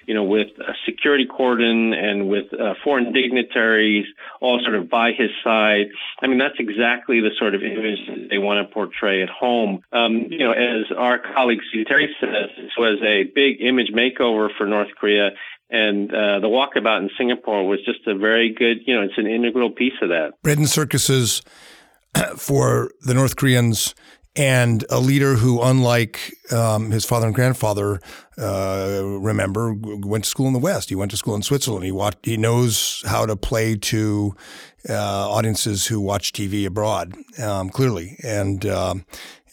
you 0.06 0.14
know, 0.14 0.24
with 0.24 0.48
a 0.58 0.72
security 0.86 1.26
cordon 1.26 1.92
and 1.92 2.28
with 2.28 2.52
uh, 2.52 2.74
foreign 2.82 3.12
dignitaries 3.12 4.06
all 4.40 4.60
sort 4.62 4.74
of 4.74 4.88
by 4.88 5.12
his 5.12 5.30
side. 5.44 5.86
I 6.20 6.26
mean, 6.26 6.38
that's 6.38 6.58
exactly 6.58 7.20
the 7.20 7.30
sort 7.38 7.54
of 7.54 7.62
image 7.62 8.28
they 8.30 8.38
want 8.38 8.66
to 8.66 8.72
portray 8.72 9.22
at 9.22 9.28
home. 9.28 9.82
Um, 9.92 10.26
you 10.30 10.38
know, 10.38 10.52
as 10.52 10.86
our 10.96 11.18
colleague 11.18 11.60
Terry 11.86 12.14
says, 12.20 12.50
this 12.56 12.72
was 12.78 12.98
a 13.02 13.24
big 13.34 13.60
image 13.60 13.92
makeover 13.94 14.48
for 14.56 14.66
North 14.66 14.88
Korea. 14.98 15.30
And 15.70 16.10
uh, 16.10 16.40
the 16.40 16.48
walkabout 16.48 17.00
in 17.00 17.10
Singapore 17.16 17.66
was 17.66 17.78
just 17.84 18.06
a 18.06 18.14
very 18.14 18.52
good, 18.52 18.78
you 18.86 18.94
know, 18.94 19.02
it's 19.02 19.16
an 19.16 19.26
integral 19.26 19.70
piece 19.70 19.94
of 20.02 20.10
that. 20.10 20.32
Bread 20.42 20.58
and 20.58 20.68
circuses 20.68 21.42
for 22.36 22.90
the 23.00 23.14
North 23.14 23.36
Koreans 23.36 23.94
and 24.34 24.84
a 24.88 24.98
leader 24.98 25.34
who, 25.34 25.60
unlike 25.60 26.34
um, 26.50 26.90
his 26.90 27.04
father 27.04 27.26
and 27.26 27.34
grandfather, 27.34 28.00
uh, 28.38 29.02
remember, 29.04 29.74
went 29.74 30.24
to 30.24 30.30
school 30.30 30.46
in 30.46 30.54
the 30.54 30.58
West. 30.58 30.88
He 30.88 30.94
went 30.94 31.10
to 31.10 31.16
school 31.16 31.34
in 31.34 31.42
Switzerland. 31.42 31.84
He 31.84 31.92
watched, 31.92 32.24
he 32.24 32.36
knows 32.36 33.02
how 33.06 33.26
to 33.26 33.36
play 33.36 33.76
to 33.76 34.34
uh, 34.88 35.30
audiences 35.30 35.86
who 35.86 36.00
watch 36.00 36.32
TV 36.32 36.66
abroad, 36.66 37.14
um, 37.38 37.70
clearly, 37.70 38.16
and 38.22 38.66
um, 38.66 39.04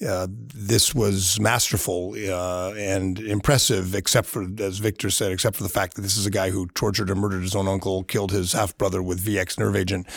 uh, 0.07 0.27
this 0.31 0.95
was 0.95 1.39
masterful 1.41 2.15
uh, 2.15 2.73
and 2.77 3.19
impressive, 3.19 3.93
except 3.93 4.27
for, 4.27 4.47
as 4.59 4.77
Victor 4.77 5.09
said, 5.09 5.31
except 5.31 5.57
for 5.57 5.63
the 5.63 5.69
fact 5.69 5.95
that 5.95 6.03
this 6.03 6.15
is 6.15 6.25
a 6.25 6.29
guy 6.31 6.49
who 6.51 6.67
tortured 6.67 7.09
and 7.09 7.19
murdered 7.19 7.41
his 7.41 7.53
own 7.53 7.67
uncle, 7.67 8.03
killed 8.03 8.31
his 8.31 8.53
half 8.53 8.77
brother 8.77 9.03
with 9.03 9.23
VX 9.23 9.59
nerve 9.59 9.75
agent, 9.75 10.07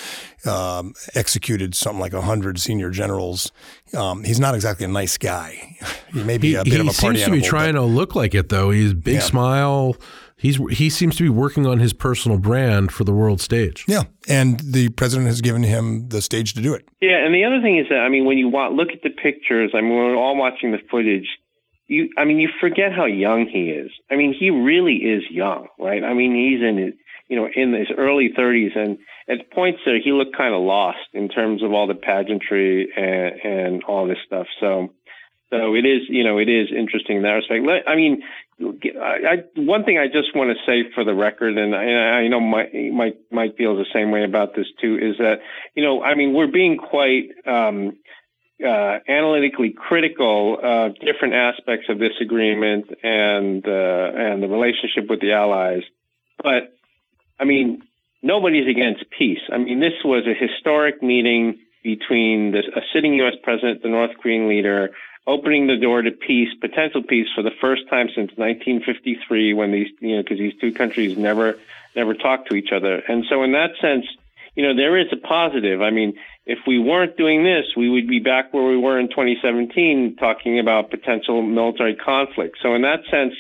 um, 0.47 0.95
executed 1.15 1.75
something 1.75 2.01
like 2.01 2.13
100 2.13 2.61
senior 2.61 2.91
generals. 2.91 3.51
Um, 3.93 4.23
he's 4.23 4.39
not 4.39 4.55
exactly 4.55 4.85
a 4.85 4.89
nice 4.89 5.19
guy. 5.19 5.77
He 6.13 6.23
may 6.23 6.37
be 6.37 6.49
he, 6.49 6.55
a 6.57 6.65
bit 6.65 6.79
of 6.79 6.89
a 6.89 6.91
party 6.91 7.19
He 7.19 7.25
seems 7.25 7.39
to 7.39 7.43
be 7.43 7.49
trying 7.49 7.73
but, 7.73 7.81
to 7.81 7.87
look 7.87 8.15
like 8.15 8.35
it, 8.35 8.51
though. 8.51 8.69
He's 8.71 8.93
big 8.93 9.15
Yeah. 9.15 9.21
smile. 9.21 9.97
He's 10.43 10.57
he 10.77 10.91
seems 10.91 11.15
to 11.19 11.23
be 11.23 11.29
working 11.29 11.69
on 11.69 11.79
his 11.79 11.93
personal 11.93 12.37
brand 12.37 12.91
for 12.91 13.05
the 13.05 13.13
world 13.13 13.41
stage. 13.41 13.85
Yeah. 13.87 14.03
And 14.29 14.59
the 14.59 14.89
president 14.89 15.29
has 15.29 15.41
given 15.41 15.63
him 15.63 16.09
the 16.09 16.21
stage 16.21 16.55
to 16.55 16.61
do 16.61 16.75
it. 16.75 16.85
Yeah, 17.01 17.25
and 17.25 17.33
the 17.33 17.45
other 17.45 17.61
thing 17.63 17.79
is 17.79 17.87
that 17.91 18.01
I 18.01 18.09
mean, 18.09 18.25
when 18.25 18.39
you 18.39 18.49
wa- 18.49 18.67
look 18.67 18.89
at 18.93 19.03
the 19.05 19.11
pictures, 19.11 19.71
I 19.73 19.81
mean, 19.83 19.95
we're 19.95 20.17
all 20.17 20.37
watching 20.37 20.73
the 20.73 20.81
footage. 20.91 21.29
You, 21.87 22.11
I 22.19 22.25
mean, 22.25 22.41
you 22.41 22.49
forget 22.61 22.93
how 22.93 23.05
young 23.05 23.47
he 23.47 23.71
is. 23.71 23.93
I 24.11 24.17
mean, 24.17 24.35
he 24.37 24.51
really 24.51 24.97
is 24.97 25.23
young, 25.31 25.69
right? 25.79 26.03
I 26.03 26.13
mean, 26.13 26.35
he's 26.35 26.61
in 26.61 26.77
his, 26.77 26.95
you 27.29 27.37
know, 27.37 27.49
in 27.55 27.73
his 27.73 27.89
early 27.97 28.31
30s, 28.37 28.77
and 28.77 28.99
at 29.29 29.53
points 29.53 29.79
there, 29.85 30.01
he 30.03 30.11
looked 30.11 30.37
kind 30.37 30.55
of 30.55 30.63
lost 30.63 31.07
in 31.13 31.29
terms 31.29 31.63
of 31.63 31.73
all 31.73 31.87
the 31.87 31.95
pageantry 31.95 32.89
and, 32.97 33.41
and 33.45 33.85
all 33.85 34.09
this 34.09 34.19
stuff. 34.27 34.49
So, 34.59 34.93
so 35.51 35.75
it 35.77 35.87
is, 35.87 36.03
you 36.09 36.25
know, 36.25 36.39
it 36.39 36.49
is 36.49 36.69
interesting 36.77 37.19
in 37.19 37.23
that 37.23 37.31
respect. 37.31 37.65
I 37.87 37.95
mean, 37.95 38.23
I, 39.01 39.07
I, 39.07 39.37
one 39.57 39.85
thing 39.85 39.99
I 39.99 40.07
just 40.07 40.35
want 40.35 40.57
to 40.57 40.65
say 40.67 40.91
for 40.95 41.05
the 41.05 41.15
record, 41.15 41.57
and 41.59 41.75
I, 41.75 42.25
I 42.25 42.29
know 42.29 42.41
Mike, 42.41 42.73
Mike, 42.93 43.19
Mike 43.31 43.57
feels 43.57 43.79
the 43.79 43.87
same 43.93 44.11
way 44.11 44.25
about 44.25 44.55
this 44.55 44.67
too, 44.81 44.99
is 45.01 45.19
that, 45.19 45.41
you 45.75 45.83
know, 45.83 46.03
I 46.03 46.15
mean, 46.15 46.33
we're 46.35 46.51
being 46.51 46.77
quite, 46.79 47.31
um, 47.47 47.99
uh, 48.65 48.99
analytically 49.09 49.75
critical 49.77 50.59
of 50.63 50.95
different 51.01 51.35
aspects 51.35 51.87
of 51.89 51.99
this 51.99 52.13
agreement 52.21 52.87
and, 53.03 53.67
uh, 53.67 54.11
and 54.15 54.43
the 54.43 54.49
relationship 54.49 55.11
with 55.11 55.21
the 55.21 55.33
allies. 55.33 55.83
But, 56.43 56.75
I 57.41 57.45
mean, 57.45 57.83
nobody's 58.23 58.69
against 58.69 59.05
peace. 59.17 59.41
I 59.53 59.59
mean, 59.59 59.81
this 59.81 60.05
was 60.05 60.25
a 60.27 60.35
historic 60.35 61.03
meeting 61.03 61.59
between 61.83 62.53
this, 62.53 62.65
a 62.77 62.81
sitting 62.95 63.15
U.S. 63.15 63.35
president, 63.43 63.83
the 63.83 63.89
North 63.89 64.13
Korean 64.23 64.49
leader, 64.49 64.91
opening 65.27 65.67
the 65.67 65.77
door 65.77 66.03
to 66.03 66.11
peace, 66.11 66.49
potential 66.61 67.03
peace 67.03 67.29
for 67.35 67.43
the 67.43 67.53
first 67.61 67.83
time 67.89 68.09
since 68.09 68.31
1953 68.37 69.55
when 69.55 69.71
these, 69.71 69.89
you 70.01 70.17
know, 70.17 70.23
because 70.23 70.39
these 70.39 70.55
two 70.61 70.73
countries 70.73 71.17
never, 71.17 71.59
never 71.95 72.15
talked 72.15 72.51
to 72.51 72.57
each 72.57 72.71
other. 72.75 73.03
And 73.09 73.25
so 73.29 73.43
in 73.43 73.53
that 73.53 73.71
sense, 73.81 74.07
you 74.57 74.63
know, 74.63 74.77
there 74.77 74.99
is 74.99 75.07
a 75.13 75.17
positive. 75.17 75.81
I 75.81 75.91
mean, 75.91 76.15
if 76.45 76.59
we 76.67 76.79
weren't 76.79 77.17
doing 77.17 77.45
this, 77.45 77.67
we 77.77 77.89
would 77.89 78.09
be 78.09 78.19
back 78.19 78.53
where 78.53 78.69
we 78.69 78.77
were 78.77 78.99
in 78.99 79.09
2017 79.09 80.17
talking 80.19 80.59
about 80.59 80.91
potential 80.91 81.41
military 81.43 81.95
conflict. 81.95 82.59
So 82.63 82.75
in 82.75 82.83
that 82.83 83.01
sense, 83.11 83.35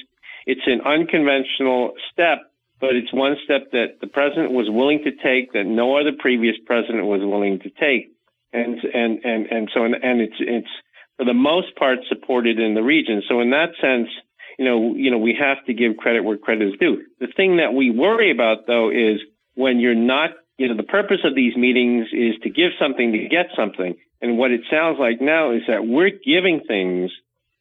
it's 0.47 0.67
an 0.67 0.81
unconventional 0.81 1.95
step, 2.13 2.51
but 2.81 2.95
it's 2.95 3.13
one 3.13 3.37
step 3.45 3.73
that 3.73 3.99
the 4.01 4.07
president 4.07 4.53
was 4.53 4.71
willing 4.71 5.03
to 5.05 5.11
take 5.11 5.53
that 5.53 5.65
no 5.65 5.99
other 5.99 6.13
previous 6.19 6.57
president 6.65 7.05
was 7.05 7.21
willing 7.23 7.59
to 7.61 7.71
take. 7.71 8.13
And, 8.53 8.79
and, 8.85 9.25
and, 9.25 9.47
and 9.47 9.71
so, 9.75 9.85
and, 9.85 9.95
and 9.95 10.21
it's, 10.21 10.37
it's 10.39 10.69
for 11.23 11.27
the 11.27 11.35
most 11.35 11.77
part 11.77 12.01
supported 12.09 12.59
in 12.59 12.75
the 12.75 12.83
region. 12.83 13.23
So 13.29 13.41
in 13.41 13.51
that 13.51 13.71
sense, 13.81 14.09
you 14.59 14.65
know, 14.65 14.95
you 14.97 15.11
know, 15.11 15.19
we 15.19 15.37
have 15.39 15.65
to 15.67 15.73
give 15.73 15.97
credit 15.97 16.25
where 16.25 16.37
credit 16.37 16.69
is 16.69 16.75
due. 16.81 17.03
The 17.21 17.29
thing 17.37 17.59
that 17.59 17.75
we 17.75 17.91
worry 17.91 18.33
about 18.33 18.67
though 18.67 18.91
is 18.91 19.21
when 19.55 19.79
you're 19.79 19.95
not, 19.95 20.31
you 20.59 20.69
know, 20.69 20.77
the 20.77 20.83
purpose 20.83 21.21
of 21.25 21.37
these 21.37 21.57
meetings 21.57 22.09
is 22.13 22.35
to 22.43 22.51
give 22.51 22.73
something 22.79 23.13
to 23.13 23.29
get 23.29 23.47
something. 23.57 23.95
And 24.21 24.37
what 24.37 24.51
it 24.51 24.63
sounds 24.69 24.99
like 24.99 25.21
now 25.21 25.53
is 25.53 25.63
that 25.69 25.87
we're 25.87 26.11
giving 26.11 26.61
things 26.67 27.13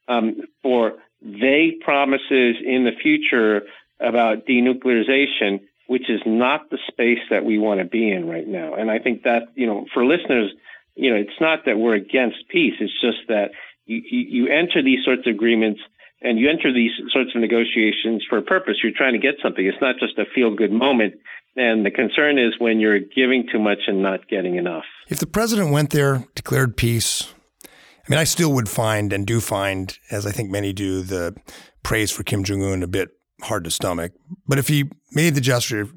um, 0.08 0.42
for 0.64 0.94
vague 1.22 1.82
promises 1.82 2.56
in 2.66 2.84
the 2.84 2.98
future 3.02 3.62
about 4.00 4.48
denuclearization, 4.48 5.62
which 5.86 6.10
is 6.10 6.22
not 6.26 6.70
the 6.72 6.80
space 6.88 7.20
that 7.30 7.46
we 7.46 7.60
want 7.60 7.80
to 7.80 7.86
be 7.86 8.12
in 8.12 8.28
right 8.28 8.48
now. 8.48 8.74
And 8.74 8.90
I 8.90 8.98
think 8.98 9.24
that, 9.24 9.44
you 9.54 9.68
know, 9.68 9.86
for 9.94 10.04
listeners, 10.04 10.52
you 10.96 11.12
know, 11.12 11.20
it's 11.20 11.40
not 11.40 11.60
that 11.66 11.78
we're 11.78 11.96
against 11.96 12.48
peace. 12.50 12.74
It's 12.80 13.00
just 13.02 13.28
that 13.28 13.52
you, 13.86 14.02
you, 14.04 14.48
enter 14.48 14.84
these 14.84 15.04
sorts 15.04 15.24
of 15.26 15.34
agreements 15.34 15.82
and 16.22 16.38
you 16.38 16.50
enter 16.50 16.74
these 16.74 16.92
sorts 17.12 17.32
of 17.34 17.42
negotiations 17.42 18.24
for 18.30 18.38
a 18.38 18.42
purpose. 18.42 18.76
You're 18.84 18.94
trying 18.96 19.14
to 19.14 19.20
get 19.20 19.36
something. 19.42 19.66
It's 19.66 19.82
not 19.82 19.96
just 20.00 20.18
a 20.18 20.26
feel 20.36 20.56
good 20.56 20.72
moment. 20.72 21.16
And 21.56 21.86
the 21.86 21.92
concern 21.92 22.38
is 22.38 22.54
when 22.60 22.80
you're 22.80 23.00
giving 23.00 23.48
too 23.52 23.60
much 23.60 23.80
and 23.88 24.02
not 24.02 24.30
getting 24.30 24.56
enough. 24.56 24.86
If 25.10 25.20
the 25.20 25.28
president 25.28 25.72
went 25.72 25.90
there, 25.90 26.26
declared 26.36 26.78
peace, 26.78 27.34
I 27.64 28.10
mean, 28.10 28.20
I 28.20 28.24
still 28.24 28.54
would 28.54 28.70
find 28.70 29.12
and 29.12 29.28
do 29.28 29.42
find, 29.42 29.98
as 30.10 30.26
I 30.26 30.32
think 30.32 30.50
many 30.50 30.74
do, 30.74 31.02
the 31.02 31.36
praise 31.84 32.12
for 32.12 32.24
Kim 32.24 32.44
Jong 32.44 32.64
un 32.64 32.84
a 32.84 32.88
bit 32.88 33.10
hard 33.42 33.64
to 33.66 33.72
stomach. 33.72 34.14
But 34.48 34.60
if 34.60 34.68
he 34.68 34.90
made 35.12 35.36
the 35.36 35.42
gesture, 35.42 35.88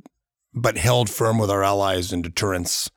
but 0.53 0.77
held 0.77 1.09
firm 1.11 1.39
with 1.39 1.51
our 1.51 1.63
allies 1.63 2.13
in 2.13 2.23
deterrence, 2.23 2.91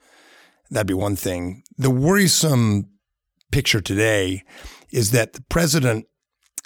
that'd 0.72 0.88
be 0.88 0.94
one 0.94 1.16
thing. 1.16 1.64
The 1.78 1.90
worrisome 1.90 2.90
picture 3.52 3.82
today 3.82 4.44
is 4.92 5.12
that 5.12 5.34
the 5.34 5.42
president 5.50 6.06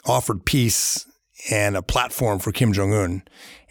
offered 0.06 0.45
peace 0.45 1.06
and 1.49 1.76
a 1.76 1.82
platform 1.82 2.39
for 2.39 2.52
Kim 2.52 2.72
Jong 2.74 2.93
Un, 2.93 3.24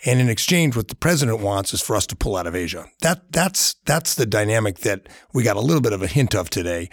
and 0.05 0.21
in 0.21 0.29
exchange, 0.29 0.75
what 0.77 0.89
the 0.89 0.95
president 0.97 1.41
wants 1.41 1.73
is 1.75 1.81
for 1.81 1.95
us 1.95 2.07
to 2.09 2.17
pull 2.17 2.37
out 2.37 2.47
of 2.47 2.55
Asia. 2.57 2.87
That 3.03 3.31
that's 3.33 3.75
that's 3.85 4.15
the 4.15 4.27
dynamic 4.27 4.79
that 4.79 5.09
we 5.33 5.43
got 5.45 5.57
a 5.57 5.61
little 5.61 5.81
bit 5.83 5.93
of 5.93 6.03
a 6.03 6.07
hint 6.09 6.35
of 6.35 6.51
today. 6.51 6.89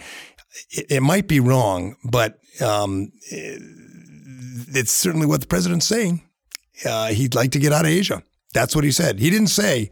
It, 0.70 0.86
it 0.90 1.00
might 1.02 1.26
be 1.28 1.40
wrong, 1.40 1.96
but 2.04 2.38
um, 2.60 3.12
it- 3.30 3.62
it's 4.70 4.92
certainly 4.92 5.26
what 5.26 5.40
the 5.40 5.46
president's 5.46 5.86
saying. 5.86 6.20
Uh, 6.84 7.06
he'd 7.08 7.34
like 7.34 7.52
to 7.52 7.58
get 7.58 7.72
out 7.72 7.84
of 7.86 7.90
Asia. 7.90 8.22
That's 8.52 8.74
what 8.74 8.84
he 8.84 8.90
said. 8.90 9.18
He 9.18 9.30
didn't 9.30 9.48
say, 9.48 9.90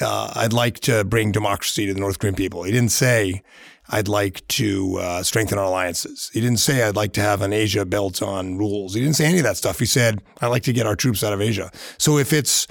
uh, 0.00 0.32
I'd 0.34 0.52
like 0.52 0.80
to 0.80 1.04
bring 1.04 1.32
democracy 1.32 1.86
to 1.86 1.94
the 1.94 2.00
North 2.00 2.18
Korean 2.18 2.34
people. 2.34 2.62
He 2.62 2.72
didn't 2.72 2.92
say, 2.92 3.42
I'd 3.88 4.08
like 4.08 4.46
to 4.48 4.96
uh, 4.98 5.22
strengthen 5.22 5.58
our 5.58 5.66
alliances. 5.66 6.30
He 6.32 6.40
didn't 6.40 6.58
say, 6.58 6.82
I'd 6.82 6.96
like 6.96 7.12
to 7.14 7.20
have 7.20 7.42
an 7.42 7.52
Asia 7.52 7.84
belt 7.84 8.22
on 8.22 8.56
rules. 8.56 8.94
He 8.94 9.00
didn't 9.00 9.16
say 9.16 9.26
any 9.26 9.38
of 9.38 9.44
that 9.44 9.56
stuff. 9.56 9.78
He 9.78 9.86
said, 9.86 10.22
I'd 10.40 10.48
like 10.48 10.62
to 10.64 10.72
get 10.72 10.86
our 10.86 10.96
troops 10.96 11.22
out 11.22 11.32
of 11.32 11.40
Asia. 11.40 11.70
So 11.98 12.18
if 12.18 12.32
it's 12.32 12.66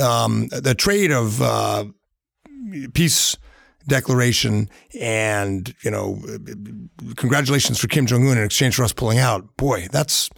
um, 0.00 0.48
the 0.48 0.74
trade 0.74 1.12
of 1.12 1.42
uh, 1.42 1.84
peace 2.94 3.36
declaration 3.86 4.70
and, 4.98 5.74
you 5.82 5.90
know, 5.90 6.18
congratulations 7.16 7.78
for 7.78 7.86
Kim 7.86 8.06
Jong 8.06 8.26
Un 8.26 8.38
in 8.38 8.44
exchange 8.44 8.76
for 8.76 8.84
us 8.84 8.94
pulling 8.94 9.18
out, 9.18 9.56
boy, 9.58 9.86
that's 9.92 10.30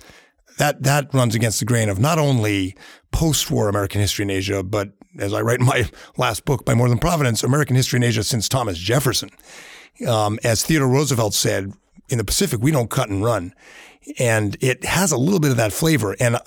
that 0.59 0.83
that 0.83 1.13
runs 1.13 1.35
against 1.35 1.61
the 1.61 1.67
grain 1.67 1.89
of 1.89 1.99
not 1.99 2.19
only 2.19 2.77
post-war 3.13 3.69
American 3.69 4.01
history 4.01 4.25
in 4.25 4.31
Asia, 4.31 4.63
but 4.63 4.91
as 5.19 5.33
I 5.33 5.41
write 5.41 5.61
in 5.61 5.67
my 5.67 5.89
last 6.17 6.45
book, 6.45 6.65
by 6.65 6.75
more 6.75 6.89
than 6.89 6.99
Providence, 6.99 7.43
American 7.43 7.77
history 7.77 7.99
in 7.99 8.03
Asia 8.03 8.25
since 8.25 8.49
Thomas 8.49 8.79
Jefferson. 8.79 9.31
Um, 10.07 10.39
as 10.45 10.63
Theodore 10.63 10.89
Roosevelt 10.89 11.35
said, 11.35 11.73
in 12.09 12.19
the 12.19 12.25
Pacific, 12.25 12.61
we 12.63 12.71
don't 12.71 12.91
cut 12.91 13.09
and 13.09 13.25
run. 13.25 13.55
And 14.19 14.57
it 14.61 14.85
has 14.85 15.11
a 15.11 15.17
little 15.17 15.41
bit 15.41 15.51
of 15.51 15.57
that 15.57 15.73
flavor. 15.73 16.15
And 16.21 16.39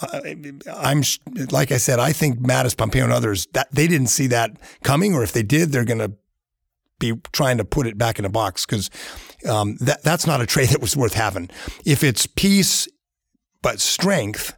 I'm, 0.72 1.04
like 1.52 1.72
I 1.72 1.78
said, 1.78 2.00
I 2.00 2.14
think 2.14 2.40
Mattis, 2.40 2.78
Pompeo, 2.78 3.04
and 3.04 3.12
others, 3.12 3.48
that 3.54 3.68
they 3.72 3.88
didn't 3.88 4.08
see 4.08 4.28
that 4.28 4.52
coming, 4.84 5.14
or 5.14 5.24
if 5.24 5.34
they 5.34 5.44
did, 5.44 5.72
they're 5.72 5.84
going 5.84 6.00
to 6.00 6.14
be 7.00 7.14
trying 7.34 7.58
to 7.58 7.66
put 7.66 7.88
it 7.88 7.98
back 7.98 8.20
in 8.20 8.26
a 8.26 8.30
box 8.30 8.66
because 8.66 8.90
um, 9.48 9.78
that 9.78 10.04
that's 10.04 10.28
not 10.28 10.42
a 10.42 10.46
trade 10.46 10.70
that 10.70 10.82
was 10.82 10.96
worth 10.96 11.14
having. 11.14 11.50
If 11.86 12.04
it's 12.04 12.28
peace 12.28 12.88
but 13.62 13.80
strength, 13.80 14.56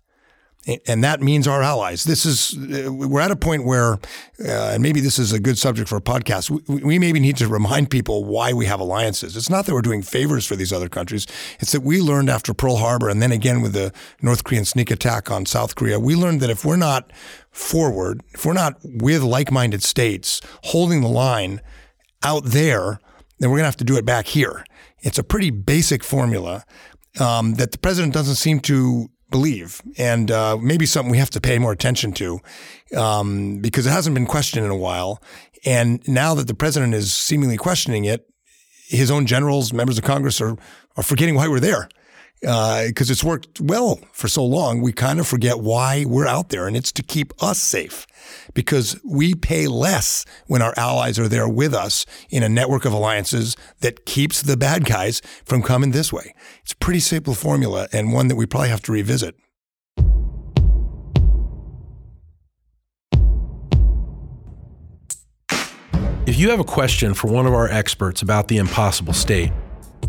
and 0.88 1.04
that 1.04 1.22
means 1.22 1.48
our 1.48 1.64
allies. 1.64 2.04
This 2.04 2.24
is 2.24 2.56
we're 2.88 3.22
at 3.22 3.32
a 3.32 3.36
point 3.36 3.66
where, 3.66 3.94
uh, 3.94 4.74
and 4.74 4.84
maybe 4.84 5.00
this 5.00 5.18
is 5.18 5.34
a 5.34 5.40
good 5.40 5.58
subject 5.58 5.90
for 5.90 5.96
a 5.96 6.02
podcast. 6.02 6.52
We, 6.52 6.84
we, 6.84 7.00
maybe 7.00 7.20
need 7.20 7.38
to 7.38 7.48
remind 7.48 7.90
people 7.90 8.26
why 8.26 8.54
we 8.54 8.68
have 8.68 8.80
alliances. 8.80 9.36
It's 9.36 9.50
not 9.50 9.66
that 9.66 9.74
we're 9.74 9.82
doing 9.82 10.04
favors 10.04 10.46
for 10.46 10.56
these 10.56 10.72
other 10.72 10.88
countries. 10.88 11.26
It's 11.60 11.72
that 11.72 11.82
we 11.82 12.00
learned 12.00 12.30
after 12.30 12.54
Pearl 12.54 12.76
Harbor, 12.76 13.10
and 13.10 13.24
then 13.24 13.32
again 13.32 13.62
with 13.62 13.74
the 13.74 13.92
North 14.22 14.44
Korean 14.44 14.66
sneak 14.66 14.92
attack 14.92 15.32
on 15.32 15.48
South 15.48 15.76
Korea. 15.76 16.00
We 16.00 16.16
learned 16.16 16.42
that 16.42 16.52
if 16.52 16.64
we're 16.64 16.76
not 16.76 17.12
forward, 17.50 18.22
if 18.34 18.46
we're 18.46 18.54
not 18.54 18.78
with 18.84 19.24
like-minded 19.24 19.82
states 19.82 20.42
holding 20.66 21.02
the 21.02 21.10
line 21.10 21.60
out 22.22 22.46
there, 22.46 23.00
then 23.40 23.50
we're 23.50 23.58
going 23.58 23.64
to 23.64 23.68
have 23.68 23.78
to 23.78 23.84
do 23.84 23.98
it 23.98 24.06
back 24.06 24.28
here. 24.28 24.64
It's 25.00 25.18
a 25.18 25.24
pretty 25.24 25.50
basic 25.50 26.04
formula 26.04 26.64
um, 27.20 27.56
that 27.56 27.72
the 27.72 27.78
president 27.78 28.14
doesn't 28.14 28.36
seem 28.36 28.60
to 28.62 29.10
believe, 29.30 29.82
and 29.98 30.30
uh, 30.30 30.58
maybe 30.58 30.86
something 30.86 31.12
we 31.12 31.18
have 31.18 31.30
to 31.32 31.42
pay 31.42 31.58
more 31.58 31.72
attention 31.72 32.12
to 32.14 32.40
um, 32.96 33.60
because 33.60 33.86
it 33.86 33.92
hasn't 33.92 34.14
been 34.14 34.26
questioned 34.26 34.66
in 34.66 34.72
a 34.72 34.78
while. 34.78 35.22
And 35.66 36.06
now 36.08 36.34
that 36.36 36.48
the 36.48 36.54
president 36.54 36.94
is 36.94 37.14
seemingly 37.14 37.58
questioning 37.58 38.06
it, 38.06 38.28
his 38.88 39.10
own 39.10 39.26
generals, 39.26 39.72
members 39.72 39.98
of 39.98 40.04
Congress 40.04 40.42
are 40.42 40.58
are 40.98 41.04
forgetting 41.04 41.36
why 41.36 41.48
we're 41.48 41.62
there 41.62 41.88
because 42.42 43.10
uh, 43.10 43.14
it's 43.14 43.24
worked 43.24 43.62
well 43.62 44.00
for 44.12 44.28
so 44.28 44.44
long. 44.44 44.82
We 44.82 44.94
kind 44.94 45.20
of 45.20 45.28
forget 45.28 45.60
why 45.60 46.06
we're 46.08 46.26
out 46.26 46.50
there, 46.50 46.68
and 46.68 46.76
it's 46.76 46.92
to 46.94 47.04
keep 47.04 47.32
us 47.42 47.60
safe 47.60 48.08
because 48.54 49.00
we 49.06 49.36
pay 49.36 49.68
less 49.68 50.26
when 50.48 50.62
our 50.62 50.74
allies 50.76 51.20
are 51.20 51.28
there 51.28 51.48
with 51.48 51.74
us 51.74 52.06
in 52.32 52.42
a 52.42 52.50
network 52.50 52.84
of 52.86 52.94
alliances 52.94 53.56
that 53.82 54.06
keeps 54.06 54.42
the 54.42 54.58
bad 54.58 54.86
guys 54.86 55.22
from 55.46 55.62
coming 55.62 55.92
this 55.92 56.12
way. 56.12 56.34
It's 56.64 56.74
a 56.74 56.78
pretty 56.78 57.00
simple 57.00 57.36
formula 57.36 57.88
and 57.94 58.12
one 58.12 58.28
that 58.28 58.36
we 58.36 58.48
probably 58.48 58.70
have 58.70 58.82
to 58.84 58.92
revisit. 58.92 59.36
If 66.26 66.40
you 66.40 66.50
have 66.50 66.60
a 66.60 66.64
question 66.64 67.14
for 67.14 67.28
one 67.28 67.46
of 67.46 67.54
our 67.54 67.68
experts 67.68 68.22
about 68.22 68.48
the 68.48 68.58
impossible 68.58 69.14
state, 69.14 69.52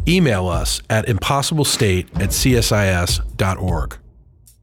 email 0.09 0.49
us 0.49 0.83
at 0.91 1.07
impossiblestate 1.07 2.09
at 2.21 2.31
csis.org. 2.31 3.99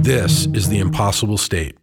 This 0.03 0.47
is 0.47 0.67
the 0.67 0.79
impossible 0.79 1.37
state. 1.37 1.82